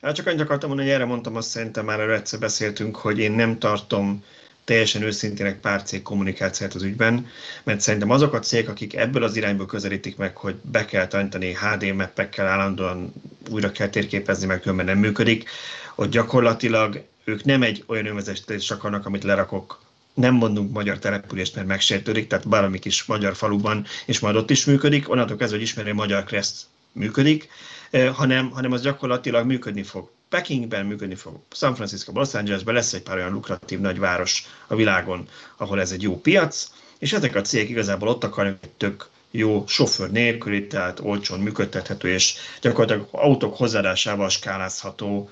[0.00, 3.18] Hát csak annyit akartam mondani, hogy erre mondtam, azt szerintem már erről egyszer beszéltünk, hogy
[3.18, 4.24] én nem tartom
[4.68, 7.26] teljesen őszintének pár cég kommunikációt az ügyben,
[7.64, 11.54] mert szerintem azok a cégek, akik ebből az irányból közelítik meg, hogy be kell tanítani
[11.54, 13.12] HD mappekkel állandóan
[13.50, 15.48] újra kell térképezni, mert különben nem működik,
[15.94, 19.80] hogy gyakorlatilag ők nem egy olyan önvezetést akarnak, amit lerakok
[20.14, 24.64] nem mondunk magyar települést, mert megsértődik, tehát bármi kis magyar faluban, és majd ott is
[24.64, 27.48] működik, onnantól kezdve, hogy ismeri, magyar kreszt működik,
[27.90, 30.10] eh, hanem, hanem az gyakorlatilag működni fog.
[30.28, 35.28] Pekingben működni fog, San Francisco, Los Angelesben lesz egy pár olyan lukratív nagyváros a világon,
[35.56, 39.64] ahol ez egy jó piac, és ezek a cégek igazából ott akarnak egy tök jó
[39.66, 45.30] sofőr nélküli, tehát olcsón működtethető, és gyakorlatilag autók hozzáadásával skálázható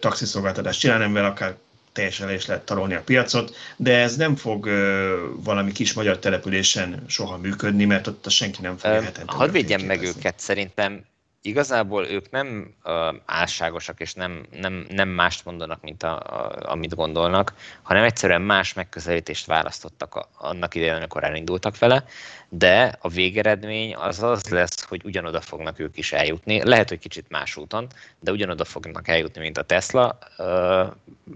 [0.00, 1.56] taxiszolgáltatást csinálni, amivel akár
[1.92, 7.04] teljesen is lehet tarolni a piacot, de ez nem fog ö, valami kis magyar településen
[7.06, 9.32] soha működni, mert ott senki nem fogja hetente.
[9.32, 11.04] Hadd védjem meg őket, szerintem
[11.46, 12.92] igazából ők nem uh,
[13.24, 18.72] álságosak, és nem, nem, nem mást mondanak, mint a, a, amit gondolnak, hanem egyszerűen más
[18.72, 22.04] megközelítést választottak a, annak idején, amikor elindultak vele,
[22.48, 27.26] de a végeredmény az az lesz, hogy ugyanoda fognak ők is eljutni, lehet, hogy kicsit
[27.28, 27.86] más úton,
[28.20, 30.86] de ugyanoda fognak eljutni, mint a Tesla, uh,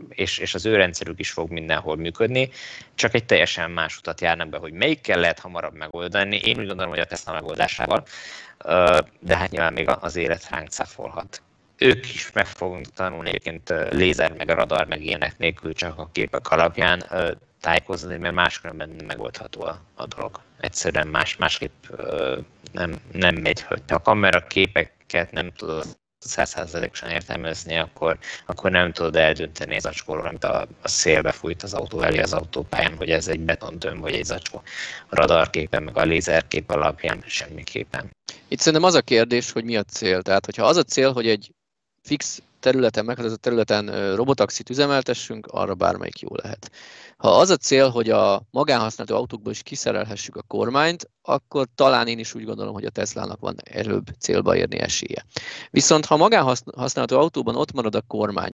[0.09, 2.51] és, és az ő rendszerük is fog mindenhol működni,
[3.01, 6.37] csak egy teljesen más utat járnak be, hogy melyikkel lehet hamarabb megoldani.
[6.37, 8.05] Én úgy gondolom, hogy a Tesla megoldásával,
[9.19, 11.43] de hát nyilván még az élet ránk cáfolhat.
[11.79, 16.09] Ők is meg fogunk tanulni egyébként lézer, meg a radar, meg ilyenek nélkül csak a
[16.13, 17.05] képek alapján
[17.61, 20.41] tájékozni, mert máskülönben nem megoldható a, a dolog.
[20.61, 21.85] Egyszerűen más, másképp
[22.73, 25.85] nem, nem megy, hogy a kamera képeket nem tudod
[26.29, 31.75] százszázalékosan értelmezni, akkor, akkor nem tudod eldönteni az zacskóról, amit a, a szélbe fújt az
[31.75, 34.63] autó elé az autópályán, hogy ez egy betontöm vagy egy zacskó.
[35.09, 38.11] A radarképen, meg a lézerkép alapján semmiképpen.
[38.49, 40.23] Itt szerintem az a kérdés, hogy mi a cél.
[40.23, 41.51] Tehát, hogyha az a cél, hogy egy
[42.03, 46.71] fix területen, meghatározott területen robotaxit üzemeltessünk, arra bármelyik jó lehet.
[47.17, 52.19] Ha az a cél, hogy a magánhasználó autókból is kiszerelhessük a kormányt, akkor talán én
[52.19, 55.25] is úgy gondolom, hogy a Teslának van erőbb célba érni esélye.
[55.71, 58.51] Viszont ha magánhasználható autóban ott marad a kormány,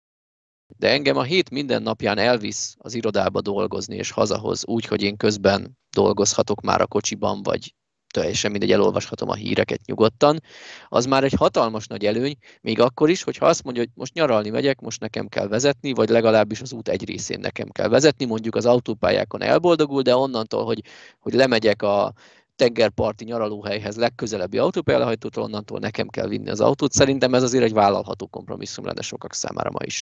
[0.79, 5.17] de engem a hét minden napján elvisz az irodába dolgozni és hazahoz úgy, hogy én
[5.17, 7.75] közben dolgozhatok már a kocsiban, vagy
[8.21, 10.41] teljesen mindegy, elolvashatom a híreket nyugodtan,
[10.89, 14.51] az már egy hatalmas nagy előny, még akkor is, hogyha azt mondja, hogy most nyaralni
[14.51, 18.55] megyek, most nekem kell vezetni, vagy legalábbis az út egy részén nekem kell vezetni, mondjuk
[18.55, 20.83] az autópályákon elboldogul, de onnantól, hogy,
[21.19, 22.13] hogy lemegyek a
[22.57, 26.93] tengerparti nyaralóhelyhez legközelebbi autópályalehajtótól, onnantól nekem kell vinni az autót.
[26.93, 30.03] Szerintem ez azért egy vállalható kompromisszum lenne sokak számára ma is.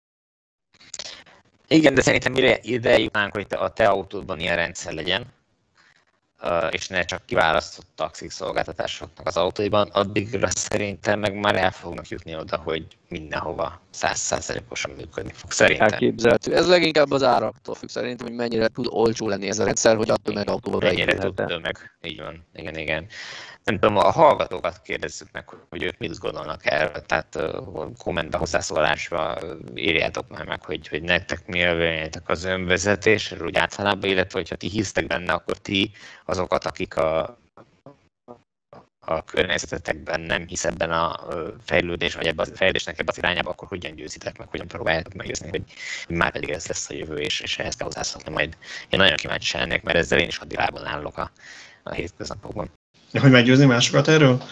[1.68, 5.26] Igen, de szerintem mire ide jutnánk, hogy a te autódban ilyen rendszer legyen,
[6.70, 12.36] és ne csak kiválasztott taxik szolgáltatásoknak az autóiban, addigra szerintem meg már el fognak jutni
[12.36, 15.50] oda, hogy mindenhova százszázalékosan működni fog.
[15.50, 15.88] Szerintem.
[15.92, 16.54] Elképzelhető.
[16.54, 20.10] Ez leginkább az áraktól függ szerintem, hogy mennyire tud olcsó lenni ez a rendszer, hogy
[20.10, 21.96] a tömegautóval Mennyire tud tömeg.
[22.02, 22.46] Így van.
[22.54, 23.06] Igen, igen
[23.70, 27.38] nem tudom, a hallgatókat kérdezzük meg, hogy ők mit gondolnak erről, tehát
[27.98, 29.38] kommentbe, hozzászólásba
[29.74, 34.68] írjátok már meg, hogy, hogy nektek mi a az önvezetésről, úgy általában, illetve hogyha ti
[34.68, 35.90] hisztek benne, akkor ti
[36.24, 37.38] azokat, akik a,
[38.98, 41.20] a környezetetekben nem hisz ebben a
[41.64, 45.48] fejlődés, vagy ebben a fejlődésnek ebben az irányába, akkor hogyan győzitek meg, hogyan próbáljátok meggyőzni,
[45.48, 45.62] hogy
[46.08, 48.56] már pedig ez lesz a jövő, és, és ehhez kell hozzászólni majd.
[48.88, 50.46] Én nagyon kíváncsi lennék, mert ezzel én is a
[50.84, 51.30] állok a,
[51.82, 52.79] a hétköznapokban.
[53.18, 54.42] Hogy meggyőzni másokat erről?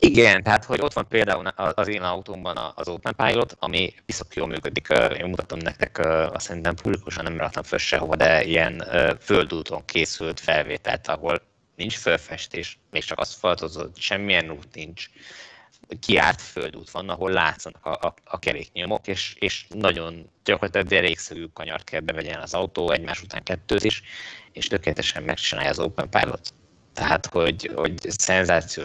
[0.00, 4.46] Igen, tehát hogy ott van például az én autómban az Open Pilot, ami viszont jól
[4.46, 4.88] működik.
[5.18, 5.98] Én mutatom nektek,
[6.32, 8.84] azt szerintem publikusan nem raktam föl sehova, de ilyen
[9.20, 11.42] földúton készült felvételt, ahol
[11.76, 15.06] nincs fölfestés, még csak aszfaltozott, semmilyen út nincs.
[16.00, 21.84] Kiárt földút van, ahol látszanak a, a, a keréknyomok, és, és nagyon gyakorlatilag derékszögű kanyart
[21.84, 24.02] kell bevegyen az autó, egymás után kettőt is,
[24.52, 26.52] és tökéletesen megcsinálja az Open Pilot
[26.98, 28.84] tehát, hogy, hogy szenzáció.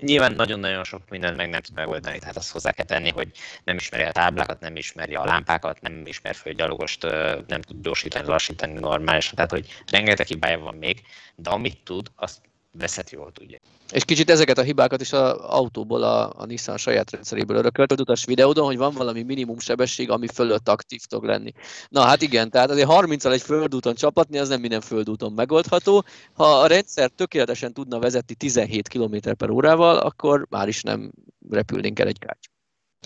[0.00, 3.30] Nyilván nagyon-nagyon sok mindent meg nem tud megoldani, tehát azt hozzá kell tenni, hogy
[3.64, 7.02] nem ismeri a táblákat, nem ismeri a lámpákat, nem ismer föl gyalogost,
[7.46, 11.02] nem tud gyorsítani, lassítani normálisan, tehát hogy rengeteg hibája van még,
[11.34, 12.40] de amit tud, azt
[12.72, 13.58] veszett jól tudja.
[13.92, 18.24] És kicsit ezeket a hibákat is az autóból, a, a Nissan saját rendszeréből örökölt, utas
[18.24, 21.52] videódon, hogy van valami minimum sebesség, ami fölött aktív tud lenni.
[21.88, 26.04] Na hát igen, tehát azért 30-al egy földúton csapatni, az nem minden földúton megoldható.
[26.32, 31.12] Ha a rendszer tökéletesen tudna vezetni 17 km per órával, akkor már is nem
[31.50, 32.50] repülnénk el egy kártya.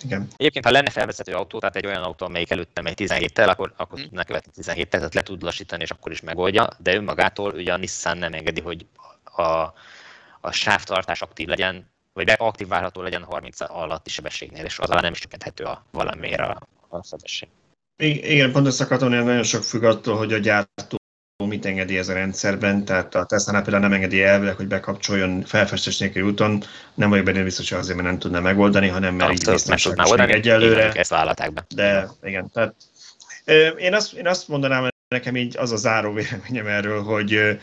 [0.02, 0.28] Igen.
[0.36, 3.98] Egyébként, ha lenne felvezető autó, tehát egy olyan autó, amelyik előtte megy 17-tel, akkor, akkor
[3.98, 4.08] hmm.
[4.08, 7.76] tudná követni 17-tel, tehát le tud lassítani, és akkor is megoldja, de önmagától ugye a
[7.76, 8.86] Nissan nem engedi, hogy
[9.38, 9.74] a,
[10.40, 15.18] a sávtartás aktív legyen, vagy aktiválható legyen 30 alatti sebességnél, és az alá nem is
[15.18, 17.48] csökkenthető a valamiért a, a sebesség.
[17.96, 20.96] Igen, pont ezt akartam, hogy nagyon sok függ attól, hogy a gyártó
[21.44, 25.98] mit engedi ez a rendszerben, tehát a Tesla például nem engedi elvileg, hogy bekapcsoljon felfestés
[25.98, 26.62] nélküli úton,
[26.94, 30.30] nem vagyok benne biztos, hogy azért, mert nem tudná megoldani, hanem mert így biztonságos még
[30.30, 31.04] egyelőre.
[31.74, 32.74] De igen, tehát
[33.76, 37.58] én azt, én azt mondanám, hogy nekem így az a záró véleményem erről, hogy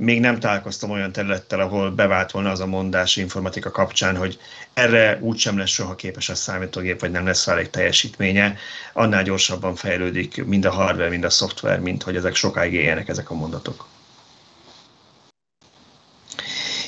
[0.00, 4.38] még nem találkoztam olyan területtel, ahol bevált volna az a mondás informatika kapcsán, hogy
[4.74, 8.56] erre úgysem lesz soha képes a számítógép, vagy nem lesz elég teljesítménye.
[8.92, 13.30] Annál gyorsabban fejlődik mind a hardware, mind a szoftver, mint hogy ezek sokáig éljenek ezek
[13.30, 13.86] a mondatok.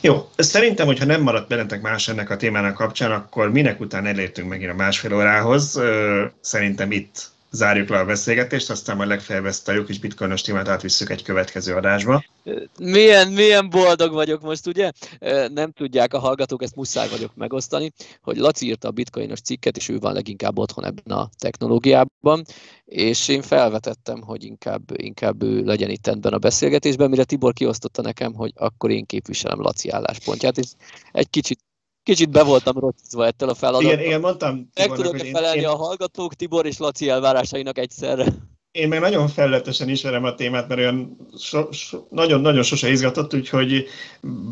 [0.00, 4.48] Jó, szerintem, hogyha nem maradt bennetek más ennek a témának kapcsán, akkor minek után elértünk
[4.48, 5.80] megint a másfél órához.
[6.40, 10.68] Szerintem itt zárjuk le a beszélgetést, aztán majd legfeljebb ezt a jó kis bitcoinos témát
[10.68, 12.24] átvisszük egy következő adásba.
[12.78, 14.90] Milyen, milyen boldog vagyok most, ugye?
[15.48, 19.88] Nem tudják a hallgatók, ezt muszáj vagyok megosztani, hogy Laci írta a bitcoinos cikket, és
[19.88, 22.44] ő van leginkább otthon ebben a technológiában,
[22.84, 28.02] és én felvetettem, hogy inkább, inkább ő legyen itt ebben a beszélgetésben, mire Tibor kiosztotta
[28.02, 30.68] nekem, hogy akkor én képviselem Laci álláspontját, és
[31.12, 31.58] egy kicsit
[32.10, 33.92] kicsit be voltam rocizva ettől a feladattól.
[33.92, 34.70] Igen, igen, mondtam.
[34.74, 38.24] Meg tudok-e felelni én, a hallgatók Tibor és Laci elvárásainak egyszerre?
[38.72, 43.34] Én meg nagyon felületesen ismerem a témát, mert olyan so, so, nagyon, nagyon sose izgatott,
[43.34, 43.86] úgyhogy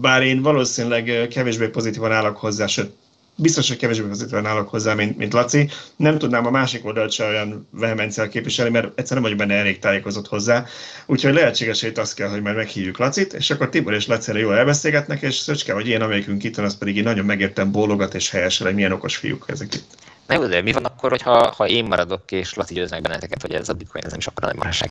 [0.01, 2.93] bár én valószínűleg kevésbé pozitívan állok hozzá, sőt,
[3.39, 5.71] biztos, hogy kevésbé pozitívan állok hozzá, mint, mint Laci.
[5.97, 9.79] Nem tudnám a másik oldalt se olyan vehemenciál képviselni, mert egyszerűen nem vagyok benne elég
[9.79, 10.65] tájékozott hozzá.
[11.07, 14.57] Úgyhogy lehetséges, hogy azt kell, hogy majd meghívjuk Lacit, és akkor Tibor és Laci jól
[14.57, 18.31] elbeszélgetnek, és Szöcske, vagy én, amelyikünk itt van, az pedig így nagyon megértem bólogat és
[18.31, 19.95] helyesen, hogy milyen okos fiúk ezek itt.
[20.27, 23.53] Nem, de mi van akkor, hogyha, ha én maradok, és Laci győz meg benneteket, hogy
[23.53, 24.89] ez a bitcoin ez nem is akkor nagy marhaság?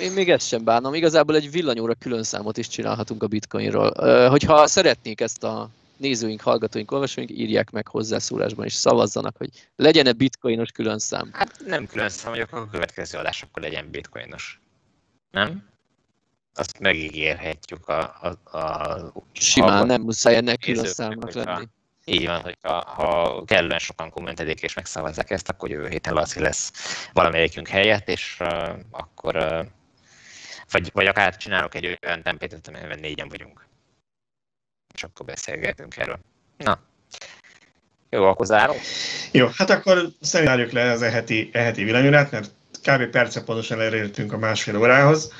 [0.00, 0.94] Én még ezt sem bánom.
[0.94, 3.92] Igazából egy villanyóra külön számot is csinálhatunk a bitcoinról.
[4.28, 10.70] Hogyha szeretnék ezt a nézőink, hallgatóink, olvasóink írják meg hozzászólásban, és szavazzanak, hogy legyen-e bitcoinos
[10.70, 11.30] külön szám.
[11.32, 14.60] Hát nem külön szám, hogy akkor a következő adás akkor legyen bitcoinos.
[15.30, 15.68] Nem?
[16.54, 18.16] Azt megígérhetjük a...
[18.20, 21.66] a, a Simán, a, nem muszáj ennek külön számnak lenni.
[22.04, 26.40] Így van, hogy ha, ha kellően sokan kommentedik és megszavazzák ezt, akkor jövő héten Laci
[26.40, 26.72] lesz
[27.12, 29.66] valamelyikünk helyett, és uh, akkor uh,
[30.70, 33.66] vagy, vagy akár csinálok egy olyan tempétet, amiben négyen vagyunk
[34.96, 36.18] és akkor beszélgetünk erről.
[36.56, 36.80] Na,
[38.10, 38.76] jó, akkor zárom.
[39.32, 42.50] Jó, hát akkor szerintem le az eheti, eheti villanyórát, mert
[42.82, 43.10] kb.
[43.10, 45.32] perce pontosan elértünk a másfél órához.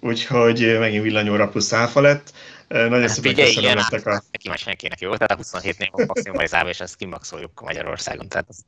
[0.00, 2.32] úgyhogy megint villanyóra plusz áfa lett.
[2.68, 4.22] Nagyon hát szépen figyelj, köszönöm nektek a...
[4.30, 8.28] Neki senkinek jó, tehát a 27 név a maximalizálva, és ezt kimaxoljuk Magyarországon.
[8.28, 8.64] Tehát az...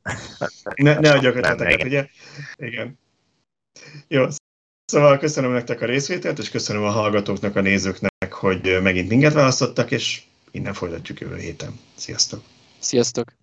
[0.75, 2.07] ne, ne adjak ötleteket, ugye?
[2.55, 2.99] Igen.
[4.07, 4.25] Jó,
[4.85, 9.91] Szóval köszönöm nektek a részvételt, és köszönöm a hallgatóknak, a nézőknek, hogy megint minket választottak,
[9.91, 10.21] és
[10.57, 11.79] innen folytatjuk jövő héten.
[11.95, 12.43] Sziasztok!
[12.79, 13.36] Sziasztok!